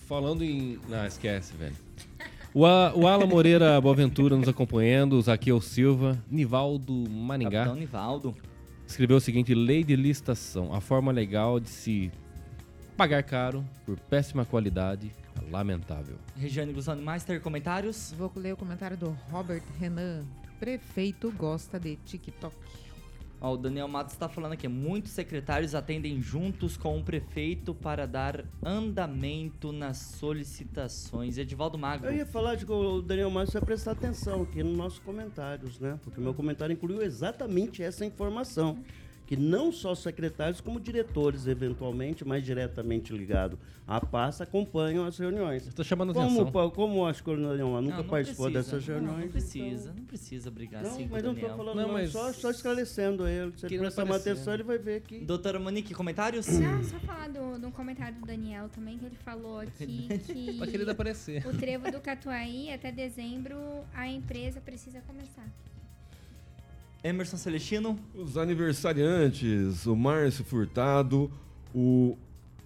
Falando 0.08 0.44
em. 0.44 0.80
Não, 0.88 1.06
esquece, 1.06 1.54
velho. 1.56 1.76
O, 2.58 2.66
A- 2.66 2.92
o 2.96 3.06
Alan 3.06 3.28
Moreira 3.28 3.80
Boaventura 3.80 4.36
nos 4.36 4.48
acompanhando, 4.50 5.14
o 5.14 5.22
Zaqueu 5.22 5.62
Silva, 5.62 6.18
Nivaldo 6.28 6.92
Maringá. 7.08 7.52
Capitão 7.60 7.76
Nivaldo. 7.76 8.36
Escreveu 8.88 9.18
o 9.18 9.22
seguinte: 9.22 9.54
lei 9.54 9.84
de 9.84 9.96
licitação. 9.96 10.74
A 10.74 10.82
forma 10.82 11.12
legal 11.12 11.60
de 11.60 11.70
se 11.70 12.12
pagar 12.98 13.22
caro 13.22 13.64
por 13.86 14.00
péssima 14.00 14.44
qualidade 14.44 15.12
é 15.36 15.52
lamentável. 15.52 16.16
Regiane 16.36 16.74
dos 16.74 16.90
Animais, 16.90 17.24
ter 17.24 17.40
comentários? 17.42 18.12
Vou 18.18 18.32
ler 18.36 18.54
o 18.54 18.58
comentário 18.58 18.98
do 18.98 19.16
Robert 19.32 19.62
Renan. 19.80 20.24
Prefeito 20.60 21.32
gosta 21.38 21.80
de 21.80 21.96
TikTok. 21.98 22.56
Ó, 23.40 23.54
o 23.54 23.58
Daniel 23.58 23.88
Matos 23.88 24.14
está 24.14 24.28
falando 24.28 24.54
aqui, 24.54 24.68
muitos 24.68 25.12
secretários 25.12 25.76
atendem 25.76 26.22
juntos 26.22 26.76
com 26.76 26.98
o 26.98 27.04
prefeito 27.04 27.74
para 27.74 28.08
dar 28.08 28.44
andamento 28.64 29.72
nas 29.72 29.98
solicitações. 29.98 31.38
Edivaldo 31.38 31.78
Magro. 31.78 32.10
Eu 32.10 32.16
ia 32.16 32.26
falar 32.26 32.56
de 32.56 32.66
que 32.66 32.72
o 32.72 33.02
Daniel 33.02 33.30
Márcio 33.30 33.54
vai 33.54 33.66
prestar 33.66 33.92
atenção 33.92 34.42
aqui 34.42 34.64
nos 34.64 34.76
nossos 34.76 35.00
comentários, 35.00 35.80
né? 35.80 36.00
Porque 36.04 36.20
o 36.20 36.24
meu 36.24 36.34
comentário 36.34 36.74
incluiu 36.74 37.02
exatamente 37.04 37.84
essa 37.84 38.04
informação. 38.06 38.84
Que 39.28 39.36
não 39.36 39.74
só 39.74 39.94
secretários, 39.94 40.62
como 40.62 40.80
diretores, 40.80 41.48
eventualmente, 41.48 42.24
mais 42.26 42.46
diretamente 42.46 43.12
ligados 43.12 43.60
à 43.86 44.00
pasta, 44.00 44.46
acompanham 44.46 45.06
as 45.06 45.18
reuniões. 45.18 45.68
Estou 45.68 45.84
chamando 45.84 46.14
Como, 46.14 46.42
atenção. 46.44 46.70
como 46.72 47.06
acho 47.06 47.22
que 47.22 47.30
o 47.30 47.36
Daniel 47.36 47.68
nunca 47.82 47.98
Não, 47.98 48.04
não 48.04 48.10
participou 48.10 48.50
precisa. 48.50 48.76
dessas 48.78 48.88
Não, 48.88 48.96
reuniões. 48.96 49.26
Não, 49.26 49.32
precisa, 49.32 49.94
não 49.94 50.06
precisa 50.06 50.50
brigar 50.50 50.82
Não, 50.82 50.92
assim 50.92 51.08
com 51.10 51.14
mas 51.14 51.24
não 51.24 51.34
estou 51.34 51.50
falando, 51.58 51.76
Não, 51.76 51.88
não, 51.88 51.94
mas- 51.94 52.10
só, 52.12 52.32
só 52.32 52.50
esclarecendo 52.50 53.28
ele. 53.28 53.52
Se 53.58 53.66
ele 53.66 53.80
prestar 53.80 54.10
atenção, 54.10 54.54
ele 54.54 54.64
vai 54.64 54.78
ver 54.78 55.02
que. 55.02 55.20
Doutora 55.20 55.60
Monique, 55.60 55.94
comentários? 55.94 56.48
Ah, 56.48 56.84
só 56.84 56.98
falar 57.00 57.28
do, 57.28 57.60
do 57.60 57.70
comentário 57.72 58.18
do 58.20 58.26
Daniel 58.26 58.70
também, 58.70 58.98
que 58.98 59.06
ele 59.06 59.18
falou 59.26 59.60
aqui 59.60 60.08
que 60.26 60.68
querendo 60.72 60.90
aparecer. 60.92 61.46
o 61.46 61.52
trevo 61.58 61.92
do 61.92 62.00
Catuaí, 62.00 62.72
até 62.72 62.94
dezembro, 62.94 63.58
a 63.94 64.08
empresa 64.08 64.62
precisa 64.62 65.02
começar. 65.02 65.46
Emerson 67.04 67.38
Celestino? 67.38 67.98
Os 68.16 68.38
aniversariantes, 68.38 69.86
o 69.86 69.96
Márcio 69.96 70.44
Furtado, 70.44 71.32
o 71.74 72.18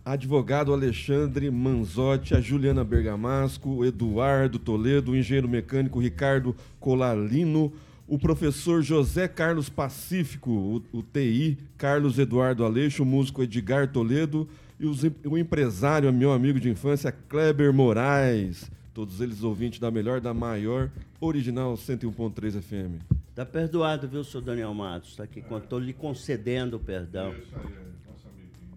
advogado 0.04 0.74
Alexandre 0.74 1.50
Manzotti, 1.52 2.34
a 2.34 2.42
Juliana 2.42 2.84
Bergamasco, 2.84 3.70
o 3.70 3.86
Eduardo 3.86 4.58
Toledo, 4.58 5.12
o 5.12 5.16
engenheiro 5.16 5.48
mecânico 5.48 6.00
Ricardo 6.00 6.56
Colalino, 6.80 7.72
o 8.08 8.18
professor 8.18 8.82
José 8.82 9.28
Carlos 9.28 9.70
Pacífico, 9.70 10.52
o, 10.52 10.98
o 11.00 11.04
TI, 11.04 11.58
Carlos 11.78 12.18
Eduardo 12.18 12.66
Aleixo, 12.66 13.04
o 13.04 13.06
músico 13.06 13.44
Edgar 13.44 13.92
Toledo 13.92 14.50
e 14.80 14.86
os 14.86 15.04
o 15.24 15.38
empresário, 15.38 16.12
meu 16.12 16.34
amigo 16.34 16.60
de 16.60 16.70
infância, 16.70 17.12
Kleber 17.12 17.72
Moraes. 17.72 18.70
Todos 18.94 19.22
eles 19.22 19.42
ouvintes 19.44 19.80
da 19.80 19.90
melhor, 19.90 20.20
da 20.20 20.34
maior, 20.34 20.92
original 21.20 21.76
101.3 21.76 22.62
FM. 22.62 23.02
Tá 23.34 23.46
perdoado, 23.46 24.08
viu, 24.08 24.24
seu 24.24 24.42
Daniel 24.42 24.74
Matos? 24.74 25.16
Tá 25.16 25.24
aqui, 25.24 25.40
estou 25.40 25.80
lhe 25.80 25.94
concedendo 25.94 26.76
o 26.76 26.80
perdão. 26.80 27.34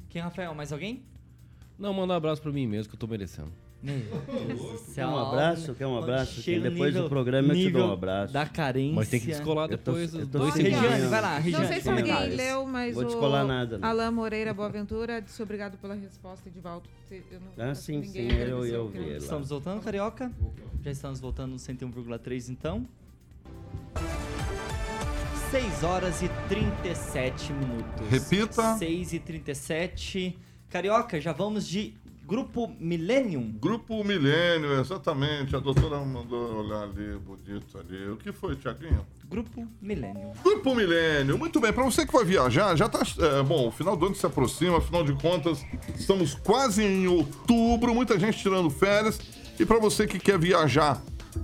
Quem, 0.09 0.23
Rafael? 0.23 0.55
Mais 0.55 0.73
alguém? 0.73 1.03
Não, 1.77 1.93
manda 1.93 2.15
um 2.15 2.17
abraço 2.17 2.41
pra 2.41 2.53
mim 2.53 2.67
mesmo, 2.67 2.89
que 2.91 2.95
eu 2.95 3.01
tô 3.01 3.09
merecendo. 3.09 3.51
Do 3.85 4.95
Quer 4.95 5.07
um 5.07 5.18
abraço? 5.18 5.74
Quer 5.74 5.87
um 5.87 5.99
abraço? 5.99 6.41
chega 6.41 6.61
o 6.68 6.70
Depois 6.70 6.93
do 6.95 6.97
nível- 7.01 7.09
programa 7.11 7.49
eu 7.53 7.55
te 7.57 7.70
dou 7.70 7.89
um 7.89 7.93
abraço. 7.93 8.32
Da 8.32 8.47
carência. 8.47 8.95
Mas 8.95 9.09
tem 9.11 9.20
que 9.20 9.26
descolar 9.26 9.70
Eu 9.70 9.76
tô- 9.76 9.93
depois 9.93 10.14
eu 10.14 10.20
os 10.20 10.28
tô 10.28 10.39
dois. 10.39 10.55
Regiane, 10.55 11.07
vai 11.07 11.20
lá, 11.20 11.35
Não 11.35 11.41
Regiane. 11.43 11.66
sei 11.68 11.80
se 11.82 11.89
alguém 11.91 12.28
leu, 12.35 12.66
mas 12.66 12.95
Vou 12.95 13.03
o 13.05 13.07
descolar 13.07 13.45
nada, 13.45 13.76
não. 13.78 13.87
Alain 13.89 14.11
Moreira 14.11 14.55
Boaventura 14.55 15.20
disse 15.20 15.43
obrigado 15.43 15.76
pela 15.78 15.95
resposta, 15.95 16.49
Edivaldo. 16.49 16.89
Eu 17.11 17.41
não- 17.59 17.70
Ah, 17.70 17.74
sim, 17.74 18.03
sim, 18.05 18.26
eu- 18.32 18.64
eu 18.66 18.85
o 18.87 18.89
vi 18.89 18.99
lá. 18.99 19.16
Estamos 19.18 19.51
voltando, 19.51 19.82
Carioca? 19.82 20.32
Já 20.82 20.91
estamos 20.91 21.20
voltando 21.20 21.53
no 21.53 21.59
101,3 21.59 22.49
então. 22.49 22.87
6 25.51 25.85
horas 25.85 26.22
e 26.22 26.28
37 26.49 27.53
minutos. 27.53 28.09
Repita. 28.11 28.76
6 28.78 29.12
e 29.12 29.18
37. 29.20 30.37
Carioca, 30.68 31.20
já 31.20 31.32
vamos 31.32 31.68
de 31.68 31.95
Grupo 32.27 32.75
Millennium. 32.81 33.53
Grupo 33.61 34.03
Milênio, 34.03 34.81
exatamente. 34.81 35.55
A 35.55 35.59
doutora 35.59 35.99
mandou 36.01 36.64
olhar 36.64 36.85
ali, 36.85 37.18
bonito 37.18 37.79
ali. 37.79 38.09
O 38.09 38.16
que 38.16 38.33
foi, 38.33 38.57
Tiaguinho? 38.57 39.07
Grupo 39.29 39.68
Millennium. 39.81 40.33
Grupo 40.43 40.75
Milênio, 40.75 41.37
muito 41.37 41.61
bem. 41.61 41.72
Para 41.72 41.85
você 41.85 42.07
que 42.07 42.12
vai 42.12 42.25
viajar, 42.25 42.75
já 42.77 42.89
tá. 42.89 43.01
é, 43.18 43.43
bom, 43.43 43.68
o 43.68 43.70
final 43.70 43.95
do 43.95 44.07
ano 44.07 44.14
se 44.14 44.25
aproxima, 44.25 44.79
afinal 44.79 45.05
de 45.05 45.12
contas, 45.14 45.64
estamos 45.99 46.35
quase 46.35 46.83
em 46.83 47.07
outubro, 47.07 47.95
muita 47.95 48.18
gente 48.18 48.39
tirando 48.39 48.70
férias. 48.70 49.20
E 49.59 49.66
para 49.66 49.79
você 49.79 50.07
que 50.07 50.18
quer 50.18 50.39
viajar 50.39 51.03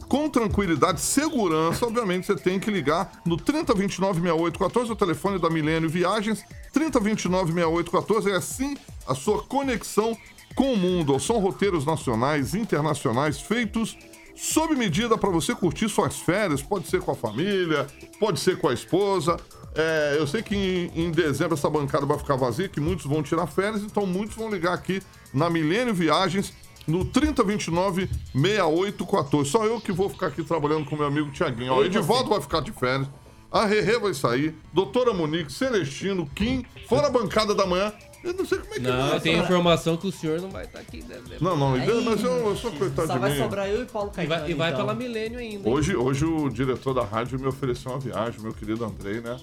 com 0.09 0.31
tranquilidade, 0.31 1.01
segurança, 1.01 1.85
obviamente 1.85 2.27
você 2.27 2.37
tem 2.37 2.59
que 2.59 2.71
ligar 2.71 3.21
no 3.27 3.37
3029 3.37 4.21
6814, 4.21 4.93
o 4.93 4.97
telefone 4.97 5.39
da 5.39 5.51
Milênio 5.51 5.91
Viagens. 5.91 6.43
3029 6.73 7.53
6814 7.53 8.31
é 8.31 8.37
assim 8.37 8.77
a 9.07 9.15
sua 9.15 9.43
conexão 9.43 10.17
com 10.55 10.73
o 10.73 10.77
mundo. 10.77 11.19
São 11.19 11.39
roteiros 11.39 11.85
nacionais, 11.85 12.55
internacionais, 12.55 13.41
feitos 13.41 13.97
sob 14.35 14.75
medida 14.75 15.19
para 15.19 15.31
você 15.31 15.55
curtir 15.55 15.89
suas 15.89 16.19
férias. 16.19 16.63
Pode 16.63 16.89
ser 16.89 17.01
com 17.01 17.11
a 17.11 17.15
família, 17.15 17.87
pode 18.19 18.41
ser 18.41 18.59
com 18.59 18.69
a 18.69 18.75
esposa. 18.75 19.37
É, 19.75 20.17
eu 20.19 20.27
sei 20.27 20.43
que 20.43 20.57
em, 20.57 21.07
em 21.07 21.11
dezembro 21.11 21.55
essa 21.55 21.71
bancada 21.71 22.05
vai 22.05 22.19
ficar 22.19 22.37
vazia, 22.37 22.69
que 22.69 22.81
muitos 22.81 23.07
vão 23.07 23.23
tirar 23.23 23.47
férias, 23.47 23.83
então 23.83 24.05
muitos 24.05 24.37
vão 24.37 24.51
ligar 24.51 24.75
aqui 24.75 25.01
na 25.33 25.49
Milênio 25.49 25.95
Viagens 25.95 26.53
no 26.87 27.05
3029 27.05 28.09
6814. 28.33 29.49
Só 29.49 29.65
eu 29.65 29.81
que 29.81 29.93
vou 29.93 30.09
ficar 30.09 30.29
aqui 30.29 30.43
trabalhando 30.43 30.87
com 30.87 30.97
meu 30.97 31.07
amigo 31.07 31.31
Tiaguinho. 31.31 31.83
E 31.83 31.87
Edivaldo 31.87 32.31
vai 32.31 32.41
ficar 32.41 32.61
de 32.61 32.73
férias. 32.73 33.09
A 33.53 33.67
Rerê 33.67 33.99
vai 33.99 34.15
sair, 34.15 34.55
Doutora 34.73 35.13
Monique, 35.13 35.53
Celestino, 35.53 36.25
Kim, 36.37 36.65
fora 36.89 37.09
a 37.09 37.11
bancada 37.11 37.53
da 37.55 37.67
manhã. 37.67 37.93
Eu 38.23 38.35
não 38.35 38.45
sei 38.45 38.59
como 38.59 38.71
é 38.73 38.77
que 38.77 38.81
Não, 38.83 39.09
vai. 39.09 39.17
eu 39.17 39.21
tenho 39.21 39.43
informação 39.43 39.97
que 39.97 40.07
o 40.07 40.13
senhor 40.13 40.41
não 40.43 40.51
vai 40.51 40.65
estar 40.65 40.79
aqui. 40.81 41.03
Né? 41.09 41.19
Não, 41.41 41.57
não, 41.57 41.75
Aí, 41.75 42.05
mas 42.05 42.23
eu, 42.23 42.31
eu 42.49 42.57
sou 42.57 42.71
coitado 42.73 43.07
Só 43.09 43.15
de 43.15 43.19
vai 43.19 43.33
mim. 43.33 43.39
sobrar 43.39 43.69
eu 43.69 43.83
e 43.83 43.87
Paulo 43.87 44.11
E 44.13 44.17
Caetano. 44.17 44.41
vai, 44.43 44.51
e 44.51 44.55
vai 44.55 44.69
então. 44.73 44.81
pela 44.87 44.95
Milênio 44.95 45.39
ainda. 45.39 45.67
hein? 45.69 45.75
Hoje, 45.75 45.97
hoje 45.97 46.25
o 46.27 46.49
diretor 46.51 46.93
da 46.93 47.03
rádio 47.05 47.41
me 47.41 47.47
ofereceu 47.47 47.91
uma 47.93 47.99
viagem, 47.99 48.41
meu 48.41 48.53
querido 48.53 48.85
Andrei, 48.85 49.21
né? 49.23 49.39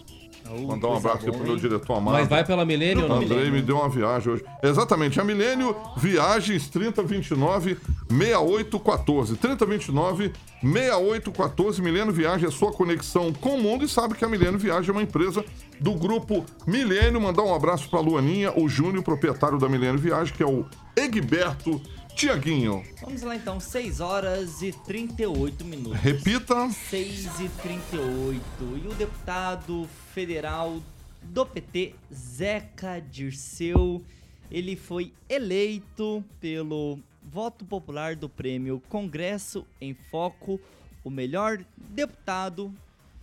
Mandar 0.49 0.87
um 0.87 0.97
abraço 0.97 1.17
aqui 1.17 1.25
boa, 1.27 1.37
pro 1.37 1.47
meu 1.47 1.55
diretor 1.57 1.97
amado. 1.97 2.13
Mas 2.13 2.27
vai 2.27 2.43
pela 2.45 2.65
Milênio 2.65 3.03
ou 3.03 3.09
não? 3.09 3.17
Andrei 3.17 3.51
me 3.51 3.61
deu 3.61 3.77
uma 3.77 3.89
viagem 3.89 4.33
hoje. 4.33 4.45
Exatamente, 4.63 5.19
a 5.19 5.23
Milênio 5.23 5.75
Viagens 5.97 6.69
3029 6.69 7.77
6814. 8.09 9.35
3029 9.35 10.31
6814. 10.61 11.81
Milênio 11.81 12.13
Viagem 12.13 12.47
é 12.47 12.51
sua 12.51 12.71
conexão 12.71 13.33
com 13.33 13.55
o 13.55 13.61
mundo 13.61 13.85
e 13.85 13.87
sabe 13.87 14.15
que 14.15 14.25
a 14.25 14.27
Milênio 14.27 14.59
Viagem 14.59 14.89
é 14.89 14.93
uma 14.93 15.03
empresa 15.03 15.43
do 15.79 15.93
grupo 15.93 16.45
Milênio. 16.65 17.21
Mandar 17.21 17.43
um 17.43 17.53
abraço 17.53 17.89
pra 17.89 17.99
Luaninha, 17.99 18.53
o 18.57 18.67
Júnior, 18.67 19.03
proprietário 19.03 19.57
da 19.57 19.67
Milênio 19.67 19.99
Viagem, 19.99 20.33
que 20.33 20.43
é 20.43 20.47
o 20.47 20.65
Egberto 20.95 21.81
Tiaguinho. 22.15 22.83
Vamos 22.99 23.21
lá 23.21 23.35
então, 23.35 23.59
6 23.59 23.99
horas 23.99 24.63
e 24.63 24.71
38 24.71 25.63
minutos. 25.63 25.99
Repita. 25.99 26.67
6 26.89 27.41
e 27.41 27.49
38. 27.61 28.41
E 28.83 28.87
o 28.87 28.93
deputado 28.95 29.87
federal 30.17 30.81
do 31.21 31.45
PT, 31.45 31.93
Zeca 32.11 32.99
Dirceu, 32.99 34.03
ele 34.49 34.75
foi 34.75 35.13
eleito 35.29 36.25
pelo 36.39 36.97
voto 37.21 37.63
popular 37.63 38.15
do 38.15 38.27
prêmio 38.27 38.81
Congresso 38.89 39.63
em 39.79 39.93
Foco, 39.93 40.59
o 41.03 41.11
melhor 41.11 41.63
deputado 41.77 42.73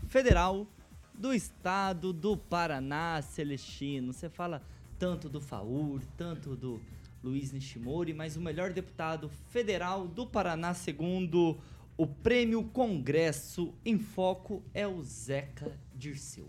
federal 0.07 0.69
do 1.13 1.35
estado 1.35 2.13
do 2.13 2.37
Paraná, 2.37 3.21
Celestino. 3.23 4.13
Você 4.13 4.29
fala 4.29 4.63
tanto 4.97 5.29
do 5.29 5.41
Faur, 5.41 6.01
tanto 6.17 6.55
do 6.55 6.81
Luiz 7.25 7.51
Nishimori, 7.51 8.15
mas 8.15 8.37
o 8.37 8.41
melhor 8.41 8.73
deputado 8.73 9.29
federal 9.51 10.07
do 10.07 10.25
Paraná, 10.29 10.73
segundo 10.73 11.59
o 11.97 12.07
prêmio 12.07 12.63
Congresso 12.63 13.75
em 13.85 13.99
Foco, 13.99 14.63
é 14.73 14.87
o 14.87 15.03
Zeca 15.03 15.77
Dirceu. 15.93 16.47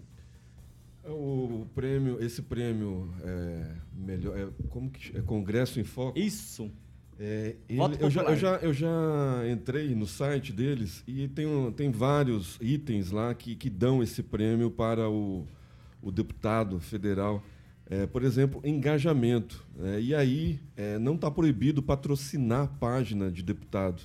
O 1.08 1.68
prêmio, 1.76 2.18
esse 2.24 2.42
prêmio 2.42 3.14
é 3.24 3.72
melhor, 3.94 4.38
é, 4.38 4.48
como 4.70 4.90
que 4.90 5.16
é 5.18 5.22
Congresso 5.22 5.80
em 5.80 5.84
Foco? 5.84 6.18
Isso. 6.18 6.72
É, 7.20 7.56
ele- 7.70 7.80
eu, 8.00 8.10
já, 8.10 8.24
eu, 8.24 8.36
já, 8.36 8.56
eu 8.58 8.74
já 8.74 9.44
entrei 9.50 9.96
no 9.96 10.06
site 10.08 10.52
deles 10.52 11.04
e 11.08 11.28
tem, 11.30 11.46
um- 11.46 11.72
tem 11.72 11.90
vários 11.92 12.58
itens 12.60 13.12
lá 13.12 13.34
que, 13.34 13.56
que 13.56 13.70
dão 13.70 14.02
esse 14.04 14.22
prêmio 14.24 14.70
para 14.70 15.10
o, 15.10 15.46
o 16.02 16.12
deputado 16.12 16.80
federal. 16.80 17.44
É, 17.88 18.08
por 18.08 18.24
exemplo, 18.24 18.60
engajamento. 18.66 19.64
né? 19.78 20.02
e 20.02 20.14
aí 20.16 20.60
é, 20.76 20.98
não 20.98 21.14
está 21.16 21.30
proibido 21.30 21.84
patrocinar 21.84 22.64
a 22.64 22.68
página 22.68 23.32
de 23.32 23.44
deputado. 23.44 24.02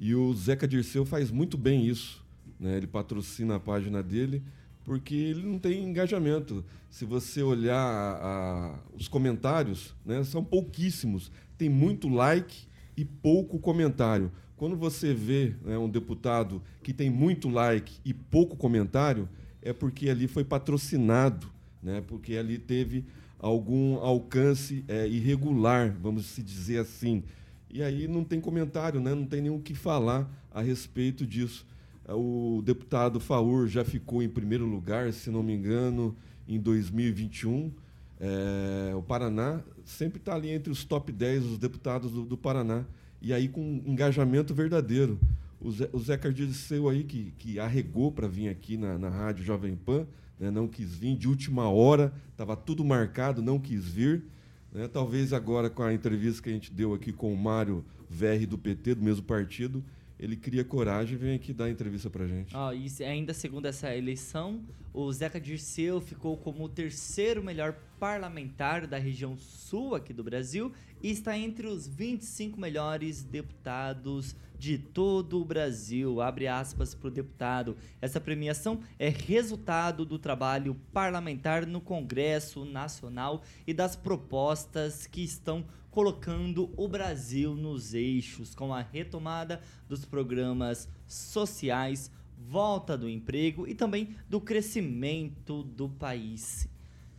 E 0.00 0.14
o 0.14 0.32
Zeca 0.32 0.66
Dirceu 0.66 1.04
faz 1.04 1.30
muito 1.30 1.58
bem 1.58 1.86
isso. 1.86 2.24
né? 2.58 2.76
Ele 2.78 2.86
patrocina 2.86 3.56
a 3.56 3.60
página 3.60 4.02
dele 4.02 4.42
porque 4.84 5.14
ele 5.14 5.42
não 5.46 5.58
tem 5.58 5.84
engajamento. 5.84 6.64
Se 6.90 7.04
você 7.04 7.42
olhar 7.42 7.76
a- 7.76 8.78
os 8.94 9.08
comentários, 9.08 9.94
né, 10.04 10.22
são 10.24 10.44
pouquíssimos. 10.44 11.30
Tem 11.56 11.68
muito 11.68 12.08
like 12.08 12.66
e 12.96 13.04
pouco 13.04 13.58
comentário. 13.58 14.30
Quando 14.56 14.76
você 14.76 15.12
vê 15.14 15.54
né, 15.64 15.78
um 15.78 15.88
deputado 15.88 16.62
que 16.82 16.92
tem 16.92 17.10
muito 17.10 17.48
like 17.48 17.94
e 18.04 18.12
pouco 18.12 18.56
comentário, 18.56 19.28
é 19.60 19.72
porque 19.72 20.08
ali 20.08 20.26
foi 20.28 20.44
patrocinado, 20.44 21.46
né, 21.82 22.02
porque 22.06 22.36
ali 22.36 22.58
teve 22.58 23.04
algum 23.38 23.96
alcance 23.96 24.84
é, 24.86 25.08
irregular, 25.08 25.96
vamos 26.00 26.26
se 26.26 26.42
dizer 26.42 26.78
assim. 26.78 27.24
E 27.68 27.82
aí 27.82 28.06
não 28.06 28.22
tem 28.22 28.40
comentário, 28.40 29.00
né? 29.00 29.14
não 29.14 29.24
tem 29.24 29.48
o 29.48 29.58
que 29.58 29.74
falar 29.74 30.30
a 30.52 30.60
respeito 30.60 31.26
disso. 31.26 31.66
O 32.08 32.62
deputado 32.64 33.20
Faur 33.20 33.66
já 33.68 33.84
ficou 33.84 34.22
em 34.22 34.28
primeiro 34.28 34.66
lugar, 34.66 35.12
se 35.12 35.30
não 35.30 35.42
me 35.42 35.54
engano, 35.54 36.16
em 36.48 36.58
2021. 36.58 37.72
É, 38.18 38.94
o 38.94 39.02
Paraná 39.02 39.60
sempre 39.84 40.18
está 40.18 40.34
ali 40.34 40.50
entre 40.50 40.72
os 40.72 40.84
top 40.84 41.12
10 41.12 41.44
dos 41.44 41.58
deputados 41.58 42.12
do, 42.12 42.24
do 42.24 42.36
Paraná. 42.36 42.84
E 43.20 43.32
aí 43.32 43.48
com 43.48 43.82
engajamento 43.86 44.52
verdadeiro. 44.52 45.18
O, 45.60 45.70
Zé, 45.70 45.88
o 45.92 45.98
Zeca 46.00 46.32
Dirceu 46.32 46.88
aí, 46.88 47.04
que, 47.04 47.32
que 47.38 47.60
arregou 47.60 48.10
para 48.10 48.26
vir 48.26 48.48
aqui 48.48 48.76
na, 48.76 48.98
na 48.98 49.08
rádio 49.08 49.44
Jovem 49.44 49.76
Pan, 49.76 50.06
né, 50.38 50.50
não 50.50 50.66
quis 50.66 50.92
vir, 50.92 51.16
de 51.16 51.28
última 51.28 51.68
hora, 51.68 52.12
estava 52.32 52.56
tudo 52.56 52.84
marcado, 52.84 53.40
não 53.40 53.60
quis 53.60 53.86
vir. 53.86 54.24
né? 54.72 54.88
Talvez 54.88 55.32
agora, 55.32 55.70
com 55.70 55.84
a 55.84 55.94
entrevista 55.94 56.42
que 56.42 56.50
a 56.50 56.52
gente 56.52 56.72
deu 56.72 56.92
aqui 56.92 57.12
com 57.12 57.32
o 57.32 57.36
Mário 57.36 57.84
VR 58.10 58.44
do 58.48 58.58
PT, 58.58 58.96
do 58.96 59.04
mesmo 59.04 59.22
partido, 59.22 59.84
ele 60.22 60.36
cria 60.36 60.64
coragem 60.64 61.14
e 61.14 61.18
vem 61.18 61.34
aqui 61.34 61.52
dar 61.52 61.68
entrevista 61.68 62.08
para 62.08 62.28
gente. 62.28 62.54
Ó, 62.54 62.72
e 62.72 62.86
ainda 63.04 63.34
segundo 63.34 63.66
essa 63.66 63.92
eleição, 63.92 64.62
o 64.94 65.12
Zeca 65.12 65.40
Dirceu 65.40 66.00
ficou 66.00 66.36
como 66.36 66.62
o 66.62 66.68
terceiro 66.68 67.42
melhor 67.42 67.74
parlamentar 67.98 68.86
da 68.86 68.98
região 68.98 69.36
sul 69.36 69.96
aqui 69.96 70.12
do 70.12 70.22
Brasil 70.22 70.72
e 71.02 71.10
está 71.10 71.36
entre 71.36 71.66
os 71.66 71.88
25 71.88 72.60
melhores 72.60 73.24
deputados 73.24 74.36
de 74.62 74.78
todo 74.78 75.40
o 75.40 75.44
Brasil. 75.44 76.20
Abre 76.20 76.46
aspas 76.46 76.94
para 76.94 77.08
o 77.08 77.10
deputado. 77.10 77.76
Essa 78.00 78.20
premiação 78.20 78.78
é 78.96 79.08
resultado 79.08 80.06
do 80.06 80.20
trabalho 80.20 80.76
parlamentar 80.92 81.66
no 81.66 81.80
Congresso 81.80 82.64
Nacional 82.64 83.42
e 83.66 83.74
das 83.74 83.96
propostas 83.96 85.04
que 85.04 85.20
estão 85.20 85.64
colocando 85.90 86.72
o 86.76 86.86
Brasil 86.86 87.56
nos 87.56 87.92
eixos, 87.92 88.54
com 88.54 88.72
a 88.72 88.80
retomada 88.80 89.60
dos 89.88 90.04
programas 90.04 90.88
sociais, 91.08 92.08
volta 92.38 92.96
do 92.96 93.08
emprego 93.08 93.66
e 93.66 93.74
também 93.74 94.14
do 94.30 94.40
crescimento 94.40 95.64
do 95.64 95.88
país. 95.88 96.68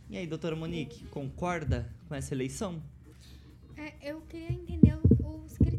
E 0.08 0.16
aí, 0.16 0.26
doutora 0.26 0.56
Monique, 0.56 1.04
concorda 1.08 1.92
com 2.08 2.14
essa 2.14 2.32
eleição? 2.32 2.82
É, 3.76 3.92
eu 4.00 4.22
queria 4.22 4.50
entender 4.50 4.93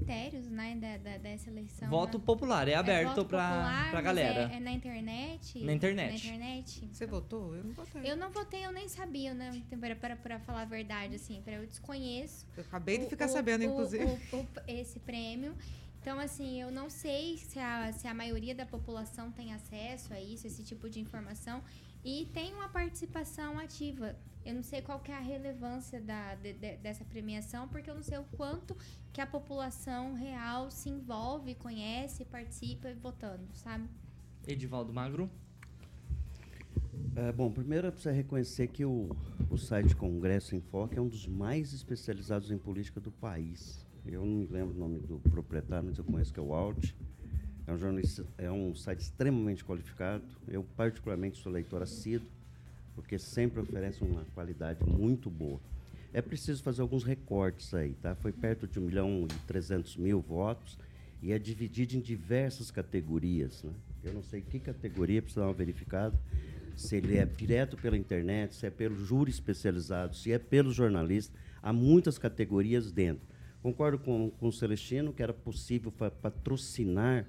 critérios, 0.05 0.47
né, 0.49 0.75
da, 0.75 0.97
da- 0.97 1.17
dessa 1.17 1.49
eleição. 1.49 1.89
Voto 1.89 2.17
né? 2.17 2.23
popular, 2.25 2.67
é 2.67 2.75
aberto 2.75 3.09
voto 3.15 3.25
pra, 3.25 3.47
popular, 3.49 3.83
pra 3.89 3.93
mas 3.95 4.03
galera. 4.05 4.51
É, 4.53 4.57
é 4.57 4.59
na 4.59 4.71
internet? 4.71 5.59
Na 5.63 5.73
internet. 5.73 6.09
Na 6.27 6.35
internet. 6.35 6.89
Você 6.91 7.05
votou? 7.05 7.55
Eu 7.55 7.63
não 7.63 7.73
votei. 7.73 8.11
Eu 8.11 8.15
não 8.17 8.29
votei, 8.31 8.65
eu 8.65 8.71
nem 8.71 8.87
sabia, 8.87 9.33
né? 9.33 9.61
Para, 9.79 9.95
para, 9.95 10.15
para 10.15 10.39
falar 10.39 10.61
a 10.61 10.65
verdade, 10.65 11.15
assim, 11.15 11.41
para 11.41 11.53
eu 11.53 11.65
desconheço. 11.65 12.45
Eu 12.55 12.63
acabei 12.63 12.97
de 12.99 13.07
ficar 13.07 13.25
o- 13.25 13.29
sabendo, 13.29 13.61
o- 13.61 13.65
inclusive. 13.65 14.05
o- 14.05 14.37
o- 14.37 14.47
esse 14.67 14.99
prêmio. 14.99 15.55
Então, 16.01 16.19
assim, 16.19 16.61
eu 16.61 16.69
não 16.69 16.87
sei 16.87 17.37
se 17.37 17.57
a, 17.57 17.91
se 17.91 18.07
a 18.07 18.13
maioria 18.13 18.53
da 18.53 18.65
população 18.65 19.31
tem 19.31 19.53
acesso 19.53 20.13
a 20.13 20.21
isso, 20.21 20.45
esse 20.45 20.63
tipo 20.63 20.87
de 20.87 20.99
informação, 20.99 21.63
e 22.05 22.25
tem 22.33 22.53
uma 22.53 22.69
participação 22.69 23.57
ativa. 23.59 24.15
Eu 24.45 24.53
não 24.53 24.61
sei 24.63 24.79
qual 24.81 24.99
que 24.99 25.11
é 25.11 25.15
a 25.15 25.19
relevância 25.19 25.99
da, 25.99 26.35
de- 26.35 26.53
de- 26.53 26.77
dessa 26.77 27.03
premiação, 27.03 27.67
porque 27.67 27.89
eu 27.89 27.95
não 27.95 28.03
sei 28.03 28.19
o 28.19 28.23
quanto 28.37 28.77
que 29.11 29.19
a 29.19 29.25
população 29.25 30.13
real 30.13 30.69
se 30.69 30.87
envolve, 30.87 31.55
conhece, 31.55 32.23
participa 32.23 32.93
votando, 32.93 33.47
sabe? 33.55 33.89
Edivaldo 34.47 34.93
Magro. 34.93 35.27
É, 37.15 37.31
bom, 37.31 37.49
primeiro 37.51 37.87
é 37.87 37.91
preciso 37.91 38.13
reconhecer 38.13 38.67
que 38.67 38.85
o, 38.85 39.09
o 39.49 39.57
site 39.57 39.95
Congresso 39.95 40.55
em 40.55 40.61
Foco 40.61 40.93
é 40.95 41.01
um 41.01 41.07
dos 41.07 41.25
mais 41.27 41.73
especializados 41.73 42.51
em 42.51 42.57
política 42.57 42.99
do 42.99 43.11
país. 43.11 43.83
eu 44.05 44.23
não 44.25 44.35
me 44.41 44.45
lembro 44.47 44.75
o 44.75 44.79
nome 44.79 44.99
do 44.99 45.17
proprietário, 45.19 45.87
mas 45.89 45.97
eu 45.97 46.03
conheço 46.03 46.31
que 46.33 46.39
é 46.39 46.43
o 46.43 46.53
Alt. 46.53 46.93
É 47.67 47.71
um, 47.71 47.77
jornalista, 47.77 48.25
é 48.37 48.51
um 48.51 48.75
site 48.75 48.99
extremamente 48.99 49.65
qualificado. 49.65 50.23
Eu, 50.47 50.63
particularmente, 50.75 51.37
sou 51.37 51.51
leitor 51.51 51.81
assíduo, 51.81 52.27
porque 52.93 53.17
sempre 53.17 53.59
oferece 53.59 54.03
uma 54.03 54.23
qualidade 54.35 54.83
muito 54.85 55.29
boa. 55.29 55.59
É 56.13 56.21
preciso 56.21 56.61
fazer 56.61 56.81
alguns 56.81 57.03
recortes 57.03 57.73
aí, 57.73 57.93
tá? 58.01 58.15
Foi 58.15 58.31
perto 58.31 58.67
de 58.67 58.79
1 58.79 58.81
milhão 58.83 59.27
e 59.29 59.47
300 59.47 59.97
mil 59.97 60.21
votos 60.21 60.77
e 61.21 61.31
é 61.31 61.39
dividido 61.39 61.95
em 61.97 61.99
diversas 61.99 62.69
categorias, 62.69 63.63
né? 63.63 63.73
Eu 64.03 64.13
não 64.13 64.21
sei 64.21 64.41
que 64.41 64.59
categoria, 64.59 65.21
precisa 65.21 65.41
dar 65.41 65.47
uma 65.47 65.53
verificada, 65.53 66.17
se 66.75 66.95
ele 66.97 67.17
é 67.17 67.25
direto 67.25 67.75
pela 67.77 67.97
internet, 67.97 68.55
se 68.55 68.67
é 68.67 68.69
pelo 68.69 68.95
júri 68.95 69.31
especializado, 69.31 70.15
se 70.15 70.31
é 70.31 70.37
pelo 70.37 70.71
jornalista. 70.71 71.35
Há 71.63 71.73
muitas 71.73 72.17
categorias 72.17 72.91
dentro. 72.91 73.25
Concordo 73.61 73.97
com, 73.97 74.29
com 74.29 74.47
o 74.47 74.53
Celestino 74.53 75.11
que 75.11 75.23
era 75.23 75.33
possível 75.33 75.91
patrocinar 75.91 77.25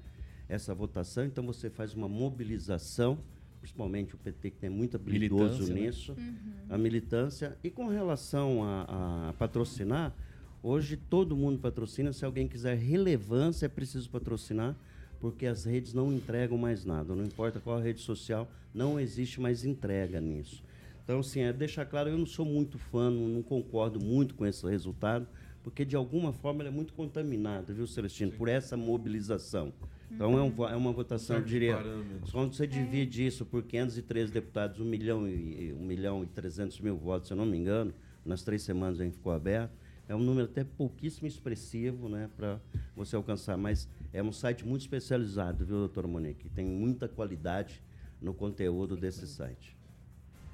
essa 0.48 0.74
votação, 0.74 1.24
então 1.24 1.44
você 1.44 1.68
faz 1.68 1.94
uma 1.94 2.08
mobilização, 2.08 3.18
principalmente 3.60 4.14
o 4.14 4.18
PT, 4.18 4.50
que 4.50 4.58
tem 4.58 4.70
muito 4.70 4.96
habilidoso 4.96 5.44
Militância, 5.44 5.74
né? 5.74 5.80
nisso, 5.80 6.12
Uhum. 6.12 6.34
a 6.70 6.78
militância. 6.78 7.58
E 7.64 7.70
com 7.70 7.88
relação 7.88 8.62
a, 8.62 9.28
a 9.30 9.32
patrocinar, 9.32 10.14
hoje 10.62 10.96
todo 10.96 11.36
mundo 11.36 11.58
patrocina. 11.58 12.12
Se 12.12 12.24
alguém 12.24 12.46
quiser 12.46 12.76
relevância, 12.76 13.66
é 13.66 13.68
preciso 13.68 14.08
patrocinar, 14.08 14.76
porque 15.20 15.46
as 15.46 15.64
redes 15.64 15.92
não 15.92 16.12
entregam 16.12 16.56
mais 16.56 16.84
nada. 16.84 17.14
Não 17.14 17.24
importa 17.24 17.58
qual 17.58 17.80
rede 17.80 18.00
social, 18.00 18.48
não 18.72 19.00
existe 19.00 19.40
mais 19.40 19.64
entrega 19.64 20.20
nisso. 20.20 20.62
Então, 21.02 21.20
assim, 21.20 21.40
é 21.40 21.52
deixar 21.52 21.86
claro, 21.86 22.10
eu 22.10 22.18
não 22.18 22.26
sou 22.26 22.44
muito 22.44 22.78
fã, 22.78 23.10
não, 23.10 23.28
não 23.28 23.42
concordo 23.42 23.98
muito 24.00 24.34
com 24.34 24.44
esse 24.44 24.64
resultado, 24.68 25.26
porque 25.62 25.84
de 25.84 25.96
alguma 25.96 26.32
forma 26.32 26.62
ele 26.62 26.68
é 26.68 26.72
muito 26.72 26.92
contaminado, 26.92 27.72
viu, 27.72 27.86
Celestino, 27.86 28.30
por 28.32 28.48
essa 28.48 28.76
mobilização. 28.76 29.72
Então 30.10 30.38
é, 30.38 30.42
um 30.42 30.68
é 30.68 30.76
uma 30.76 30.92
votação, 30.92 31.36
eu 31.36 31.40
Certos 31.40 31.50
diria, 31.50 31.76
parâmetros. 31.76 32.30
quando 32.30 32.54
você 32.54 32.66
divide 32.66 33.26
isso 33.26 33.44
por 33.44 33.62
513 33.62 34.32
deputados, 34.32 34.80
1 34.80 34.84
milhão 34.84 35.28
e, 35.28 35.72
1 35.72 35.84
milhão 35.84 36.22
e 36.22 36.26
300 36.26 36.80
mil 36.80 36.96
votos, 36.96 37.28
se 37.28 37.32
eu 37.34 37.36
não 37.36 37.46
me 37.46 37.56
engano, 37.56 37.92
nas 38.24 38.42
três 38.42 38.62
semanas 38.62 39.00
a 39.00 39.04
gente 39.04 39.14
ficou 39.16 39.32
aberto, 39.32 39.72
é 40.08 40.14
um 40.14 40.20
número 40.20 40.46
até 40.46 40.62
pouquíssimo 40.62 41.26
expressivo 41.26 42.08
né, 42.08 42.30
para 42.36 42.60
você 42.94 43.16
alcançar, 43.16 43.56
mas 43.56 43.88
é 44.12 44.22
um 44.22 44.32
site 44.32 44.64
muito 44.64 44.82
especializado, 44.82 45.64
viu, 45.64 45.76
doutora 45.78 46.06
Monique? 46.06 46.48
Tem 46.48 46.64
muita 46.64 47.08
qualidade 47.08 47.82
no 48.20 48.32
conteúdo 48.32 48.96
desse 48.96 49.26
site. 49.26 49.75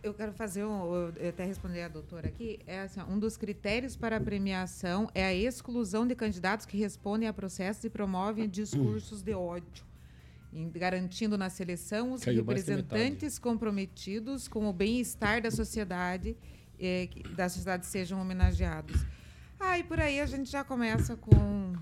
Eu 0.03 0.13
quero 0.13 0.33
fazer 0.33 0.65
um, 0.65 1.13
eu 1.17 1.29
até 1.29 1.45
responder 1.45 1.83
a 1.83 1.89
doutora 1.89 2.27
aqui, 2.27 2.59
é 2.67 2.81
assim, 2.81 3.01
um 3.09 3.19
dos 3.21 3.37
critérios 3.37 3.95
para 3.95 4.17
a 4.17 4.21
premiação 4.21 5.09
é 5.15 5.25
a 5.25 5.33
exclusão 5.33 6.05
de 6.07 6.17
candidatos 6.17 6.67
que 6.67 6.77
respondem 6.77 7.29
a 7.29 7.33
processos 7.33 7.85
e 7.85 7.91
promovem 7.91 8.49
discursos 8.49 9.23
de 9.23 9.33
ódio, 9.33 9.85
garantindo 10.75 11.39
na 11.39 11.49
seleção 11.49 12.13
os 12.13 12.25
Caiu 12.25 12.39
representantes 12.39 13.39
comprometidos 13.39 14.49
com 14.49 14.67
o 14.69 14.73
bem-estar 14.73 15.41
da 15.41 15.53
sociedade, 15.53 16.37
eh, 16.81 17.07
que- 17.09 17.23
da 17.35 17.49
sociedade 17.49 17.87
sejam 17.87 18.21
homenageados. 18.21 19.01
Ah, 19.61 19.79
e 19.79 19.85
por 19.85 20.01
aí 20.01 20.19
a 20.19 20.27
gente 20.27 20.51
já 20.51 20.65
começa 20.65 21.15
com 21.17 21.75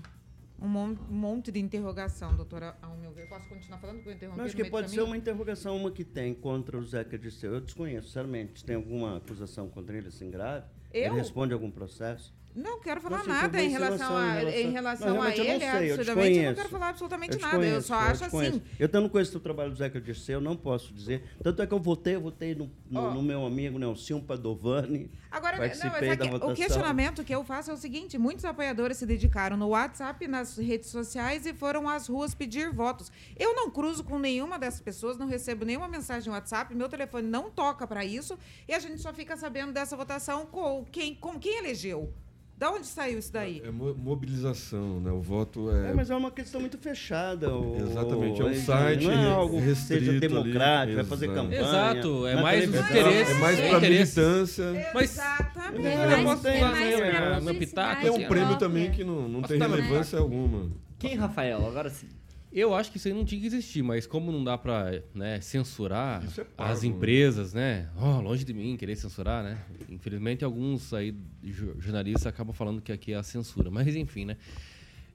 um 0.61 0.67
mon- 0.67 0.95
um 1.09 1.13
monte 1.15 1.51
de 1.51 1.59
interrogação, 1.59 2.35
doutora, 2.35 2.77
meu 3.01 3.11
ver. 3.11 3.27
Posso 3.27 3.47
continuar 3.49 3.79
falando 3.79 4.01
que 4.03 4.09
eu 4.09 4.13
interrompi 4.13 4.39
Eu 4.39 4.45
acho 4.45 4.55
que 4.55 4.65
pode 4.65 4.91
ser 4.91 5.01
uma 5.01 5.17
interrogação, 5.17 5.75
uma 5.75 5.91
que 5.91 6.03
tem 6.05 6.33
contra 6.33 6.77
o 6.77 6.83
Zeca 6.85 7.17
Dirceu. 7.17 7.53
Eu 7.53 7.61
desconheço, 7.61 8.07
sinceramente. 8.07 8.63
Tem 8.63 8.75
alguma 8.75 9.17
acusação 9.17 9.67
contra 9.69 9.97
ele 9.97 10.07
assim 10.09 10.29
grave? 10.29 10.65
Eu? 10.93 11.05
Ele 11.07 11.15
responde 11.15 11.53
a 11.53 11.55
algum 11.55 11.71
processo? 11.71 12.33
Não 12.53 12.79
quero 12.81 12.99
falar 12.99 13.25
nada 13.25 13.61
em 13.63 13.69
relação, 13.69 14.17
a, 14.17 14.23
em 14.25 14.33
relação- 14.33 14.59
em 14.59 14.71
relação 14.71 15.13
Não, 15.15 15.21
a 15.21 15.35
eu 15.35 15.43
ele, 15.45 15.59
sei, 15.59 15.89
eu 15.89 15.93
absurdamente, 15.95 16.37
eu 16.39 16.45
não 16.45 16.55
quero 16.55 16.69
falar 16.69 16.89
absolutamente 16.89 17.33
Eu 17.35 17.39
nada. 17.41 17.55
Eu 17.55 17.61
desconheço, 17.61 17.87
só 17.87 17.93
eu 17.95 17.99
acho 18.01 18.25
assim. 18.25 18.61
Eu 18.79 18.89
também 18.89 19.03
não 19.03 19.09
conheço 19.09 19.37
o 19.37 19.39
trabalho 19.39 19.71
do 19.71 19.77
Zeca 19.77 20.01
Dirceu, 20.01 20.35
eu 20.35 20.41
não 20.41 20.55
posso 20.57 20.93
dizer. 20.93 21.23
Tanto 21.41 21.61
é 21.61 21.67
que 21.67 21.73
eu 21.73 21.79
votei, 21.79 22.15
eu 22.15 22.21
votei 22.21 22.53
no, 22.53 22.69
no, 22.89 22.99
Ó. 22.99 23.11
no 23.13 23.21
meu 23.23 23.45
amigo 23.45 23.79
Nelson 23.79 24.19
Padovani. 24.21 25.09
Agora, 25.31 25.57
Participei 25.57 26.09
é 26.09 26.15
da 26.17 26.25
que 26.25 26.31
votação. 26.31 26.53
o 26.53 26.55
questionamento 26.57 27.23
que 27.23 27.33
eu 27.33 27.43
faço 27.43 27.71
é 27.71 27.73
o 27.73 27.77
seguinte: 27.77 28.17
muitos 28.17 28.43
apoiadores 28.43 28.97
se 28.97 29.05
dedicaram 29.05 29.55
no 29.55 29.69
WhatsApp, 29.69 30.27
nas 30.27 30.57
redes 30.57 30.89
sociais 30.89 31.45
e 31.45 31.53
foram 31.53 31.87
às 31.87 32.07
ruas 32.07 32.35
pedir 32.35 32.69
votos. 32.73 33.09
Eu 33.39 33.55
não 33.55 33.69
cruzo 33.71 34.03
com 34.03 34.19
nenhuma 34.19 34.59
dessas 34.59 34.81
pessoas, 34.81 35.17
não 35.17 35.25
recebo 35.27 35.63
nenhuma 35.63 35.87
mensagem 35.87 36.27
no 36.27 36.33
WhatsApp, 36.35 36.75
meu 36.75 36.89
telefone 36.89 37.27
não 37.29 37.49
toca 37.49 37.87
para 37.87 38.03
isso 38.03 38.37
e 38.67 38.73
a 38.73 38.79
gente 38.79 39.01
só 39.01 39.13
fica 39.13 39.37
sabendo 39.37 39.71
dessa 39.71 39.95
votação 39.95 40.45
com 40.45 40.83
quem, 40.91 41.15
com 41.15 41.39
quem 41.39 41.59
elegeu. 41.59 42.13
Da 42.61 42.69
onde 42.69 42.85
saiu 42.85 43.17
isso 43.17 43.33
daí? 43.33 43.59
É 43.65 43.71
mo- 43.71 43.95
mobilização, 43.95 44.99
né? 44.99 45.09
O 45.11 45.19
voto 45.19 45.71
é. 45.71 45.89
É, 45.89 45.93
mas 45.95 46.11
é 46.11 46.15
uma 46.15 46.29
questão 46.29 46.61
muito 46.61 46.77
fechada. 46.77 47.49
o- 47.51 47.75
Exatamente, 47.75 48.39
é 48.39 48.45
um 48.45 48.53
site 48.53 49.03
Não 49.03 49.11
é 49.13 49.25
algo 49.31 49.57
que 49.57 49.63
restrito 49.65 49.99
seja 50.05 50.11
ali, 50.11 50.19
democrático, 50.19 50.95
vai 50.97 51.05
fazer 51.05 51.25
exato. 51.25 51.41
campanha. 51.41 51.59
Exato, 51.59 52.27
é 52.27 52.35
mais 52.39 52.69
os 52.69 52.75
interesses. 52.75 53.29
É 53.35 53.39
mais 53.39 53.59
É 53.59 53.67
pra 53.67 53.77
interesse. 53.79 54.19
militância. 54.19 54.91
Mas 54.93 55.11
Exatamente. 55.11 55.87
É 55.87 55.97
mais- 56.21 56.45
é 56.45 56.61
mais 56.61 57.43
pra 57.45 57.53
pitaco. 57.55 58.01
Tem 58.03 58.11
um 58.11 58.27
prêmio 58.27 58.55
também 58.59 58.91
que 58.91 59.03
não, 59.03 59.27
não 59.27 59.41
tem 59.41 59.57
relevância 59.57 60.19
alguma. 60.19 60.69
Quem, 60.99 61.15
Rafael? 61.15 61.65
Agora 61.65 61.89
sim. 61.89 62.09
Eu 62.53 62.73
acho 62.75 62.91
que 62.91 62.97
isso 62.97 63.07
aí 63.07 63.13
não 63.13 63.23
tinha 63.23 63.39
que 63.39 63.47
existir, 63.47 63.81
mas 63.81 64.05
como 64.05 64.29
não 64.31 64.43
dá 64.43 64.57
pra 64.57 65.01
né, 65.15 65.39
censurar 65.39 66.21
é 66.37 66.43
parvo, 66.43 66.73
as 66.73 66.81
né? 66.83 66.89
empresas, 66.89 67.53
né? 67.53 67.89
Oh, 67.97 68.19
longe 68.19 68.43
de 68.43 68.53
mim 68.53 68.75
querer 68.75 68.95
censurar, 68.97 69.41
né? 69.41 69.57
Infelizmente, 69.89 70.43
alguns 70.43 70.93
aí 70.93 71.15
jo- 71.41 71.75
jornalistas 71.79 72.27
acabam 72.27 72.53
falando 72.53 72.81
que 72.81 72.91
aqui 72.91 73.13
é 73.13 73.15
a 73.15 73.23
censura. 73.23 73.71
Mas 73.71 73.95
enfim, 73.95 74.25
né? 74.25 74.35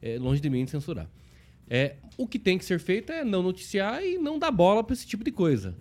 É 0.01 0.18
longe 0.18 0.41
de 0.41 0.49
mim 0.49 0.64
de 0.64 0.70
censurar. 0.70 1.07
É, 1.68 1.97
o 2.16 2.26
que 2.26 2.39
tem 2.39 2.57
que 2.57 2.64
ser 2.64 2.78
feito 2.78 3.12
é 3.12 3.22
não 3.22 3.43
noticiar 3.43 4.03
e 4.03 4.16
não 4.16 4.39
dar 4.39 4.51
bola 4.51 4.82
pra 4.82 4.95
esse 4.95 5.07
tipo 5.07 5.22
de 5.22 5.30
coisa. 5.32 5.76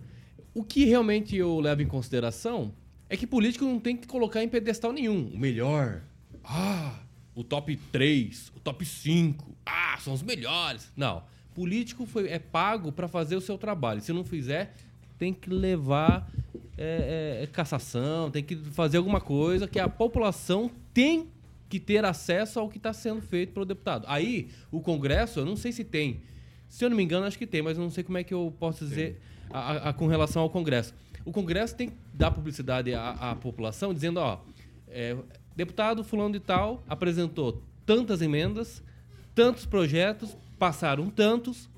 O 0.52 0.62
que 0.62 0.84
realmente 0.84 1.34
eu 1.36 1.58
levo 1.60 1.80
em 1.80 1.86
consideração 1.86 2.74
é 3.08 3.16
que 3.16 3.26
político 3.26 3.64
não 3.64 3.78
tem 3.80 3.96
que 3.96 4.06
colocar 4.06 4.42
em 4.42 4.48
pedestal 4.48 4.92
nenhum. 4.92 5.28
O 5.28 5.38
melhor. 5.38 6.02
Ah, 6.44 6.98
o 7.34 7.42
top 7.42 7.76
3, 7.92 8.52
o 8.54 8.60
top 8.60 8.84
5. 8.84 9.56
Ah, 9.64 9.96
são 10.00 10.12
os 10.12 10.22
melhores. 10.22 10.92
Não. 10.96 11.22
Político 11.56 12.04
foi, 12.04 12.28
é 12.28 12.38
pago 12.38 12.92
para 12.92 13.08
fazer 13.08 13.34
o 13.34 13.40
seu 13.40 13.56
trabalho. 13.56 14.00
Se 14.02 14.12
não 14.12 14.22
fizer, 14.22 14.74
tem 15.18 15.32
que 15.32 15.48
levar 15.48 16.30
é, 16.76 17.38
é, 17.40 17.42
é, 17.44 17.46
cassação, 17.46 18.30
tem 18.30 18.44
que 18.44 18.54
fazer 18.56 18.98
alguma 18.98 19.22
coisa 19.22 19.66
que 19.66 19.80
a 19.80 19.88
população 19.88 20.70
tem 20.92 21.28
que 21.68 21.80
ter 21.80 22.04
acesso 22.04 22.60
ao 22.60 22.68
que 22.68 22.76
está 22.76 22.92
sendo 22.92 23.22
feito 23.22 23.54
pelo 23.54 23.64
deputado. 23.64 24.04
Aí, 24.06 24.50
o 24.70 24.80
Congresso, 24.82 25.40
eu 25.40 25.46
não 25.46 25.56
sei 25.56 25.72
se 25.72 25.82
tem. 25.82 26.20
Se 26.68 26.84
eu 26.84 26.90
não 26.90 26.96
me 26.96 27.02
engano, 27.02 27.24
acho 27.24 27.38
que 27.38 27.46
tem, 27.46 27.62
mas 27.62 27.78
eu 27.78 27.82
não 27.82 27.90
sei 27.90 28.04
como 28.04 28.18
é 28.18 28.22
que 28.22 28.34
eu 28.34 28.54
posso 28.58 28.84
dizer 28.84 29.18
a- 29.50 29.58
a- 29.72 29.88
a- 29.88 29.92
com 29.94 30.06
relação 30.06 30.42
ao 30.42 30.50
Congresso. 30.50 30.92
O 31.24 31.32
Congresso 31.32 31.74
tem 31.74 31.88
que 31.88 31.96
dar 32.12 32.30
publicidade 32.30 32.92
à, 32.92 33.10
à 33.12 33.34
população, 33.34 33.94
dizendo, 33.94 34.18
ó, 34.20 34.40
é, 34.88 35.16
deputado 35.56 36.04
fulano 36.04 36.34
de 36.34 36.40
tal 36.40 36.84
apresentou 36.86 37.62
tantas 37.86 38.20
emendas, 38.20 38.82
tantos 39.36 39.66
projetos, 39.66 40.34
passaram 40.58 41.10
tantos, 41.10 41.68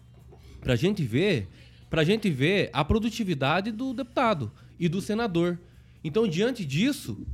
pra 0.60 0.76
gente 0.76 1.02
ver, 1.02 1.48
pra 1.90 2.04
gente 2.04 2.30
ver 2.30 2.70
a 2.72 2.84
produtividade 2.84 3.72
do 3.72 3.92
deputado 3.92 4.52
e 4.78 4.88
do 4.88 5.00
senador. 5.00 5.58
Então, 6.04 6.28
diante 6.28 6.64
disso, 6.64 7.26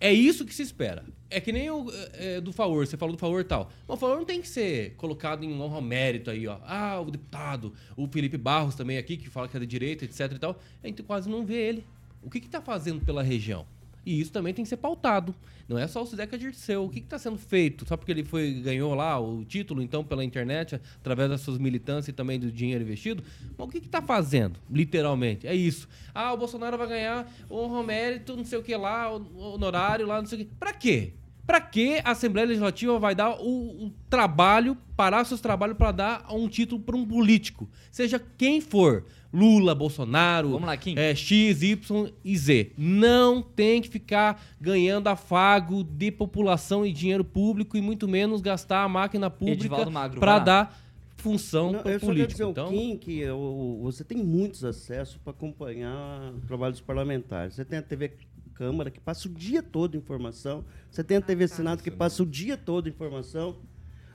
é 0.00 0.12
isso 0.12 0.44
que 0.44 0.54
se 0.54 0.62
espera. 0.62 1.04
É 1.28 1.40
que 1.40 1.50
nem 1.50 1.68
o 1.68 1.90
é, 2.12 2.40
do 2.40 2.52
favor, 2.52 2.86
você 2.86 2.96
falou 2.96 3.16
do 3.16 3.18
favor 3.18 3.42
tal. 3.42 3.68
Mas 3.88 3.96
o 3.96 4.00
favor 4.00 4.16
não 4.16 4.24
tem 4.24 4.40
que 4.40 4.46
ser 4.46 4.94
colocado 4.94 5.42
em 5.42 5.60
honra 5.60 5.74
ao 5.74 5.82
mérito 5.82 6.30
aí, 6.30 6.46
ó. 6.46 6.58
Ah, 6.64 7.00
o 7.00 7.10
deputado, 7.10 7.72
o 7.96 8.06
Felipe 8.06 8.38
Barros 8.38 8.76
também 8.76 8.96
aqui, 8.96 9.16
que 9.16 9.28
fala 9.28 9.48
que 9.48 9.56
é 9.56 9.60
de 9.60 9.66
direita, 9.66 10.04
etc 10.04 10.30
e 10.32 10.38
tal. 10.38 10.56
A 10.84 10.86
gente 10.86 11.02
quase 11.02 11.28
não 11.28 11.44
vê 11.44 11.56
ele. 11.56 11.84
O 12.22 12.30
que 12.30 12.38
que 12.38 12.48
tá 12.48 12.60
fazendo 12.60 13.04
pela 13.04 13.24
região? 13.24 13.66
E 14.04 14.20
isso 14.20 14.32
também 14.32 14.52
tem 14.52 14.64
que 14.64 14.68
ser 14.68 14.76
pautado. 14.76 15.34
Não 15.68 15.78
é 15.78 15.86
só 15.86 16.02
o 16.02 16.06
Sideca 16.06 16.36
Dirceu. 16.36 16.84
O 16.84 16.90
que 16.90 16.98
está 16.98 17.18
sendo 17.18 17.38
feito? 17.38 17.86
Só 17.88 17.96
porque 17.96 18.12
ele 18.12 18.24
foi 18.24 18.52
ganhou 18.54 18.94
lá 18.94 19.18
o 19.18 19.44
título, 19.44 19.82
então, 19.82 20.04
pela 20.04 20.24
internet, 20.24 20.78
através 20.96 21.30
das 21.30 21.40
suas 21.40 21.58
militâncias 21.58 22.08
e 22.08 22.12
também 22.12 22.38
do 22.38 22.52
dinheiro 22.52 22.84
investido. 22.84 23.22
Mas 23.56 23.66
o 23.66 23.70
que 23.70 23.78
está 23.78 24.02
fazendo, 24.02 24.58
literalmente? 24.70 25.46
É 25.46 25.54
isso. 25.54 25.88
Ah, 26.14 26.32
o 26.32 26.36
Bolsonaro 26.36 26.76
vai 26.76 26.88
ganhar 26.88 27.32
honra 27.50 27.82
mérito, 27.82 28.36
não 28.36 28.44
sei 28.44 28.58
o 28.58 28.62
que 28.62 28.76
lá, 28.76 29.10
honorário 29.10 30.06
lá, 30.06 30.20
não 30.20 30.26
sei 30.26 30.42
o 30.42 30.44
que. 30.44 30.50
Pra 30.58 30.72
quê? 30.72 31.14
Pra 31.46 31.60
que 31.60 32.00
a 32.04 32.12
Assembleia 32.12 32.46
Legislativa 32.48 32.98
vai 32.98 33.14
dar 33.14 33.36
o, 33.38 33.86
o 33.86 33.92
trabalho, 34.08 34.76
parar 34.96 35.24
seus 35.24 35.40
trabalhos 35.42 35.76
para 35.76 35.92
dar 35.92 36.26
um 36.34 36.48
título 36.48 36.80
para 36.80 36.96
um 36.96 37.04
político? 37.06 37.68
Seja 37.90 38.20
quem 38.38 38.60
for. 38.60 39.04
Lula, 39.32 39.74
Bolsonaro, 39.74 40.50
Vamos 40.50 40.66
lá, 40.66 40.76
Kim. 40.76 40.94
é, 40.96 41.12
X, 41.12 41.60
Y 41.62 42.12
e 42.24 42.36
Z. 42.38 42.70
Não 42.78 43.42
tem 43.42 43.82
que 43.82 43.88
ficar 43.88 44.40
ganhando 44.60 45.08
afago 45.08 45.82
de 45.82 46.12
população 46.12 46.86
e 46.86 46.92
dinheiro 46.92 47.24
público 47.24 47.76
e 47.76 47.80
muito 47.80 48.06
menos 48.06 48.40
gastar 48.40 48.84
a 48.84 48.88
máquina 48.88 49.28
pública 49.28 49.76
para 50.20 50.38
dar 50.38 50.80
função 51.16 51.72
Não, 51.72 51.82
para 51.82 51.92
eu 51.92 51.98
quero 52.00 52.12
político. 52.12 52.32
dizer 52.32 52.44
Então, 52.48 52.66
ao 52.66 52.70
Kim 52.70 52.96
que 52.96 53.28
o- 53.28 53.80
você 53.82 54.04
tem 54.04 54.18
muitos 54.18 54.62
acessos 54.64 55.16
para 55.16 55.32
acompanhar 55.32 56.32
o 56.32 56.40
trabalho 56.46 56.70
dos 56.72 56.80
parlamentares. 56.80 57.54
Você 57.54 57.64
tem 57.64 57.80
a 57.80 57.82
TV 57.82 58.12
Câmara, 58.54 58.90
que 58.90 59.00
passa 59.00 59.28
o 59.28 59.30
dia 59.30 59.62
todo 59.62 59.96
informação. 59.96 60.64
Você 60.90 61.02
tem 61.02 61.16
a 61.16 61.20
TV 61.20 61.48
Senado, 61.48 61.82
que 61.82 61.90
passa 61.90 62.22
o 62.22 62.26
dia 62.26 62.56
todo 62.56 62.88
informação. 62.88 63.56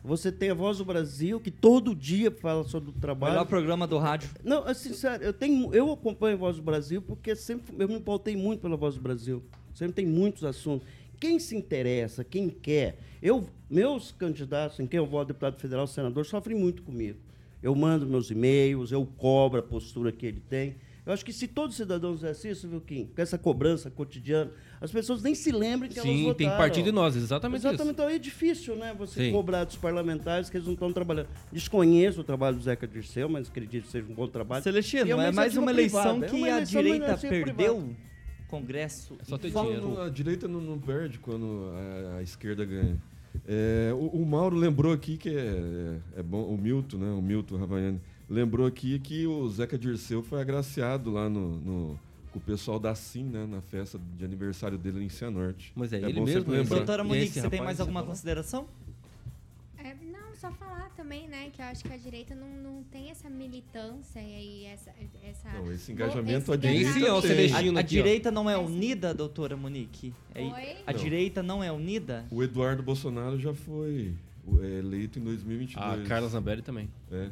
Você 0.04 0.32
tem 0.32 0.50
a 0.50 0.54
Voz 0.54 0.78
do 0.78 0.86
Brasil, 0.86 1.40
que 1.40 1.52
todo 1.52 1.94
dia 1.94 2.32
fala 2.32 2.64
sobre 2.64 2.90
o 2.90 2.94
trabalho. 2.94 3.34
Melhor 3.34 3.46
programa 3.46 3.86
do 3.86 3.98
rádio. 3.98 4.30
Não, 4.44 4.68
é 4.68 4.74
sincero, 4.74 5.24
eu, 5.24 5.34
tenho, 5.34 5.74
eu 5.74 5.92
acompanho 5.92 6.36
a 6.36 6.40
Voz 6.40 6.56
do 6.56 6.62
Brasil 6.62 7.02
porque 7.02 7.36
sempre 7.36 7.76
eu 7.78 7.88
me 7.88 8.00
pautei 8.00 8.36
muito 8.36 8.62
pela 8.62 8.78
Voz 8.78 8.96
do 8.96 9.02
Brasil. 9.02 9.44
Sempre 9.74 9.96
tem 9.96 10.06
muitos 10.06 10.44
assuntos. 10.44 10.88
Quem 11.20 11.38
se 11.38 11.56
interessa, 11.56 12.24
quem 12.24 12.50
quer. 12.50 12.98
Eu, 13.22 13.50
meus 13.70 14.12
candidatos, 14.12 14.80
em 14.80 14.88
quem 14.88 14.98
eu 14.98 15.06
voto, 15.06 15.28
deputado 15.28 15.60
federal, 15.60 15.86
senador, 15.86 16.26
sofrem 16.26 16.58
muito 16.58 16.82
comigo. 16.82 17.20
Eu 17.62 17.76
mando 17.76 18.06
meus 18.06 18.32
e-mails, 18.32 18.94
eu 18.94 19.06
cobro 19.18 19.60
a 19.60 19.64
postura 19.64 20.14
que 20.14 20.26
ele 20.26 20.40
tem. 20.40 20.76
Eu 21.06 21.14
acho 21.14 21.26
que 21.26 21.34
se 21.34 21.48
todo 21.48 21.74
cidadão 21.74 22.14
fizesse 22.14 22.50
isso, 22.50 22.68
viu, 22.68 22.82
Kim? 22.82 23.08
Com 23.16 23.22
essa 23.22 23.38
cobrança 23.38 23.90
cotidiana, 23.90 24.52
as 24.80 24.92
pessoas 24.92 25.22
nem 25.24 25.34
se 25.34 25.52
lembram 25.52 25.90
que 25.90 25.98
elas 25.98 26.10
Sim, 26.10 26.18
votaram. 26.24 26.38
tem 26.38 26.50
que 26.50 26.56
partir 26.58 26.84
de 26.84 26.92
nós, 26.92 27.16
exatamente, 27.16 27.62
Exatamente. 27.62 27.82
isso. 27.84 27.92
Então 27.92 28.10
é 28.10 28.20
difícil, 28.20 28.76
né? 28.76 28.94
Você 28.98 29.26
Sim. 29.28 29.32
cobrar 29.32 29.64
dos 29.64 29.76
parlamentares 29.78 30.50
que 30.50 30.58
eles 30.58 30.68
não 30.68 30.74
estão 30.74 30.92
trabalhando. 30.94 31.28
Desconheço 31.52 32.22
o 32.22 32.24
trabalho 32.24 32.58
do 32.58 32.64
Zeca 32.64 32.88
Dirceu, 32.88 33.28
mas 33.28 33.50
acredito 33.50 33.86
que 33.86 33.92
seja 33.92 34.06
um 34.10 34.14
bom 34.14 34.28
trabalho. 34.28 34.64
Celestino, 34.64 35.08
E 35.08 35.12
é, 35.12 35.32
mais 35.32 35.58
uma 35.58 35.72
eleição 35.72 36.20
privada, 36.20 36.26
é 36.26 36.30
que 36.30 36.36
uma 36.36 36.48
a 36.48 36.50
eleição, 36.52 36.82
direita 36.82 37.08
mas 37.08 37.24
é 37.24 37.30
perdeu. 37.30 37.76
privada. 37.76 38.10
Congresso. 38.48 39.16
É 39.20 39.26
só 39.26 39.38
ter 39.38 39.52
dinheiro. 39.52 40.02
a 40.02 40.10
direita 40.10 40.48
não, 40.48 40.60
não 40.60 40.80
perde 40.80 41.20
quando 41.20 41.72
a, 42.14 42.18
a 42.18 42.24
esquerda 42.24 42.66
ganha. 42.66 42.98
É, 43.48 43.92
o, 43.94 44.08
o 44.08 44.26
Mauro 44.26 44.56
lembrou 44.58 44.92
aqui 44.92 45.18
que 45.18 45.30
é, 45.30 45.98
é 46.18 46.24
bom, 46.24 46.44
o 46.44 46.58
Milton, 46.58 46.98
né? 46.98 47.12
O 47.12 47.22
Milton 47.22 47.58
Ravaiani, 47.58 48.02
lembrou 48.30 48.66
aqui 48.68 49.00
que 49.00 49.26
o 49.28 49.48
Zeca 49.50 49.78
Dirceu 49.78 50.22
foi 50.24 50.42
agraciado 50.42 51.12
lá 51.12 51.30
no, 51.30 51.56
no- 51.60 52.00
com 52.32 52.38
o 52.38 52.42
pessoal 52.42 52.80
da 52.80 52.94
SIM, 52.94 53.24
né? 53.24 53.46
Na 53.50 53.60
festa 53.62 54.00
de 54.18 54.24
aniversário 54.24 54.78
dele 54.78 55.04
em 55.04 55.10
Cianorte. 55.10 55.72
Mas 55.76 55.92
é 55.92 55.98
ele 55.98 56.14
bom 56.14 56.26
mesmo, 56.26 56.52
né? 56.52 56.60
lembrar. 56.60 56.78
Doutora 56.78 57.04
Monique, 57.04 57.40
você 57.40 57.50
tem 57.50 57.60
mais 57.62 57.78
você 57.78 57.82
alguma 57.82 58.02
falou? 58.02 58.14
consideração? 58.14 58.68
É, 59.78 59.96
não, 60.12 60.36
só 60.36 60.52
falar 60.52 60.90
também, 60.96 61.28
né, 61.28 61.50
que 61.52 61.62
eu 61.62 61.66
acho 61.66 61.84
que 61.84 61.92
a 61.92 61.98
direita 61.98 62.36
não, 62.36 62.48
não 62.62 62.84
tem 62.84 63.10
essa 63.10 63.30
militância 63.30 64.20
e 64.20 64.36
aí 64.36 64.66
essa... 64.66 64.92
essa 65.24 65.50
Não, 65.58 65.72
esse 65.72 65.92
engajamento 65.92 66.44
esse 66.44 66.52
a 66.52 66.56
direita 66.58 66.90
Esse 66.90 67.06
é 67.06 67.14
o 67.14 67.22
tem. 67.22 67.32
Celestino 67.32 67.78
A, 67.78 67.80
a 67.80 67.84
direita 67.84 68.30
não 68.32 68.50
é 68.50 68.58
unida, 68.58 69.14
doutora 69.14 69.56
Monique? 69.58 70.14
É- 70.36 70.44
Oi? 70.44 70.76
A 70.86 70.92
Não. 70.94 71.00
direita 71.00 71.42
não 71.42 71.64
é 71.64 71.72
unida? 71.72 72.26
O 72.30 72.44
Eduardo 72.44 72.84
Bolsonaro 72.84 73.40
já 73.40 73.54
foi 73.54 74.14
é, 74.62 74.66
eleito 74.80 75.18
em 75.18 75.24
2022. 75.24 76.06
A 76.06 76.08
Carla 76.08 76.28
Zambelli 76.28 76.62
também. 76.62 76.90
É. 77.12 77.30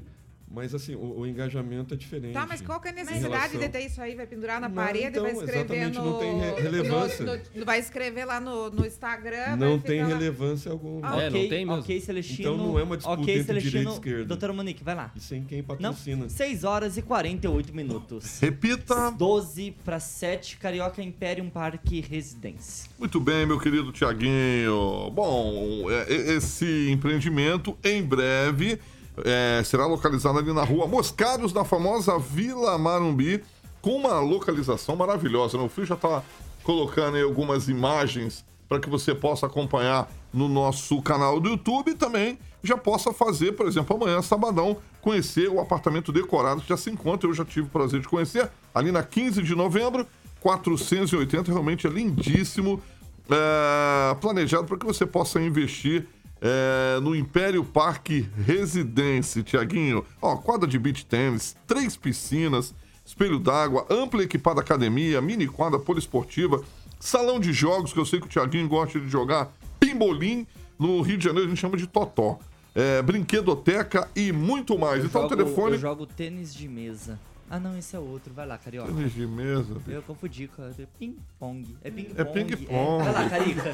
Mas 0.49 0.73
assim, 0.73 0.95
o, 0.95 1.19
o 1.19 1.27
engajamento 1.27 1.93
é 1.93 1.97
diferente. 1.97 2.31
Tá, 2.33 2.45
mas 2.47 2.61
qual 2.61 2.79
que 2.79 2.87
é 2.87 2.91
a 2.91 2.93
necessidade 2.93 3.51
de 3.51 3.57
relação- 3.57 3.69
ter 3.69 3.79
isso 3.81 4.01
aí? 4.01 4.15
Vai 4.15 4.25
pendurar 4.25 4.61
na 4.61 4.69
Não, 4.69 4.75
parede, 4.75 5.07
então, 5.07 5.23
vai 5.23 5.33
escrever 5.33 5.57
exatamente, 5.59 5.97
no... 5.97 6.05
não 6.05 6.19
tem 6.19 6.39
re- 6.39 6.61
relevância. 6.61 7.25
no- 7.25 7.41
no- 7.59 7.65
vai 7.65 7.79
escrever 7.79 8.25
lá 8.25 8.39
no, 8.39 8.69
no 8.69 8.85
Instagram, 8.85 9.57
Não 9.57 9.71
vai 9.71 9.79
tem 9.79 9.97
ficar 9.97 10.07
lá- 10.07 10.17
relevância 10.17 10.71
alguma. 10.71 10.99
Ah, 11.07 11.21
É, 11.21 11.29
não 11.29 11.37
ok, 11.37 11.49
tem 11.49 11.65
mesmo. 11.65 11.81
ok, 11.81 11.99
Celestino. 12.01 12.39
Então 12.53 12.57
não 12.65 12.79
é 12.79 12.83
uma 12.83 12.95
disputa 12.95 13.21
ok, 13.21 13.33
entre 13.33 13.45
Celestino. 13.45 13.71
direita 13.71 13.89
e 13.91 13.93
esquerda. 13.93 14.25
Doutora 14.25 14.53
Monique, 14.53 14.83
vai 14.85 14.95
lá. 14.95 15.11
E 15.15 15.19
sem 15.19 15.43
quem 15.43 15.57
Não, 15.59 15.65
patrocina. 15.65 16.29
6 16.29 16.63
horas 16.63 16.95
e 16.97 17.01
48 17.01 17.75
minutos. 17.75 18.39
Repita. 18.39 19.11
12 19.11 19.75
para 19.83 19.99
7, 19.99 20.55
Carioca 20.57 21.01
Imperium 21.03 21.49
Parque 21.49 21.99
Residência. 21.99 22.89
Muito 22.97 23.19
bem, 23.19 23.45
meu 23.45 23.59
querido 23.59 23.91
Tiaguinho. 23.91 25.11
Bom, 25.11 25.91
é, 25.91 26.11
esse 26.35 26.89
empreendimento 26.89 27.77
em 27.83 28.01
breve 28.01 28.79
é, 29.23 29.61
será 29.63 29.85
localizado 29.85 30.37
ali 30.39 30.53
na 30.53 30.63
rua 30.63 30.87
Moscados, 30.87 31.53
na 31.53 31.63
famosa 31.63 32.17
Vila 32.19 32.77
Marumbi, 32.77 33.43
com 33.81 33.95
uma 33.95 34.19
localização 34.19 34.95
maravilhosa. 34.95 35.57
né? 35.57 35.63
O 35.63 35.69
Fio 35.69 35.85
já 35.85 35.95
está 35.95 36.21
colocando 36.63 37.15
aí 37.15 37.23
algumas 37.23 37.69
imagens 37.69 38.45
para 38.67 38.79
que 38.79 38.89
você 38.89 39.15
possa 39.15 39.45
acompanhar 39.45 40.11
no 40.33 40.49
nosso 40.49 41.01
canal 41.01 41.39
do 41.39 41.49
YouTube 41.49 41.91
e 41.91 41.95
também 41.95 42.37
já 42.61 42.77
possa 42.77 43.13
fazer, 43.13 43.53
por 43.53 43.65
exemplo, 43.65 43.95
amanhã, 43.95 44.21
sabadão, 44.21 44.77
conhecer 45.01 45.47
o 45.47 45.59
apartamento 45.59 46.11
decorado 46.11 46.61
que 46.61 46.67
já 46.67 46.77
se 46.77 46.89
encontra. 46.89 47.29
Eu 47.29 47.33
já 47.33 47.45
tive 47.45 47.67
o 47.67 47.69
prazer 47.69 48.01
de 48.01 48.07
conhecer 48.07 48.49
ali 48.75 48.91
na 48.91 49.03
15 49.03 49.41
de 49.41 49.55
novembro. 49.55 50.05
480, 50.41 51.51
realmente 51.51 51.87
é 51.87 51.89
lindíssimo. 51.89 52.81
é, 53.29 54.15
planejado 54.15 54.65
para 54.65 54.77
que 54.77 54.85
você 54.85 55.05
possa 55.05 55.41
investir 55.41 56.07
é, 56.41 56.99
no 57.01 57.15
Império 57.15 57.63
Parque 57.63 58.29
Residência, 58.45 59.41
Tiaguinho. 59.43 60.05
Ó, 60.21 60.35
quadra 60.37 60.67
de 60.67 60.77
beach 60.77 61.05
tênis, 61.05 61.55
três 61.65 61.95
piscinas, 61.97 62.73
espelho 63.05 63.39
d'água, 63.39 63.85
ampla 63.89 64.21
e 64.21 64.25
equipada 64.25 64.61
academia, 64.61 65.21
mini 65.21 65.47
quadra 65.47 65.79
poliesportiva, 65.79 66.61
salão 66.99 67.39
de 67.39 67.53
jogos, 67.53 67.93
que 67.93 67.99
eu 67.99 68.05
sei 68.05 68.19
que 68.19 68.25
o 68.25 68.29
Tiaguinho 68.29 68.67
gosta 68.67 68.99
de 68.99 69.09
jogar, 69.09 69.51
pimbolim, 69.79 70.45
no 70.77 71.01
Rio 71.01 71.17
de 71.17 71.23
Janeiro 71.23 71.47
a 71.47 71.49
gente 71.49 71.59
chama 71.59 71.77
de 71.77 71.87
totó. 71.87 72.37
É, 72.75 73.01
brinquedoteca 73.01 74.07
e 74.15 74.31
muito 74.31 74.77
mais. 74.77 74.99
Eu 74.99 75.07
então 75.07 75.21
o 75.25 75.29
jogo- 75.29 75.35
telefone. 75.35 75.73
Eu 75.73 75.79
jogo 75.79 76.05
tênis 76.05 76.53
de 76.53 76.67
mesa. 76.67 77.19
Ah, 77.49 77.59
não, 77.59 77.77
esse 77.77 77.95
é 77.95 77.99
outro. 77.99 78.33
Vai 78.33 78.45
lá, 78.45 78.57
Carioca. 78.57 78.91
De 78.91 79.25
mesa. 79.25 79.77
Eu 79.87 80.01
confundi 80.01 80.49
com 80.49 80.63
é 80.63 80.71
ping-pong. 80.99 81.77
É 81.81 81.89
ping-pong. 81.89 82.21
É 82.21 82.25
ping-pong. 82.25 83.03
Vai 83.03 83.13
lá, 83.13 83.29
Carica. 83.29 83.73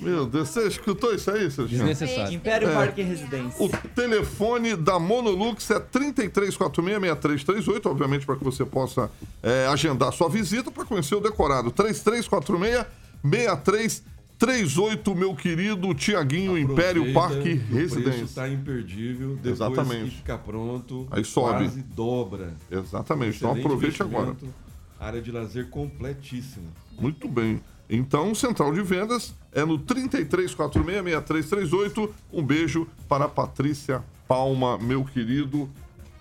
Meu 0.00 0.26
Deus, 0.26 0.48
você 0.48 0.66
escutou 0.66 1.14
isso 1.14 1.30
aí, 1.30 1.48
seu 1.50 1.68
Desnecessário. 1.68 2.34
Império 2.34 2.68
É. 2.68 2.74
Parque 2.74 3.02
Residência. 3.02 3.64
O 3.64 3.68
telefone 3.68 4.74
da 4.74 4.98
Monolux 4.98 5.70
é 5.70 5.78
3346-6338, 5.78 7.86
obviamente, 7.86 8.26
para 8.26 8.34
que 8.36 8.42
você 8.42 8.64
possa 8.64 9.08
é, 9.42 9.68
agendar 9.68 10.12
sua 10.12 10.28
visita 10.28 10.72
para 10.72 10.84
conhecer 10.84 11.14
o 11.14 11.20
decorado. 11.20 11.72
3346-6338, 14.42 15.14
meu 15.14 15.36
querido 15.36 15.94
Tiaguinho, 15.94 16.58
Império 16.58 17.12
Parque 17.12 17.52
Residência. 17.54 18.24
está 18.24 18.48
imperdível. 18.48 19.36
Depois 19.36 19.52
Exatamente. 19.54 20.10
que 20.10 20.16
ficar 20.16 20.38
pronto, 20.38 21.06
Aí 21.12 21.24
sobe. 21.24 21.58
quase 21.64 21.80
dobra. 21.82 22.52
Exatamente, 22.70 23.36
então 23.36 23.50
Excelente 23.50 23.66
aproveite 23.66 24.02
agora. 24.02 24.34
Área 24.98 25.22
de 25.22 25.30
lazer 25.30 25.68
completíssima. 25.68 26.66
Muito 26.98 27.28
bem. 27.28 27.60
Então, 27.88 28.34
Central 28.34 28.72
de 28.72 28.82
Vendas 28.82 29.32
é 29.52 29.64
no 29.64 29.78
3346-6338. 29.78 32.10
Um 32.32 32.42
beijo 32.42 32.88
para 33.08 33.26
a 33.26 33.28
Patrícia 33.28 34.02
Palma, 34.26 34.76
meu 34.78 35.04
querido 35.04 35.70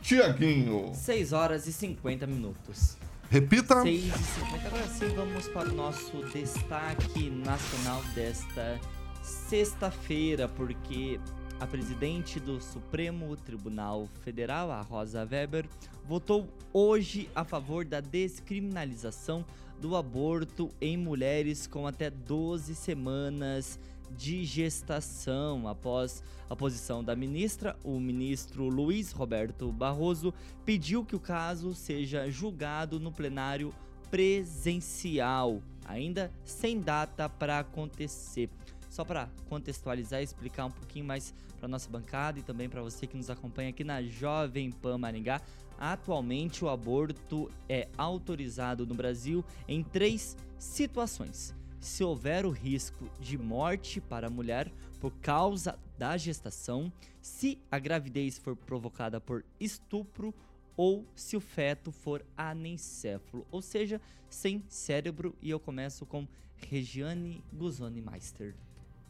Tiaguinho. 0.01 0.91
6 0.93 1.33
horas 1.33 1.65
e 1.67 1.73
50 1.73 2.27
minutos. 2.27 2.97
Repita. 3.31 3.81
6 3.81 4.07
e 4.07 4.11
50. 4.11 4.67
Agora 4.67 4.87
sim, 4.89 5.07
vamos 5.15 5.47
para 5.47 5.69
o 5.69 5.73
nosso 5.73 6.17
destaque 6.33 7.29
nacional 7.29 8.03
desta 8.13 8.77
sexta-feira, 9.23 10.49
porque 10.49 11.17
a 11.57 11.65
presidente 11.65 12.41
do 12.41 12.59
Supremo 12.59 13.37
Tribunal 13.37 14.09
Federal, 14.21 14.69
a 14.69 14.81
Rosa 14.81 15.25
Weber, 15.25 15.65
votou 16.05 16.45
hoje 16.73 17.29
a 17.33 17.45
favor 17.45 17.85
da 17.85 18.01
descriminalização 18.01 19.45
do 19.79 19.95
aborto 19.95 20.69
em 20.81 20.97
mulheres 20.97 21.67
com 21.67 21.87
até 21.87 22.09
12 22.09 22.75
semanas 22.75 23.79
de 24.17 24.43
gestação. 24.43 25.67
Após 25.67 26.23
a 26.49 26.55
posição 26.55 27.03
da 27.03 27.15
ministra, 27.15 27.77
o 27.83 27.99
ministro 27.99 28.67
Luiz 28.67 29.11
Roberto 29.11 29.71
Barroso 29.71 30.33
pediu 30.65 31.05
que 31.05 31.15
o 31.15 31.19
caso 31.19 31.73
seja 31.73 32.29
julgado 32.29 32.99
no 32.99 33.11
plenário 33.11 33.73
presencial, 34.09 35.61
ainda 35.85 36.31
sem 36.43 36.79
data 36.79 37.29
para 37.29 37.59
acontecer. 37.59 38.49
Só 38.89 39.05
para 39.05 39.29
contextualizar 39.47 40.19
e 40.19 40.25
explicar 40.25 40.65
um 40.65 40.71
pouquinho 40.71 41.05
mais 41.05 41.33
para 41.57 41.69
nossa 41.69 41.89
bancada 41.89 42.39
e 42.39 42.41
também 42.41 42.67
para 42.67 42.81
você 42.81 43.07
que 43.07 43.15
nos 43.15 43.29
acompanha 43.29 43.69
aqui 43.69 43.83
na 43.83 44.01
Jovem 44.03 44.71
Pan 44.71 44.97
Maringá, 44.97 45.39
atualmente 45.79 46.65
o 46.65 46.69
aborto 46.69 47.49
é 47.69 47.87
autorizado 47.97 48.85
no 48.85 48.93
Brasil 48.93 49.45
em 49.67 49.81
três 49.81 50.35
situações. 50.59 51.60
Se 51.81 52.03
houver 52.03 52.45
o 52.45 52.51
risco 52.51 53.09
de 53.19 53.39
morte 53.39 53.99
para 53.99 54.27
a 54.27 54.29
mulher 54.29 54.71
por 54.99 55.11
causa 55.13 55.79
da 55.97 56.15
gestação, 56.15 56.93
se 57.19 57.59
a 57.71 57.79
gravidez 57.79 58.37
for 58.37 58.55
provocada 58.55 59.19
por 59.19 59.43
estupro 59.59 60.31
ou 60.77 61.03
se 61.15 61.35
o 61.35 61.39
feto 61.39 61.91
for 61.91 62.23
anencéfalo, 62.37 63.47
ou 63.49 63.63
seja, 63.63 63.99
sem 64.29 64.63
cérebro. 64.69 65.35
E 65.41 65.49
eu 65.49 65.59
começo 65.59 66.05
com 66.05 66.27
Regiane 66.55 67.43
Guzoni 67.51 67.99
Meister. 67.99 68.55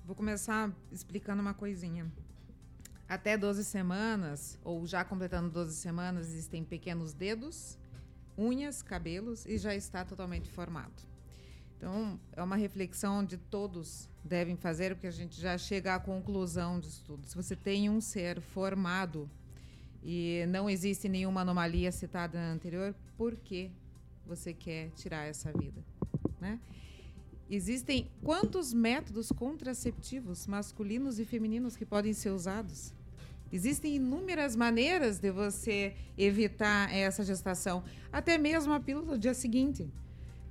Vou 0.05 0.15
começar 0.15 0.74
explicando 0.93 1.41
uma 1.41 1.53
coisinha. 1.53 2.09
Até 3.05 3.38
12 3.38 3.65
semanas, 3.65 4.57
ou 4.63 4.88
já 4.88 5.03
completando 5.03 5.49
12 5.49 5.76
semanas, 5.76 6.30
existem 6.30 6.63
pequenos 6.63 7.13
dedos, 7.13 7.78
unhas, 8.38 8.82
cabelos 8.82 9.45
e 9.45 9.57
já 9.57 9.76
está 9.76 10.05
totalmente 10.05 10.49
formado. 10.49 11.11
Então, 11.82 12.19
é 12.34 12.43
uma 12.43 12.55
reflexão 12.55 13.21
onde 13.21 13.38
todos 13.38 14.07
devem 14.23 14.55
fazer, 14.55 14.93
porque 14.93 15.07
a 15.07 15.11
gente 15.11 15.41
já 15.41 15.57
chega 15.57 15.95
à 15.95 15.99
conclusão 15.99 16.79
disso 16.79 17.01
tudo. 17.03 17.25
Se 17.25 17.36
você 17.36 17.55
tem 17.55 17.89
um 17.89 17.99
ser 17.99 18.39
formado 18.39 19.27
e 20.03 20.45
não 20.49 20.69
existe 20.69 21.09
nenhuma 21.09 21.41
anomalia 21.41 21.91
citada 21.91 22.39
anterior, 22.39 22.93
por 23.17 23.36
que 23.36 23.71
você 24.27 24.53
quer 24.53 24.91
tirar 24.91 25.25
essa 25.25 25.51
vida? 25.53 25.84
Né? 26.39 26.59
Existem 27.49 28.07
quantos 28.21 28.71
métodos 28.71 29.32
contraceptivos 29.32 30.45
masculinos 30.45 31.17
e 31.17 31.25
femininos 31.25 31.75
que 31.75 31.84
podem 31.84 32.13
ser 32.13 32.29
usados? 32.29 32.93
Existem 33.51 33.95
inúmeras 33.95 34.55
maneiras 34.55 35.17
de 35.17 35.32
você 35.32 35.95
evitar 36.15 36.93
essa 36.93 37.23
gestação, 37.23 37.84
até 38.13 38.38
mesmo 38.38 38.71
a 38.71 38.79
pílula 38.79 39.13
do 39.13 39.17
dia 39.17 39.34
seguinte. 39.34 39.89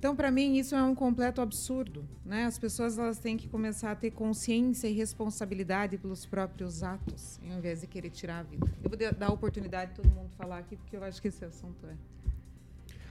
Então, 0.01 0.15
para 0.15 0.31
mim, 0.31 0.57
isso 0.57 0.73
é 0.73 0.81
um 0.81 0.95
completo 0.95 1.41
absurdo. 1.41 2.03
Né? 2.25 2.45
As 2.45 2.57
pessoas 2.57 2.97
elas 2.97 3.19
têm 3.19 3.37
que 3.37 3.47
começar 3.47 3.91
a 3.91 3.95
ter 3.95 4.09
consciência 4.09 4.87
e 4.87 4.93
responsabilidade 4.93 5.95
pelos 5.99 6.25
próprios 6.25 6.81
atos, 6.81 7.39
em 7.43 7.59
vez 7.61 7.81
de 7.81 7.85
querer 7.87 8.09
tirar 8.09 8.39
a 8.39 8.41
vida. 8.41 8.65
Eu 8.83 8.89
vou 8.89 8.97
dar 8.97 9.27
a 9.27 9.31
oportunidade 9.31 9.91
de 9.91 9.97
todo 10.01 10.09
mundo 10.11 10.31
falar 10.35 10.57
aqui, 10.57 10.75
porque 10.75 10.97
eu 10.97 11.03
acho 11.03 11.21
que 11.21 11.27
esse 11.27 11.45
assunto 11.45 11.85
é. 11.85 11.93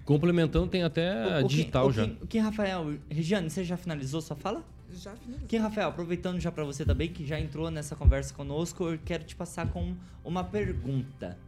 Complementando, 0.04 0.66
tem 0.66 0.82
até 0.82 1.40
O- 1.40 1.44
o 1.44 1.48
digital 1.48 1.86
o 1.86 1.92
já. 1.92 2.04
Kim- 2.08 2.18
O 2.22 2.26
Kim 2.26 2.38
Rafael, 2.40 2.98
Regiane, 3.08 3.48
você 3.48 3.62
já 3.62 3.76
finalizou 3.76 4.20
sua 4.20 4.34
fala? 4.34 4.64
Já 4.92 5.14
finalizou. 5.14 5.46
Kim 5.46 5.58
Rafael, 5.58 5.90
aproveitando 5.90 6.40
já 6.40 6.50
para 6.50 6.64
você 6.64 6.84
também, 6.84 7.08
que 7.12 7.24
já 7.24 7.38
entrou 7.38 7.70
nessa 7.70 7.94
conversa 7.94 8.34
conosco, 8.34 8.88
eu 8.88 8.98
quero 9.04 9.22
te 9.22 9.36
passar 9.36 9.70
com 9.70 9.94
uma 10.24 10.42
pergunta. 10.42 11.38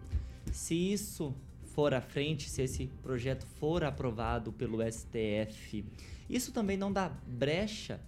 Se 0.53 0.77
isso 0.93 1.35
for 1.75 1.95
à 1.95 2.01
frente, 2.01 2.49
se 2.49 2.63
esse 2.63 2.87
projeto 3.03 3.47
for 3.59 3.83
aprovado 3.83 4.53
pelo 4.53 4.79
STF, 4.83 5.85
isso 6.29 6.53
também 6.53 6.77
não 6.77 6.93
dá 6.93 7.11
brecha 7.27 8.01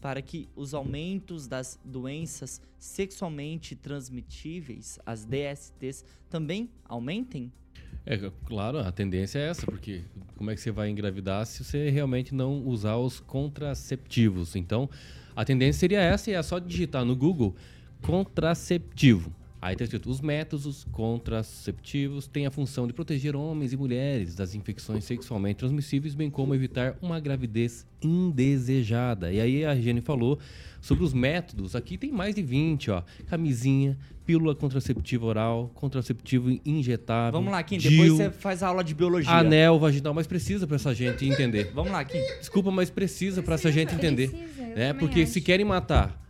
para 0.00 0.20
que 0.20 0.48
os 0.56 0.74
aumentos 0.74 1.46
das 1.46 1.78
doenças 1.84 2.60
sexualmente 2.78 3.76
transmitíveis, 3.76 4.98
as 5.06 5.24
DSTs, 5.24 6.04
também 6.28 6.68
aumentem? 6.84 7.52
É, 8.04 8.18
claro, 8.44 8.78
a 8.78 8.90
tendência 8.90 9.38
é 9.38 9.48
essa, 9.48 9.64
porque 9.64 10.02
como 10.36 10.50
é 10.50 10.56
que 10.56 10.60
você 10.60 10.72
vai 10.72 10.90
engravidar 10.90 11.46
se 11.46 11.62
você 11.62 11.88
realmente 11.88 12.34
não 12.34 12.66
usar 12.66 12.96
os 12.96 13.20
contraceptivos? 13.20 14.56
Então, 14.56 14.90
a 15.36 15.44
tendência 15.44 15.78
seria 15.78 16.00
essa 16.00 16.28
e 16.28 16.34
é 16.34 16.42
só 16.42 16.58
digitar 16.58 17.04
no 17.04 17.14
Google 17.14 17.54
contraceptivo. 18.02 19.32
Aí 19.62 19.74
está 19.74 19.84
escrito, 19.84 20.10
os 20.10 20.20
métodos 20.20 20.84
contraceptivos 20.90 22.26
têm 22.26 22.46
a 22.46 22.50
função 22.50 22.84
de 22.84 22.92
proteger 22.92 23.36
homens 23.36 23.72
e 23.72 23.76
mulheres 23.76 24.34
das 24.34 24.56
infecções 24.56 25.04
sexualmente 25.04 25.60
transmissíveis, 25.60 26.16
bem 26.16 26.28
como 26.28 26.52
evitar 26.52 26.98
uma 27.00 27.20
gravidez 27.20 27.86
indesejada. 28.02 29.32
E 29.32 29.40
aí 29.40 29.64
a 29.64 29.72
Regiane 29.72 30.00
falou 30.00 30.36
sobre 30.80 31.04
os 31.04 31.14
métodos. 31.14 31.76
Aqui 31.76 31.96
tem 31.96 32.10
mais 32.10 32.34
de 32.34 32.42
20, 32.42 32.90
ó. 32.90 33.04
Camisinha, 33.28 33.96
pílula 34.26 34.52
contraceptiva 34.52 35.26
oral, 35.26 35.70
contraceptivo 35.76 36.58
injetável. 36.66 37.38
Vamos 37.38 37.52
lá, 37.52 37.62
Kim, 37.62 37.78
depois 37.78 38.14
você 38.14 38.30
faz 38.32 38.64
a 38.64 38.66
aula 38.66 38.82
de 38.82 38.96
biologia. 38.96 39.30
Anel 39.30 39.78
vaginal, 39.78 40.12
mas 40.12 40.26
precisa 40.26 40.66
para 40.66 40.74
essa 40.74 40.92
gente 40.92 41.24
entender. 41.24 41.70
Vamos 41.72 41.92
lá, 41.92 42.04
Kim. 42.04 42.18
Desculpa, 42.40 42.72
mas 42.72 42.90
precisa 42.90 43.40
para 43.44 43.54
essa 43.54 43.70
gente 43.70 43.94
entender. 43.94 44.28
precisa, 44.28 44.60
eu 44.60 44.76
né? 44.76 44.92
Porque 44.92 45.22
acho. 45.22 45.30
se 45.30 45.40
querem 45.40 45.64
matar 45.64 46.20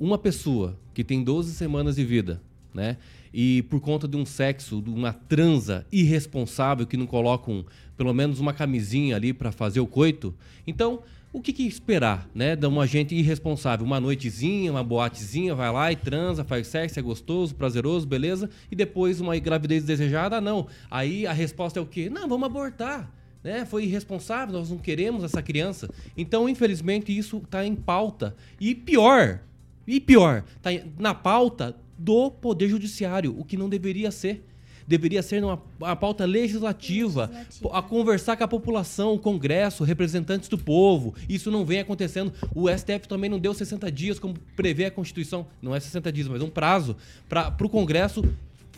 uma 0.00 0.16
pessoa 0.16 0.78
que 0.94 1.04
tem 1.04 1.22
12 1.22 1.52
semanas 1.52 1.96
de 1.96 2.04
vida, 2.06 2.40
né? 2.78 2.96
E 3.34 3.62
por 3.64 3.80
conta 3.80 4.08
de 4.08 4.16
um 4.16 4.24
sexo, 4.24 4.80
de 4.80 4.88
uma 4.88 5.12
transa 5.12 5.84
irresponsável 5.92 6.86
que 6.86 6.96
não 6.96 7.06
colocam 7.06 7.66
pelo 7.96 8.14
menos 8.14 8.40
uma 8.40 8.54
camisinha 8.54 9.16
ali 9.16 9.32
para 9.32 9.52
fazer 9.52 9.80
o 9.80 9.86
coito, 9.86 10.34
então 10.66 11.02
o 11.30 11.42
que, 11.42 11.52
que 11.52 11.66
esperar, 11.66 12.26
né? 12.34 12.56
De 12.56 12.66
uma 12.66 12.86
gente 12.86 13.14
irresponsável, 13.14 13.84
uma 13.84 14.00
noitezinha, 14.00 14.70
uma 14.70 14.82
boatezinha, 14.82 15.54
vai 15.54 15.70
lá 15.70 15.92
e 15.92 15.96
transa, 15.96 16.42
faz 16.42 16.68
sexo, 16.68 16.98
é 16.98 17.02
gostoso, 17.02 17.54
prazeroso, 17.54 18.06
beleza? 18.06 18.48
E 18.70 18.76
depois 18.76 19.20
uma 19.20 19.36
gravidez 19.38 19.84
desejada, 19.84 20.40
não. 20.40 20.66
Aí 20.90 21.26
a 21.26 21.32
resposta 21.32 21.78
é 21.78 21.82
o 21.82 21.86
quê? 21.86 22.08
Não, 22.08 22.26
vamos 22.26 22.46
abortar 22.46 23.12
né? 23.42 23.64
Foi 23.64 23.84
irresponsável, 23.84 24.58
nós 24.58 24.70
não 24.70 24.78
queremos 24.78 25.24
essa 25.24 25.42
criança. 25.42 25.88
Então, 26.16 26.48
infelizmente, 26.48 27.16
isso 27.16 27.38
está 27.38 27.64
em 27.64 27.74
pauta. 27.74 28.34
E 28.60 28.74
pior, 28.74 29.40
e 29.86 30.00
pior, 30.00 30.44
está 30.56 30.70
na 30.98 31.14
pauta 31.14 31.74
do 31.98 32.30
Poder 32.30 32.68
Judiciário, 32.68 33.34
o 33.38 33.44
que 33.44 33.56
não 33.56 33.68
deveria 33.68 34.10
ser. 34.10 34.44
Deveria 34.86 35.22
ser 35.22 35.44
uma, 35.44 35.60
uma 35.78 35.94
pauta 35.94 36.24
legislativa, 36.24 37.26
Legislativa. 37.26 37.78
a 37.78 37.82
conversar 37.82 38.38
com 38.38 38.44
a 38.44 38.48
população, 38.48 39.12
o 39.12 39.18
Congresso, 39.18 39.84
representantes 39.84 40.48
do 40.48 40.56
povo. 40.56 41.14
Isso 41.28 41.50
não 41.50 41.62
vem 41.62 41.80
acontecendo. 41.80 42.32
O 42.54 42.70
STF 42.70 43.06
também 43.06 43.28
não 43.28 43.38
deu 43.38 43.52
60 43.52 43.92
dias, 43.92 44.18
como 44.18 44.34
prevê 44.56 44.86
a 44.86 44.90
Constituição. 44.90 45.46
Não 45.60 45.74
é 45.74 45.80
60 45.80 46.10
dias, 46.10 46.26
mas 46.26 46.40
um 46.40 46.48
prazo 46.48 46.96
para 47.28 47.54
o 47.60 47.68
Congresso 47.68 48.22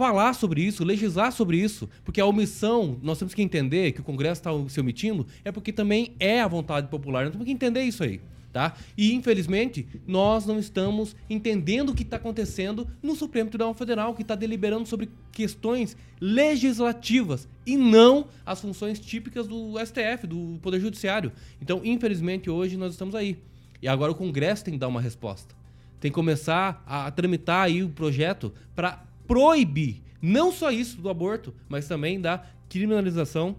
falar 0.01 0.33
sobre 0.33 0.63
isso, 0.63 0.83
legislar 0.83 1.31
sobre 1.31 1.59
isso, 1.59 1.87
porque 2.05 2.23
a 2.23 2.25
omissão, 2.25 2.97
nós 3.03 3.19
temos 3.19 3.35
que 3.35 3.43
entender 3.43 3.93
que 3.93 4.01
o 4.01 4.03
Congresso 4.03 4.41
está 4.41 4.51
se 4.67 4.81
omitindo, 4.81 5.27
é 5.45 5.53
porque 5.53 5.75
também 5.75 6.13
é 6.19 6.41
a 6.41 6.49
vontade 6.49 6.89
popular, 6.89 7.25
nós 7.25 7.33
temos 7.33 7.45
que 7.45 7.53
entender 7.53 7.83
isso 7.83 8.03
aí, 8.03 8.19
tá? 8.53 8.75
E 8.97 9.15
infelizmente, 9.15 9.87
nós 10.07 10.47
não 10.47 10.59
estamos 10.59 11.15
entendendo 11.29 11.91
o 11.91 11.95
que 11.95 12.03
está 12.03 12.17
acontecendo 12.17 12.87
no 13.03 13.15
Supremo 13.15 13.51
Tribunal 13.51 13.75
Federal, 13.75 14.15
que 14.15 14.23
está 14.23 14.35
deliberando 14.35 14.89
sobre 14.89 15.11
questões 15.33 15.97
legislativas 16.21 17.49
e 17.67 17.77
não 17.77 18.27
as 18.45 18.61
funções 18.61 18.99
típicas 18.99 19.47
do 19.47 19.75
STF, 19.85 20.27
do 20.27 20.59
Poder 20.61 20.81
Judiciário. 20.81 21.33
Então, 21.61 21.81
infelizmente, 21.85 22.51
hoje 22.51 22.77
nós 22.77 22.93
estamos 22.93 23.15
aí. 23.15 23.39
E 23.83 23.89
agora 23.89 24.13
o 24.13 24.15
Congresso 24.15 24.65
tem 24.65 24.75
que 24.75 24.81
dar 24.81 24.89
uma 24.89 25.01
resposta 25.01 25.61
tem 26.01 26.11
que 26.11 26.15
começar 26.15 26.83
a 26.87 27.11
tramitar 27.11 27.65
aí 27.65 27.85
o 27.85 27.91
projeto 27.91 28.53
para 28.75 29.05
proibir 29.29 30.03
não 30.21 30.51
só 30.51 30.71
isso 30.71 31.01
do 31.01 31.09
aborto, 31.09 31.55
mas 31.69 31.87
também 31.87 32.21
da 32.21 32.45
criminalização 32.69 33.57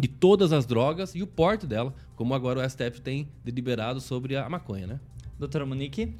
de 0.00 0.08
todas 0.08 0.52
as 0.52 0.64
drogas 0.66 1.14
e 1.14 1.22
o 1.22 1.26
porte 1.26 1.66
dela, 1.66 1.94
como 2.16 2.32
agora 2.34 2.60
o 2.60 2.68
STF 2.68 3.00
tem 3.00 3.28
deliberado 3.44 4.00
sobre 4.00 4.36
a 4.36 4.48
maconha, 4.48 4.86
né? 4.86 5.00
Doutora 5.38 5.66
Monique? 5.66 6.14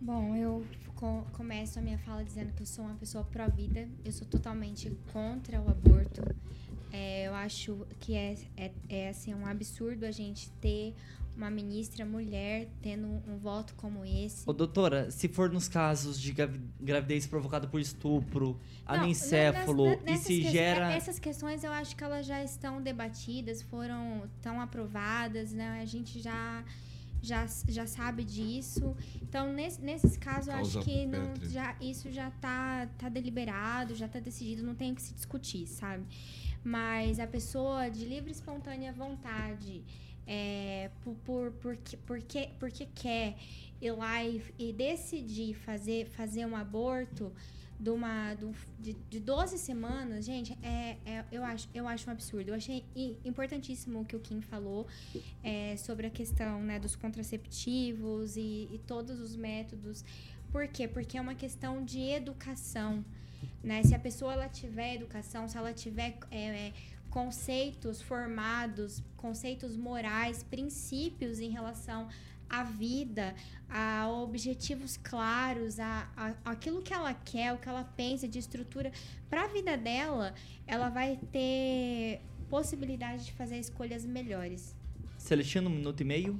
Bom, 0.00 0.34
eu 0.36 0.64
co- 0.94 1.24
começo 1.32 1.78
a 1.78 1.82
minha 1.82 1.98
fala 1.98 2.24
dizendo 2.24 2.52
que 2.54 2.62
eu 2.62 2.66
sou 2.66 2.84
uma 2.84 2.94
pessoa 2.94 3.24
pró-vida. 3.24 3.88
Eu 4.04 4.12
sou 4.12 4.26
totalmente 4.26 4.90
contra 5.12 5.60
o 5.60 5.68
aborto. 5.68 6.22
É, 6.92 7.26
eu 7.28 7.34
acho 7.34 7.86
que 8.00 8.14
é, 8.14 8.36
é, 8.56 8.70
é 8.88 9.08
assim, 9.10 9.34
um 9.34 9.46
absurdo 9.46 10.04
a 10.06 10.10
gente 10.10 10.50
ter 10.60 10.94
uma 11.40 11.50
ministra 11.50 12.04
mulher 12.04 12.68
tendo 12.82 13.06
um, 13.06 13.22
um 13.34 13.38
voto 13.38 13.74
como 13.74 14.04
esse. 14.04 14.48
Ô, 14.48 14.52
doutora, 14.52 15.10
se 15.10 15.26
for 15.28 15.50
nos 15.50 15.68
casos 15.68 16.20
de 16.20 16.32
gravi- 16.32 16.60
gravidez 16.80 17.26
provocada 17.26 17.66
por 17.66 17.80
estupro, 17.80 18.58
Não, 18.86 18.94
ne- 19.86 19.98
e 20.02 20.04
nessas 20.04 20.26
se 20.26 20.40
que- 20.42 20.50
gera... 20.50 20.92
Essas 20.92 21.18
questões 21.18 21.64
eu 21.64 21.72
acho 21.72 21.96
que 21.96 22.04
elas 22.04 22.26
já 22.26 22.42
estão 22.44 22.82
debatidas, 22.82 23.62
foram 23.62 24.24
tão 24.42 24.60
aprovadas, 24.60 25.52
né? 25.52 25.80
A 25.80 25.86
gente 25.86 26.20
já, 26.20 26.62
já, 27.22 27.46
já 27.68 27.86
sabe 27.86 28.22
disso. 28.22 28.94
Então, 29.22 29.52
nesse, 29.52 29.80
nesses 29.80 30.16
casos, 30.18 30.48
eu 30.48 30.54
acho 30.54 30.80
que 30.82 31.06
não, 31.06 31.32
já, 31.48 31.74
isso 31.80 32.10
já 32.10 32.30
tá, 32.32 32.86
tá 32.98 33.08
deliberado, 33.08 33.94
já 33.94 34.06
tá 34.08 34.20
decidido, 34.20 34.62
não 34.62 34.74
tem 34.74 34.92
o 34.92 34.94
que 34.94 35.02
se 35.02 35.14
discutir, 35.14 35.66
sabe? 35.66 36.04
Mas 36.62 37.18
a 37.18 37.26
pessoa 37.26 37.88
de 37.88 38.04
livre 38.04 38.28
e 38.30 38.32
espontânea 38.32 38.92
vontade, 38.92 39.82
é, 40.32 40.88
por, 41.02 41.16
por, 41.24 41.50
porque, 41.60 41.96
porque, 42.06 42.50
porque 42.60 42.86
quer 42.94 43.36
ir 43.82 43.90
lá 43.90 44.22
e, 44.24 44.40
e 44.56 44.72
decidir 44.72 45.54
fazer, 45.54 46.06
fazer 46.06 46.46
um 46.46 46.54
aborto 46.54 47.32
de, 47.80 47.90
uma, 47.90 48.34
de, 48.34 48.46
de, 48.78 48.92
de 49.10 49.18
12 49.18 49.58
semanas, 49.58 50.24
gente, 50.24 50.56
é, 50.62 50.98
é- 51.04 51.24
eu, 51.32 51.42
acho, 51.42 51.68
eu 51.74 51.88
acho 51.88 52.08
um 52.08 52.12
absurdo. 52.12 52.50
Eu 52.50 52.54
achei 52.54 52.84
importantíssimo 53.24 54.02
o 54.02 54.04
que 54.04 54.14
o 54.14 54.20
Kim 54.20 54.40
falou 54.40 54.86
é, 55.42 55.76
sobre 55.76 56.06
a 56.06 56.10
questão 56.10 56.62
né, 56.62 56.78
dos 56.78 56.94
contraceptivos 56.94 58.36
e, 58.36 58.68
e 58.72 58.80
todos 58.86 59.18
os 59.18 59.34
métodos. 59.34 60.04
Por 60.52 60.68
quê? 60.68 60.86
Porque 60.86 61.18
é 61.18 61.20
uma 61.20 61.34
questão 61.34 61.84
de 61.84 62.00
educação. 62.00 63.04
Né? 63.64 63.82
Se 63.82 63.94
a 63.96 63.98
pessoa 63.98 64.34
ela 64.34 64.48
tiver 64.48 64.94
educação, 64.94 65.48
se 65.48 65.56
ela 65.56 65.72
tiver 65.72 66.18
é, 66.30 66.72
conceitos 67.10 68.00
formados, 68.00 69.02
conceitos 69.16 69.76
morais, 69.76 70.42
princípios 70.44 71.40
em 71.40 71.50
relação 71.50 72.08
à 72.48 72.62
vida, 72.62 73.34
a 73.68 74.08
objetivos 74.08 74.96
claros, 74.96 75.78
a, 75.78 76.08
a, 76.16 76.52
aquilo 76.52 76.80
que 76.82 76.94
ela 76.94 77.12
quer, 77.12 77.52
o 77.52 77.58
que 77.58 77.68
ela 77.68 77.84
pensa 77.84 78.26
de 78.26 78.38
estrutura 78.38 78.90
para 79.28 79.44
a 79.44 79.48
vida 79.48 79.76
dela, 79.76 80.34
ela 80.66 80.88
vai 80.88 81.18
ter 81.30 82.20
possibilidade 82.48 83.26
de 83.26 83.32
fazer 83.32 83.58
escolhas 83.58 84.04
melhores. 84.04 84.74
Celestino, 85.18 85.68
um 85.68 85.74
minuto 85.74 86.00
e 86.00 86.04
meio. 86.04 86.38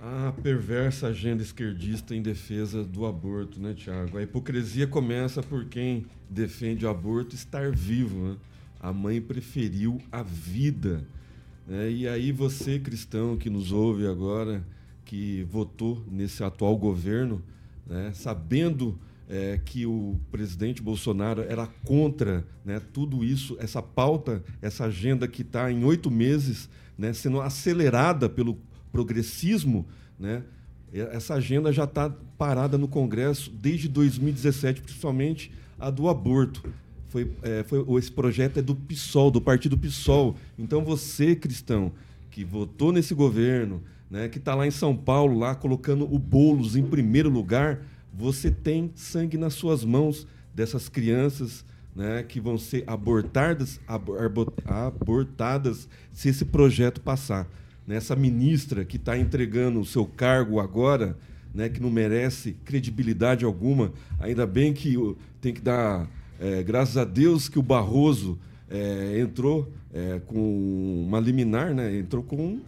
A 0.00 0.32
perversa 0.42 1.08
agenda 1.08 1.42
esquerdista 1.42 2.14
em 2.14 2.22
defesa 2.22 2.84
do 2.84 3.04
aborto, 3.04 3.60
né, 3.60 3.74
Tiago? 3.74 4.16
A 4.16 4.22
hipocrisia 4.22 4.86
começa 4.86 5.42
por 5.42 5.64
quem 5.64 6.06
defende 6.30 6.86
o 6.86 6.88
aborto 6.88 7.34
estar 7.34 7.72
vivo. 7.72 8.28
Né? 8.28 8.36
A 8.80 8.92
mãe 8.92 9.20
preferiu 9.20 10.00
a 10.10 10.22
vida. 10.22 11.04
né? 11.66 11.90
E 11.90 12.08
aí 12.08 12.32
você, 12.32 12.78
cristão, 12.78 13.36
que 13.36 13.50
nos 13.50 13.72
ouve 13.72 14.06
agora, 14.06 14.64
que 15.04 15.46
votou 15.50 16.04
nesse 16.10 16.44
atual 16.44 16.76
governo, 16.76 17.42
né, 17.86 18.12
sabendo 18.14 18.98
é, 19.28 19.58
que 19.64 19.86
o 19.86 20.18
presidente 20.30 20.82
Bolsonaro 20.82 21.42
era 21.42 21.66
contra 21.84 22.44
né, 22.64 22.80
tudo 22.92 23.24
isso, 23.24 23.56
essa 23.58 23.82
pauta, 23.82 24.42
essa 24.60 24.84
agenda 24.84 25.26
que 25.26 25.42
está 25.42 25.70
em 25.72 25.84
oito 25.84 26.10
meses 26.10 26.68
né, 26.98 27.12
sendo 27.12 27.40
acelerada 27.40 28.28
pelo 28.28 28.58
progressismo, 28.90 29.86
né? 30.18 30.42
Essa 30.92 31.34
agenda 31.34 31.70
já 31.70 31.84
está 31.84 32.10
parada 32.38 32.78
no 32.78 32.88
Congresso 32.88 33.50
desde 33.50 33.88
2017, 33.88 34.80
principalmente 34.80 35.52
a 35.78 35.90
do 35.90 36.08
aborto. 36.08 36.66
Foi, 37.08 37.30
é, 37.42 37.64
foi, 37.64 37.84
esse 37.98 38.12
projeto 38.12 38.58
é 38.58 38.62
do 38.62 38.74
PSOL, 38.74 39.30
do 39.30 39.40
partido 39.40 39.76
PSOL. 39.76 40.36
Então 40.58 40.84
você, 40.84 41.34
cristão, 41.34 41.92
que 42.30 42.44
votou 42.44 42.92
nesse 42.92 43.14
governo, 43.14 43.82
né, 44.10 44.28
que 44.28 44.38
está 44.38 44.54
lá 44.54 44.66
em 44.66 44.70
São 44.70 44.96
Paulo, 44.96 45.38
lá 45.38 45.54
colocando 45.54 46.04
o 46.12 46.18
Boulos 46.18 46.76
em 46.76 46.84
primeiro 46.84 47.30
lugar, 47.30 47.82
você 48.12 48.50
tem 48.50 48.90
sangue 48.94 49.36
nas 49.36 49.54
suas 49.54 49.84
mãos 49.84 50.26
dessas 50.54 50.88
crianças 50.88 51.64
né, 51.94 52.22
que 52.22 52.40
vão 52.40 52.58
ser 52.58 52.84
abortadas, 52.86 53.80
abortadas 54.66 55.88
se 56.12 56.28
esse 56.28 56.44
projeto 56.44 57.00
passar. 57.00 57.48
Né, 57.86 57.96
Essa 57.96 58.14
ministra 58.14 58.84
que 58.84 58.96
está 58.96 59.18
entregando 59.18 59.80
o 59.80 59.84
seu 59.84 60.06
cargo 60.06 60.60
agora, 60.60 61.16
né, 61.54 61.68
que 61.68 61.80
não 61.80 61.90
merece 61.90 62.52
credibilidade 62.64 63.44
alguma, 63.44 63.92
ainda 64.20 64.46
bem 64.46 64.72
que 64.72 64.96
tem 65.40 65.52
que 65.52 65.60
dar 65.60 66.08
é, 66.40 66.62
graças 66.62 66.96
a 66.96 67.04
Deus 67.04 67.48
que 67.48 67.58
o 67.58 67.62
Barroso 67.62 68.38
é, 68.70 69.20
entrou 69.20 69.72
é, 69.92 70.20
com 70.26 71.04
uma 71.06 71.20
liminar, 71.20 71.74
né, 71.74 71.96
entrou 71.98 72.22
com 72.22 72.60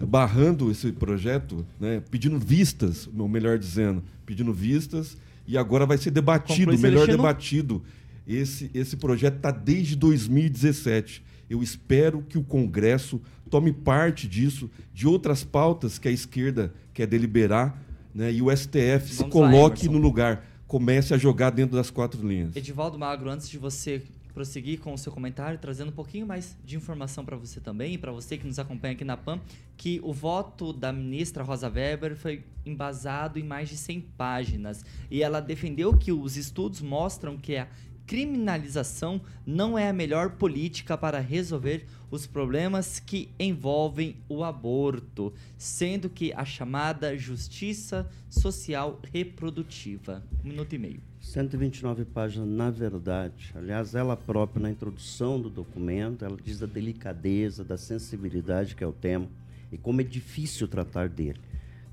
barrando 0.00 0.70
esse 0.70 0.92
projeto, 0.92 1.66
né, 1.78 2.02
pedindo 2.10 2.38
vistas, 2.38 3.08
ou 3.16 3.28
melhor 3.28 3.58
dizendo, 3.58 4.02
pedindo 4.24 4.52
vistas, 4.52 5.16
e 5.46 5.58
agora 5.58 5.84
vai 5.84 5.98
ser 5.98 6.10
debatido, 6.10 6.76
melhor 6.78 7.06
debatido. 7.06 7.82
Esse, 8.26 8.70
esse 8.72 8.96
projeto 8.96 9.36
está 9.36 9.50
desde 9.50 9.96
2017. 9.96 11.22
Eu 11.50 11.62
espero 11.62 12.22
que 12.22 12.38
o 12.38 12.44
Congresso 12.44 13.20
tome 13.50 13.72
parte 13.72 14.28
disso, 14.28 14.70
de 14.94 15.06
outras 15.06 15.42
pautas 15.42 15.98
que 15.98 16.06
a 16.06 16.10
esquerda 16.10 16.72
quer 16.94 17.06
deliberar, 17.06 17.76
né, 18.14 18.32
e 18.32 18.40
o 18.40 18.56
STF 18.56 19.08
se 19.08 19.16
Vamos 19.18 19.34
lá, 19.34 19.50
coloque 19.50 19.86
Emerson. 19.86 19.92
no 19.92 19.98
lugar, 19.98 20.49
comece 20.70 21.12
a 21.12 21.18
jogar 21.18 21.50
dentro 21.50 21.76
das 21.76 21.90
quatro 21.90 22.24
linhas. 22.24 22.54
Edivaldo 22.54 22.96
Magro, 22.96 23.28
antes 23.28 23.50
de 23.50 23.58
você 23.58 24.04
prosseguir 24.32 24.78
com 24.78 24.94
o 24.94 24.96
seu 24.96 25.10
comentário, 25.10 25.58
trazendo 25.58 25.88
um 25.88 25.92
pouquinho 25.92 26.24
mais 26.24 26.56
de 26.64 26.76
informação 26.76 27.24
para 27.24 27.36
você 27.36 27.58
também 27.58 27.94
e 27.94 27.98
para 27.98 28.12
você 28.12 28.38
que 28.38 28.46
nos 28.46 28.56
acompanha 28.56 28.94
aqui 28.94 29.04
na 29.04 29.16
PAN, 29.16 29.40
que 29.76 30.00
o 30.04 30.12
voto 30.12 30.72
da 30.72 30.92
ministra 30.92 31.42
Rosa 31.42 31.68
Weber 31.68 32.14
foi 32.14 32.44
embasado 32.64 33.36
em 33.36 33.42
mais 33.42 33.68
de 33.68 33.76
100 33.76 34.00
páginas 34.16 34.84
e 35.10 35.24
ela 35.24 35.40
defendeu 35.40 35.98
que 35.98 36.12
os 36.12 36.36
estudos 36.36 36.80
mostram 36.80 37.36
que 37.36 37.56
a 37.56 37.66
criminalização 38.10 39.20
não 39.46 39.78
é 39.78 39.88
a 39.88 39.92
melhor 39.92 40.30
política 40.30 40.98
para 40.98 41.20
resolver 41.20 41.86
os 42.10 42.26
problemas 42.26 42.98
que 42.98 43.28
envolvem 43.38 44.16
o 44.28 44.42
aborto, 44.42 45.32
sendo 45.56 46.10
que 46.10 46.32
a 46.32 46.44
chamada 46.44 47.16
justiça 47.16 48.10
social 48.28 49.00
reprodutiva. 49.12 50.24
Um 50.44 50.48
minuto 50.48 50.74
e 50.74 50.78
meio. 50.78 51.00
129 51.20 52.04
páginas, 52.04 52.48
na 52.48 52.68
verdade. 52.68 53.52
Aliás, 53.54 53.94
ela 53.94 54.16
própria, 54.16 54.60
na 54.60 54.72
introdução 54.72 55.40
do 55.40 55.48
documento, 55.48 56.24
ela 56.24 56.36
diz 56.44 56.58
da 56.58 56.66
delicadeza, 56.66 57.62
da 57.62 57.76
sensibilidade 57.78 58.74
que 58.74 58.82
é 58.82 58.86
o 58.88 58.92
tema 58.92 59.28
e 59.70 59.78
como 59.78 60.00
é 60.00 60.04
difícil 60.04 60.66
tratar 60.66 61.08
dele. 61.08 61.38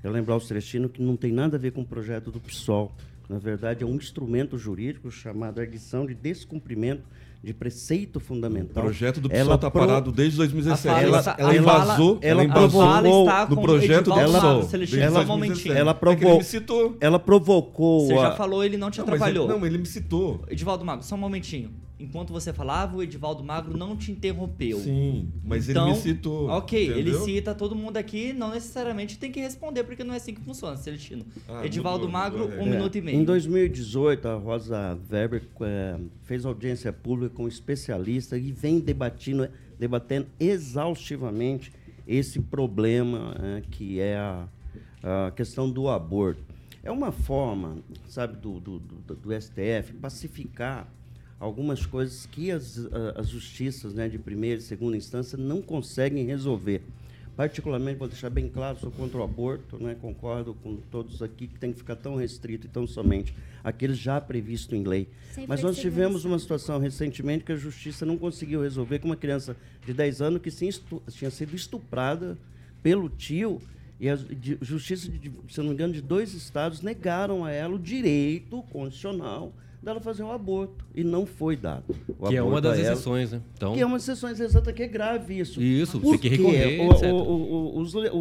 Eu 0.02 0.10
lembrar 0.10 0.34
o 0.34 0.40
Celestino 0.40 0.88
que 0.88 1.00
não 1.00 1.16
tem 1.16 1.30
nada 1.30 1.56
a 1.56 1.60
ver 1.60 1.70
com 1.70 1.82
o 1.82 1.86
projeto 1.86 2.32
do 2.32 2.40
PSOL. 2.40 2.92
Na 3.28 3.38
verdade, 3.38 3.84
é 3.84 3.86
um 3.86 3.94
instrumento 3.96 4.56
jurídico 4.56 5.10
chamado 5.10 5.60
Arguição 5.60 6.06
de 6.06 6.14
Descumprimento 6.14 7.02
de 7.44 7.52
Preceito 7.52 8.18
Fundamental. 8.18 8.82
O 8.82 8.86
projeto 8.86 9.20
do 9.20 9.28
Ela 9.30 9.40
PSOL 9.44 9.54
está 9.56 9.70
pro- 9.70 9.80
parado 9.86 10.10
desde 10.10 10.38
2017. 10.38 10.88
A 10.88 10.92
fala 10.94 11.06
Ela, 11.06 11.36
ela 11.38 11.50
a 11.50 11.56
invasou, 11.56 12.18
ela 12.22 12.42
ela 12.42 12.44
invasou 12.44 12.80
provocou 12.80 13.48
no 13.50 13.56
com 13.56 13.62
projeto 13.62 14.04
do 14.06 14.14
PSOL. 14.14 14.32
Magro, 14.32 14.68
Celestino, 14.68 15.02
desde 15.02 15.12
só 15.12 15.20
um 15.20 15.26
2017. 15.26 15.28
momentinho. 15.28 15.74
Ela 15.76 15.90
É 15.90 16.16
que 16.16 16.24
ele 16.24 16.38
me 16.38 16.44
citou. 16.44 16.96
Ela 17.00 17.18
provocou. 17.18 18.06
Você 18.06 18.14
já 18.14 18.32
falou, 18.34 18.64
ele 18.64 18.76
não 18.76 18.90
te 18.90 18.98
Não, 18.98 19.06
mas 19.06 19.14
ele- 19.20 19.22
atrapalhou. 19.30 19.48
não, 19.60 19.66
ele 19.66 19.78
me 19.78 19.86
citou. 19.86 20.44
Edivaldo 20.48 20.84
Magro, 20.84 21.04
só 21.04 21.14
um 21.14 21.18
momentinho. 21.18 21.70
Enquanto 22.00 22.32
você 22.32 22.52
falava, 22.52 22.96
o 22.96 23.02
Edivaldo 23.02 23.42
Magro 23.42 23.76
não 23.76 23.96
te 23.96 24.12
interrompeu. 24.12 24.78
Sim, 24.78 25.28
mas 25.44 25.68
Então, 25.68 25.88
ele 25.88 25.96
me 25.96 26.00
citou. 26.00 26.48
Ok, 26.48 26.78
ele 26.80 27.00
entendeu? 27.10 27.24
cita 27.24 27.54
todo 27.56 27.74
mundo 27.74 27.96
aqui, 27.96 28.32
não 28.32 28.50
necessariamente 28.52 29.18
tem 29.18 29.32
que 29.32 29.40
responder, 29.40 29.82
porque 29.82 30.04
não 30.04 30.14
é 30.14 30.18
assim 30.18 30.32
que 30.32 30.40
funciona, 30.40 30.76
Celestino. 30.76 31.26
Ah, 31.48 31.66
Edivaldo 31.66 32.04
mudou, 32.04 32.12
Magro, 32.12 32.38
mudou, 32.44 32.56
é. 32.56 32.62
um 32.62 32.66
É, 32.66 32.70
minuto 32.70 32.96
e 32.98 33.00
meio. 33.00 33.18
Em 33.20 33.24
2018, 33.24 34.28
a 34.28 34.34
Rosa 34.36 34.96
Weber 35.10 35.42
eh, 35.60 35.98
fez 36.22 36.44
audiência 36.46 36.92
pública 36.92 37.34
com 37.34 37.48
especialistas 37.48 38.40
e 38.40 38.52
vem 38.52 38.78
debatendo, 38.78 39.48
debatendo 39.76 40.28
exaustivamente 40.38 41.72
esse 42.06 42.40
problema 42.40 43.34
eh, 43.42 43.62
que 43.70 43.98
é 44.00 44.16
a, 44.16 44.48
a 45.02 45.30
questão 45.32 45.68
do 45.68 45.88
aborto. 45.88 46.40
É 46.84 46.90
uma 46.92 47.10
forma, 47.10 47.78
sabe, 48.06 48.36
do, 48.36 48.60
do, 48.60 48.78
do, 48.78 49.14
do 49.16 49.40
STF 49.42 49.94
pacificar 50.00 50.86
algumas 51.38 51.86
coisas 51.86 52.26
que 52.26 52.50
as, 52.50 52.78
as 53.14 53.28
justiças 53.28 53.94
né, 53.94 54.08
de 54.08 54.18
primeira 54.18 54.60
e 54.60 54.62
segunda 54.62 54.96
instância 54.96 55.38
não 55.38 55.62
conseguem 55.62 56.24
resolver. 56.26 56.82
Particularmente, 57.36 58.00
vou 58.00 58.08
deixar 58.08 58.30
bem 58.30 58.48
claro, 58.48 58.80
sou 58.80 58.90
contra 58.90 59.18
o 59.18 59.22
aborto, 59.22 59.80
né? 59.80 59.96
concordo 60.02 60.54
com 60.54 60.76
todos 60.90 61.22
aqui 61.22 61.46
que 61.46 61.56
tem 61.56 61.72
que 61.72 61.78
ficar 61.78 61.94
tão 61.94 62.16
restrito 62.16 62.66
e 62.66 62.68
tão 62.68 62.84
somente 62.84 63.32
aqueles 63.62 63.96
já 63.96 64.20
previsto 64.20 64.74
em 64.74 64.82
lei. 64.82 65.06
Sem 65.30 65.46
Mas 65.46 65.62
nós 65.62 65.78
tivemos 65.78 66.24
uma 66.24 66.36
situação 66.36 66.80
recentemente 66.80 67.44
que 67.44 67.52
a 67.52 67.56
justiça 67.56 68.04
não 68.04 68.18
conseguiu 68.18 68.62
resolver 68.62 68.98
com 68.98 69.06
uma 69.06 69.16
criança 69.16 69.56
de 69.86 69.94
10 69.94 70.20
anos 70.20 70.42
que 70.42 70.50
tinha 70.50 71.30
sido 71.30 71.54
estuprada 71.54 72.36
pelo 72.82 73.08
tio 73.08 73.62
e 74.00 74.08
a 74.08 74.16
justiça, 74.60 75.08
de, 75.08 75.30
se 75.48 75.58
não 75.58 75.68
me 75.68 75.74
engano, 75.74 75.92
de 75.92 76.00
dois 76.00 76.34
estados 76.34 76.82
negaram 76.82 77.44
a 77.44 77.52
ela 77.52 77.76
o 77.76 77.78
direito 77.78 78.62
constitucional 78.64 79.52
dela 79.82 80.00
fazer 80.00 80.22
o 80.22 80.30
aborto 80.30 80.84
e 80.94 81.02
não 81.04 81.24
foi 81.24 81.56
dado. 81.56 81.84
O 82.18 82.28
Que 82.28 82.36
é 82.36 82.42
uma 82.42 82.60
das 82.60 82.78
ela. 82.78 82.92
exceções, 82.92 83.32
né? 83.32 83.40
Então, 83.56 83.74
Que 83.74 83.80
é 83.80 83.86
uma 83.86 83.96
exceção 83.96 84.28
exata 84.30 84.72
que 84.72 84.82
é 84.82 84.88
grave 84.88 85.38
isso. 85.38 85.60
Isso, 85.62 86.00
Por 86.00 86.10
tem 86.12 86.18
que 86.18 86.28
recorrer, 86.28 86.80
O, 86.80 87.14
o, 87.14 87.76
o, 87.76 87.80
os 87.80 87.94
le- 87.94 88.10
o, 88.10 88.16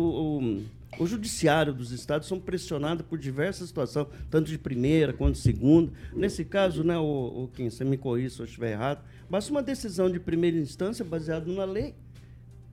o, 1.00 1.04
o 1.04 1.08
judiciário 1.08 1.74
dos 1.74 1.92
estados 1.92 2.28
são 2.28 2.40
pressionados 2.40 3.06
por 3.06 3.18
diversas 3.20 3.68
situações, 3.68 4.08
tanto 4.30 4.50
de 4.50 4.58
primeira 4.58 5.14
quanto 5.14 5.34
de 5.34 5.42
segunda. 5.42 5.92
Nesse 6.16 6.46
caso, 6.46 6.84
né, 6.84 6.98
o, 6.98 7.04
o 7.44 7.50
Kim, 7.56 7.70
você 7.70 7.84
me 7.84 7.98
corrija 7.98 8.30
se 8.36 8.40
eu 8.42 8.46
estiver 8.46 8.72
errado, 8.72 9.02
basta 9.30 9.52
uma 9.52 9.62
decisão 9.64 10.10
de 10.10 10.20
primeira 10.20 10.58
instância 10.58 11.04
baseada 11.04 11.52
na 11.52 11.66
lei. 11.66 11.94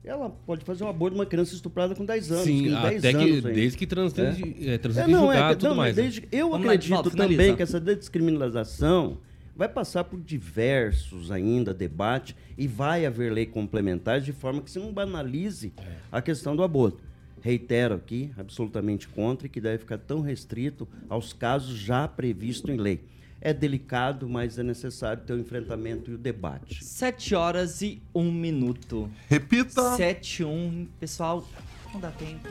Ela 0.05 0.29
pode 0.29 0.63
fazer 0.63 0.83
um 0.83 0.87
aborto 0.89 1.15
de 1.15 1.19
uma 1.21 1.25
criança 1.25 1.53
estuprada 1.55 1.95
com 1.95 2.05
10 2.05 2.31
anos. 2.31 2.43
sim, 2.43 2.63
que 2.63 2.69
10 2.69 2.77
até 3.05 3.11
que 3.11 3.17
anos 3.17 3.35
ainda. 3.37 3.51
desde 3.51 3.77
que 3.77 3.87
transita 3.87 4.21
É. 4.21 4.73
é. 4.73 4.77
transita 4.77 5.05
É, 5.05 5.11
não, 5.11 5.19
julgado 5.21 5.43
é, 5.45 5.49
que- 5.49 5.55
tudo 5.59 5.69
não, 5.69 5.75
mais. 5.75 5.95
né? 5.95 6.01
desde, 6.03 6.27
eu 6.31 6.49
Vamos 6.51 6.65
acredito 6.67 7.11
também 7.11 7.55
que 7.55 7.63
essa 7.63 7.79
descriminalização 7.79 9.17
vai 9.55 9.69
passar 9.69 10.03
por 10.03 10.19
diversos 10.19 11.31
ainda 11.31 11.73
debates 11.73 12.35
e 12.57 12.67
vai 12.67 13.05
haver 13.05 13.31
lei 13.31 13.45
complementar 13.45 14.19
de 14.21 14.31
forma 14.33 14.61
que 14.61 14.69
se 14.69 14.77
não 14.79 14.91
banalize 14.91 15.73
a 16.11 16.21
questão 16.21 16.55
do 16.55 16.61
aborto. 16.63 17.01
Reitero 17.41 17.93
aqui, 17.95 18.31
absolutamente 18.37 19.07
contra, 19.07 19.45
e 19.45 19.49
que 19.49 19.61
deve 19.61 19.77
ficar 19.77 19.97
tão 19.99 20.19
restrito 20.19 20.87
aos 21.07 21.31
casos 21.31 21.77
já 21.77 22.07
previstos 22.07 22.69
em 22.69 22.77
lei. 22.77 23.01
É 23.45 23.53
delicado, 23.53 24.27
mas 24.27 24.57
é 24.57 24.63
necessário 24.63 25.21
ter 25.21 25.33
o 25.33 25.39
enfrentamento 25.39 26.09
e 26.09 26.15
o 26.15 26.17
debate. 26.17 26.83
7 26.83 27.35
horas 27.35 27.79
e 27.83 28.01
1 28.11 28.31
minuto. 28.31 29.07
Repita. 29.29 29.95
7 29.95 30.41
e 30.41 30.45
1. 30.45 30.87
Pessoal, 30.99 31.47
não 31.93 31.99
dá 31.99 32.09
tempo 32.09 32.49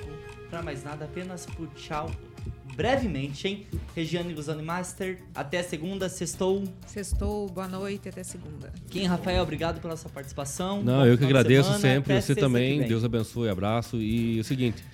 pra 0.48 0.62
mais 0.62 0.84
nada, 0.84 1.04
apenas 1.04 1.46
pro 1.46 1.66
tchau 1.74 2.08
brevemente, 2.76 3.48
hein? 3.48 3.66
Regiane 3.96 4.32
Guzani 4.34 4.62
Master, 4.62 5.18
até 5.34 5.64
segunda, 5.64 6.08
sextou. 6.08 6.62
Sextou, 6.86 7.48
boa 7.48 7.66
noite, 7.66 8.08
até 8.08 8.22
segunda. 8.22 8.72
Kim 8.88 9.06
Rafael, 9.06 9.42
obrigado 9.42 9.80
pela 9.80 9.96
sua 9.96 10.10
participação. 10.10 10.80
Não, 10.80 11.04
eu 11.04 11.18
que 11.18 11.24
agradeço 11.24 11.64
semana, 11.64 11.80
sempre, 11.80 12.12
até 12.12 12.20
você 12.20 12.36
também. 12.36 12.86
Deus 12.86 13.02
abençoe, 13.02 13.48
abraço. 13.48 14.00
E 14.00 14.38
o 14.38 14.44
seguinte, 14.44 14.84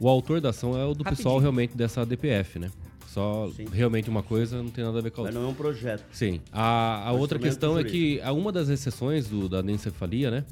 o 0.00 0.08
autor 0.08 0.40
da 0.40 0.50
ação 0.50 0.76
é 0.76 0.84
o 0.84 0.94
do 0.94 1.04
Rapidinho. 1.04 1.16
pessoal 1.16 1.38
realmente 1.38 1.76
dessa 1.76 2.04
DPF, 2.04 2.58
né? 2.58 2.70
Só 3.14 3.48
Sim. 3.56 3.66
realmente 3.72 4.10
uma 4.10 4.24
coisa 4.24 4.60
não 4.60 4.70
tem 4.70 4.82
nada 4.82 4.98
a 4.98 5.00
ver 5.00 5.12
com 5.12 5.20
a 5.20 5.24
Mas 5.26 5.36
outra. 5.36 5.40
não 5.40 5.48
é 5.48 5.52
um 5.52 5.54
projeto. 5.54 6.04
Sim. 6.10 6.40
A, 6.52 7.08
a 7.08 7.12
outra 7.12 7.38
instrumento 7.38 7.42
questão 7.44 7.78
é 7.78 7.84
que 7.84 8.20
a 8.22 8.32
uma 8.32 8.50
das 8.50 8.68
exceções 8.68 9.28
do, 9.28 9.48
da 9.48 9.58
anencefalia, 9.58 10.32
né? 10.32 10.44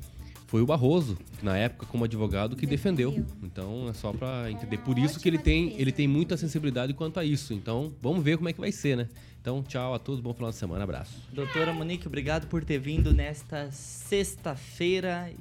Foi 0.47 0.63
o 0.63 0.67
Barroso, 0.67 1.19
que 1.39 1.45
na 1.45 1.57
época, 1.57 1.87
como 1.87 2.05
advogado, 2.05 2.55
que 2.55 2.65
defendeu. 2.65 3.11
Defendeu. 3.11 3.37
Então 3.43 3.89
é 3.89 3.93
só 3.93 4.13
pra 4.13 4.49
entender. 4.49 4.79
Por 4.79 4.97
isso 4.97 5.19
que 5.19 5.29
ele 5.29 5.39
tem, 5.39 5.75
ele 5.77 5.91
tem 5.91 6.07
muita 6.07 6.37
sensibilidade 6.37 6.95
quanto 6.95 7.19
a 7.19 7.25
isso. 7.25 7.53
Então, 7.53 7.93
vamos 8.01 8.23
ver 8.23 8.37
como 8.37 8.49
é 8.49 8.53
que 8.53 8.61
vai 8.61 8.71
ser, 8.71 8.97
né? 8.97 9.09
Então, 9.41 9.61
tchau 9.65 9.93
a 9.93 9.99
todos, 9.99 10.21
bom 10.21 10.33
final 10.33 10.51
de 10.51 10.57
semana, 10.57 10.85
abraço. 10.85 11.21
Doutora 11.33 11.73
Monique, 11.73 12.07
obrigado 12.07 12.47
por 12.47 12.63
ter 12.63 12.79
vindo 12.79 13.13
nesta 13.13 13.73
sexta-feira. 13.73 15.33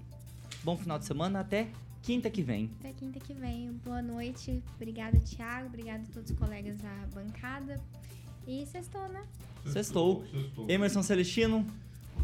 Bom 0.63 0.75
final 0.75 0.97
de 0.97 1.05
semana, 1.05 1.41
até 1.41 1.67
quinta 2.01 2.29
que 2.29 2.41
vem. 2.41 2.69
Até 2.79 2.91
quinta 2.93 3.19
que 3.19 3.33
vem. 3.33 3.71
Boa 3.85 4.01
noite. 4.01 4.61
Obrigada, 4.75 5.17
Thiago. 5.19 5.67
Obrigada 5.67 6.03
a 6.09 6.13
todos 6.13 6.31
os 6.31 6.37
colegas 6.37 6.77
da 6.77 6.93
bancada. 7.13 7.79
E 8.47 8.65
sextou, 8.65 9.07
né? 9.09 9.23
Sextou. 9.67 10.23
Emerson 10.67 11.03
Celestino, 11.03 11.65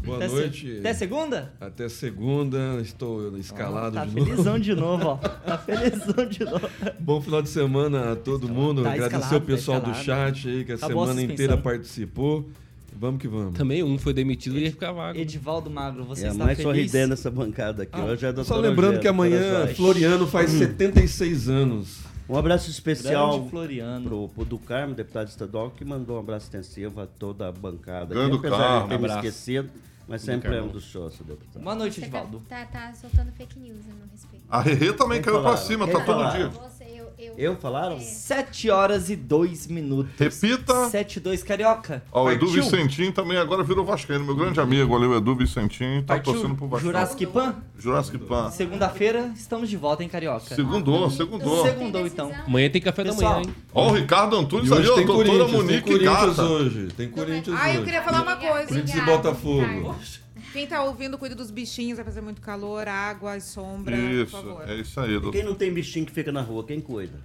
Boa 0.04 0.16
Até 0.18 0.28
se- 0.28 0.34
noite. 0.34 0.76
Até 0.78 0.94
segunda? 0.94 1.54
Até 1.60 1.88
segunda, 1.88 2.80
estou 2.80 3.36
escalado 3.36 3.94
Tá 3.96 4.04
de 4.04 4.12
felizão 4.12 4.44
novo. 4.52 4.60
de 4.60 4.74
novo, 4.74 5.06
ó. 5.08 5.16
Tá 5.16 5.58
felizão 5.58 6.26
de 6.26 6.44
novo. 6.44 6.68
Bom 7.00 7.20
final 7.20 7.42
de 7.42 7.48
semana 7.48 8.12
a 8.12 8.16
todo 8.16 8.48
mundo. 8.48 8.82
Tá 8.84 8.92
Agradecer 8.92 9.16
escalado, 9.24 9.44
o 9.44 9.46
pessoal 9.46 9.80
tá 9.80 9.90
do 9.90 9.96
chat 9.96 10.48
aí 10.48 10.64
que 10.64 10.72
a 10.72 10.74
a 10.76 10.78
semana 10.78 11.20
inteira 11.22 11.56
participou. 11.56 12.48
Vamos 12.98 13.20
que 13.20 13.28
vamos. 13.28 13.56
Também 13.56 13.82
um 13.82 13.96
foi 13.98 14.12
demitido 14.12 14.58
e 14.58 14.64
ia 14.64 14.70
ficar 14.70 14.92
vago. 14.92 15.18
Edivaldo 15.18 15.70
Magro, 15.70 16.04
você 16.04 16.24
É 16.24 16.28
a 16.28 16.32
está 16.32 16.44
mais 16.44 16.56
feliz? 16.58 16.64
sorridente 16.90 17.10
nessa 17.10 17.30
bancada 17.30 17.82
aqui. 17.84 18.00
Hoje 18.00 18.26
é 18.26 18.44
Só 18.44 18.56
lembrando 18.56 18.94
Eugênia, 18.96 19.00
que 19.00 19.08
amanhã. 19.08 19.66
Floriano 19.68 20.26
faz 20.26 20.50
76 20.50 21.48
anos. 21.48 21.98
Um 22.28 22.36
abraço 22.36 22.68
especial 22.70 23.44
pro, 23.48 24.28
pro 24.28 24.44
do 24.44 24.58
Carmo, 24.58 24.94
deputado 24.94 25.28
estadual, 25.28 25.70
que 25.70 25.84
mandou 25.84 26.16
um 26.16 26.20
abraço 26.20 26.46
extensivo 26.46 27.00
a 27.00 27.06
toda 27.06 27.48
a 27.48 27.52
bancada. 27.52 28.14
Grande 28.14 28.36
aqui, 28.36 28.46
apesar 28.48 28.58
Carmo, 28.58 28.82
de 28.82 28.88
ter 28.88 28.98
me 28.98 29.04
abraço. 29.06 29.26
esquecido, 29.28 29.70
mas 30.06 30.20
sempre 30.22 30.42
Carmo. 30.50 30.56
lembro 30.66 30.72
do 30.78 30.80
show, 30.84 31.10
seu 31.10 31.24
deputado. 31.24 31.62
Boa 31.62 31.74
noite, 31.74 32.00
tá, 32.00 32.06
Edivaldo. 32.06 32.42
tá, 32.46 32.64
tá 32.66 32.92
soltando 32.92 33.32
fake 33.32 33.58
news 33.58 33.78
a 33.90 33.94
meu 33.94 34.06
respeito. 34.12 34.44
A 34.50 34.60
Rerê 34.60 34.92
também 34.92 35.22
Quem 35.22 35.32
caiu 35.32 35.40
pra 35.40 35.50
falaram? 35.56 35.66
cima, 35.66 35.84
Quem 35.86 35.94
tá 35.94 36.00
todo 36.04 36.16
falaram? 36.18 36.50
dia. 36.50 36.60
Eu, 37.18 37.34
eu, 37.36 37.56
falaram? 37.56 37.98
7 37.98 38.70
horas 38.70 39.10
e 39.10 39.16
2 39.16 39.66
minutos. 39.66 40.12
Repita. 40.16 40.88
7 40.88 41.16
e 41.16 41.20
2, 41.20 41.42
Carioca. 41.42 42.00
Ó, 42.12 42.24
o 42.24 42.30
Edu 42.30 42.46
Partiu? 42.46 42.62
Vicentinho 42.62 43.12
também 43.12 43.36
agora 43.36 43.64
virou 43.64 43.84
Vascaíno. 43.84 44.24
Meu 44.24 44.36
grande 44.36 44.60
amigo 44.60 44.94
ali, 44.96 45.04
o 45.06 45.16
Edu 45.16 45.34
Vicentinho, 45.34 46.02
tá 46.04 46.14
Partiu? 46.14 46.32
torcendo 46.34 46.54
pro 46.54 46.68
Vasco. 46.68 46.86
Jurassic 46.86 47.26
Pan? 47.26 47.56
Jurassic 47.76 48.18
Pan. 48.18 48.50
Segunda-feira, 48.52 49.32
estamos 49.34 49.68
de 49.68 49.76
volta 49.76 50.04
em 50.04 50.08
Carioca. 50.08 50.54
Segundou, 50.54 51.10
segundou. 51.10 51.64
Segundou, 51.66 52.06
então. 52.06 52.30
Amanhã 52.46 52.70
tem 52.70 52.80
café 52.80 53.02
Pessoal, 53.02 53.32
da 53.32 53.38
manhã, 53.40 53.48
hein? 53.48 53.54
Ó, 53.74 53.88
o 53.90 53.94
Ricardo 53.94 54.36
Antunes 54.36 54.70
ali, 54.70 54.82
hoje 54.82 54.90
ó, 54.90 54.94
tem 54.94 55.06
doutora 55.06 55.28
Corinthians, 55.28 55.50
tem 55.50 55.60
Monique 55.66 55.90
Corinthians 55.90 56.36
Gata. 56.36 56.42
hoje. 56.44 56.88
Tem 56.96 57.08
Corinthians 57.08 57.58
Ah, 57.60 57.68
eu 57.70 57.74
hoje. 57.74 57.84
queria 57.84 58.02
falar 58.02 58.22
uma 58.22 58.36
coisa. 58.36 58.66
Corinthians 58.68 58.94
e 58.96 59.00
Botafogo. 59.04 59.96
Quem 60.52 60.66
tá 60.66 60.82
ouvindo, 60.82 61.18
cuida 61.18 61.34
dos 61.34 61.50
bichinhos, 61.50 61.96
vai 61.96 62.04
fazer 62.04 62.20
muito 62.20 62.40
calor, 62.40 62.88
água 62.88 63.36
e 63.36 63.40
sombra, 63.40 63.96
Isso, 63.96 64.30
por 64.36 64.42
favor. 64.44 64.68
é 64.68 64.74
isso 64.76 64.98
aí, 65.00 65.10
E 65.10 65.12
doutor. 65.14 65.32
quem 65.32 65.42
não 65.44 65.54
tem 65.54 65.72
bichinho 65.72 66.06
que 66.06 66.12
fica 66.12 66.32
na 66.32 66.40
rua, 66.40 66.64
quem 66.64 66.80
cuida? 66.80 67.20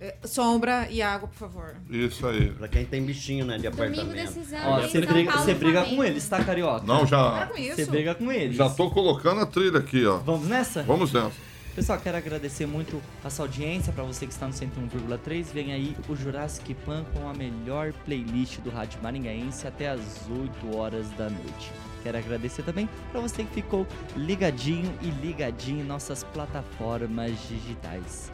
É, 0.00 0.16
Sombra 0.24 0.88
e 0.90 1.02
água, 1.02 1.28
por 1.28 1.36
favor. 1.36 1.76
Isso 1.90 2.26
aí. 2.26 2.50
Pra 2.52 2.66
quem 2.68 2.86
tem 2.86 3.04
bichinho, 3.04 3.44
né, 3.44 3.58
de 3.58 3.68
Domingo 3.68 4.00
apartamento. 4.00 4.26
decisão. 4.34 4.58
Ó, 4.70 4.80
você 4.80 5.00
briga, 5.02 5.32
você 5.32 5.54
briga 5.54 5.84
com 5.84 6.02
eles, 6.02 6.26
tá, 6.26 6.42
Carioca? 6.42 6.86
Não, 6.86 7.06
Para 7.06 7.06
já, 7.06 7.46
com 7.46 7.58
isso. 7.58 7.76
Você 7.76 7.84
briga 7.84 8.14
com 8.14 8.32
eles. 8.32 8.56
já 8.56 8.70
tô 8.70 8.90
colocando 8.90 9.42
a 9.42 9.46
trilha 9.46 9.78
aqui, 9.78 10.06
ó. 10.06 10.16
Vamos 10.18 10.48
nessa? 10.48 10.82
Vamos 10.84 11.12
nessa. 11.12 11.30
Pessoal, 11.74 12.00
quero 12.00 12.16
agradecer 12.16 12.64
muito 12.66 13.00
a 13.22 13.28
sua 13.30 13.44
audiência, 13.44 13.92
para 13.92 14.02
você 14.02 14.26
que 14.26 14.32
está 14.32 14.46
no 14.46 14.54
101,3. 14.54 15.52
Vem 15.52 15.72
aí 15.72 15.94
o 16.08 16.16
Jurassic 16.16 16.72
Pan 16.86 17.04
com 17.12 17.28
a 17.28 17.34
melhor 17.34 17.92
playlist 18.06 18.58
do 18.60 18.70
Rádio 18.70 19.00
Maringaense 19.02 19.66
até 19.66 19.90
as 19.90 20.00
8 20.30 20.76
horas 20.78 21.10
da 21.10 21.28
noite. 21.28 21.70
Quero 22.02 22.18
agradecer 22.18 22.62
também 22.62 22.88
para 23.10 23.20
você 23.20 23.44
que 23.44 23.54
ficou 23.54 23.86
ligadinho 24.16 24.92
e 25.02 25.10
ligadinho 25.10 25.80
em 25.80 25.86
nossas 25.86 26.24
plataformas 26.24 27.32
digitais. 27.48 28.32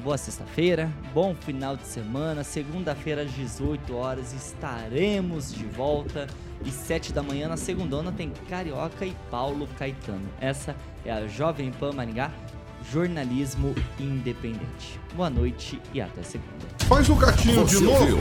Boa 0.00 0.18
sexta-feira, 0.18 0.90
bom 1.14 1.34
final 1.34 1.76
de 1.76 1.86
semana. 1.86 2.44
Segunda-feira 2.44 3.22
às 3.22 3.32
18 3.32 3.94
horas 3.94 4.32
estaremos 4.32 5.52
de 5.52 5.64
volta. 5.64 6.26
E 6.64 6.70
7 6.70 7.12
da 7.12 7.22
manhã 7.22 7.48
na 7.48 7.56
segundona 7.56 8.12
tem 8.12 8.32
Carioca 8.48 9.04
e 9.04 9.14
Paulo 9.30 9.68
Caetano. 9.78 10.26
Essa 10.40 10.74
é 11.04 11.12
a 11.12 11.26
Jovem 11.26 11.70
Pan 11.70 11.92
Maringá, 11.92 12.30
jornalismo 12.92 13.74
independente. 13.98 14.98
Boa 15.14 15.30
noite 15.30 15.80
e 15.92 16.00
até 16.00 16.22
segunda. 16.22 16.64
Faz 16.86 17.08
o 17.08 17.14
gatinho 17.14 17.64
de 17.64 17.76
Você 17.76 17.84
novo. 17.84 18.00
ouviu? 18.00 18.18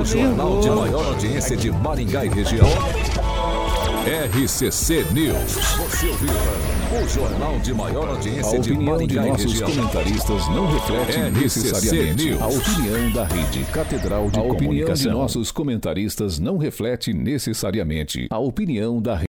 O 0.00 0.04
jornal 0.04 0.60
de 0.60 0.70
maior 0.70 1.04
audiência 1.06 1.56
de 1.56 1.70
Maringá 1.70 2.24
e 2.24 2.28
região. 2.28 2.66
RCC 4.06 5.04
News. 5.12 5.52
Você 5.54 6.08
ouviu? 6.08 6.28
O 7.02 7.08
jornal 7.08 7.58
de 7.60 7.72
maior 7.72 8.06
A 8.08 8.10
audiência 8.12 8.58
de 8.60 8.72
opinião 8.72 8.98
de 8.98 9.14
Maringá 9.16 9.26
e 9.26 9.30
nossos 9.30 9.52
região. 9.60 9.70
comentaristas 9.70 10.48
não 10.48 10.66
reflete 10.72 11.18
RCC 11.20 11.30
necessariamente 11.40 12.24
News. 12.26 12.42
a 12.42 12.46
opinião 12.48 13.12
da 13.12 13.24
rede 13.24 13.64
Catedral 13.72 14.30
de 14.30 14.38
A 14.38 14.42
opinião 14.42 14.56
de 14.58 14.64
Comunicação. 14.64 15.12
nossos 15.12 15.50
comentaristas 15.50 16.38
não 16.38 16.58
reflete 16.58 17.14
necessariamente 17.14 18.26
a 18.30 18.38
opinião 18.38 19.00
da 19.00 19.14
rede. 19.14 19.24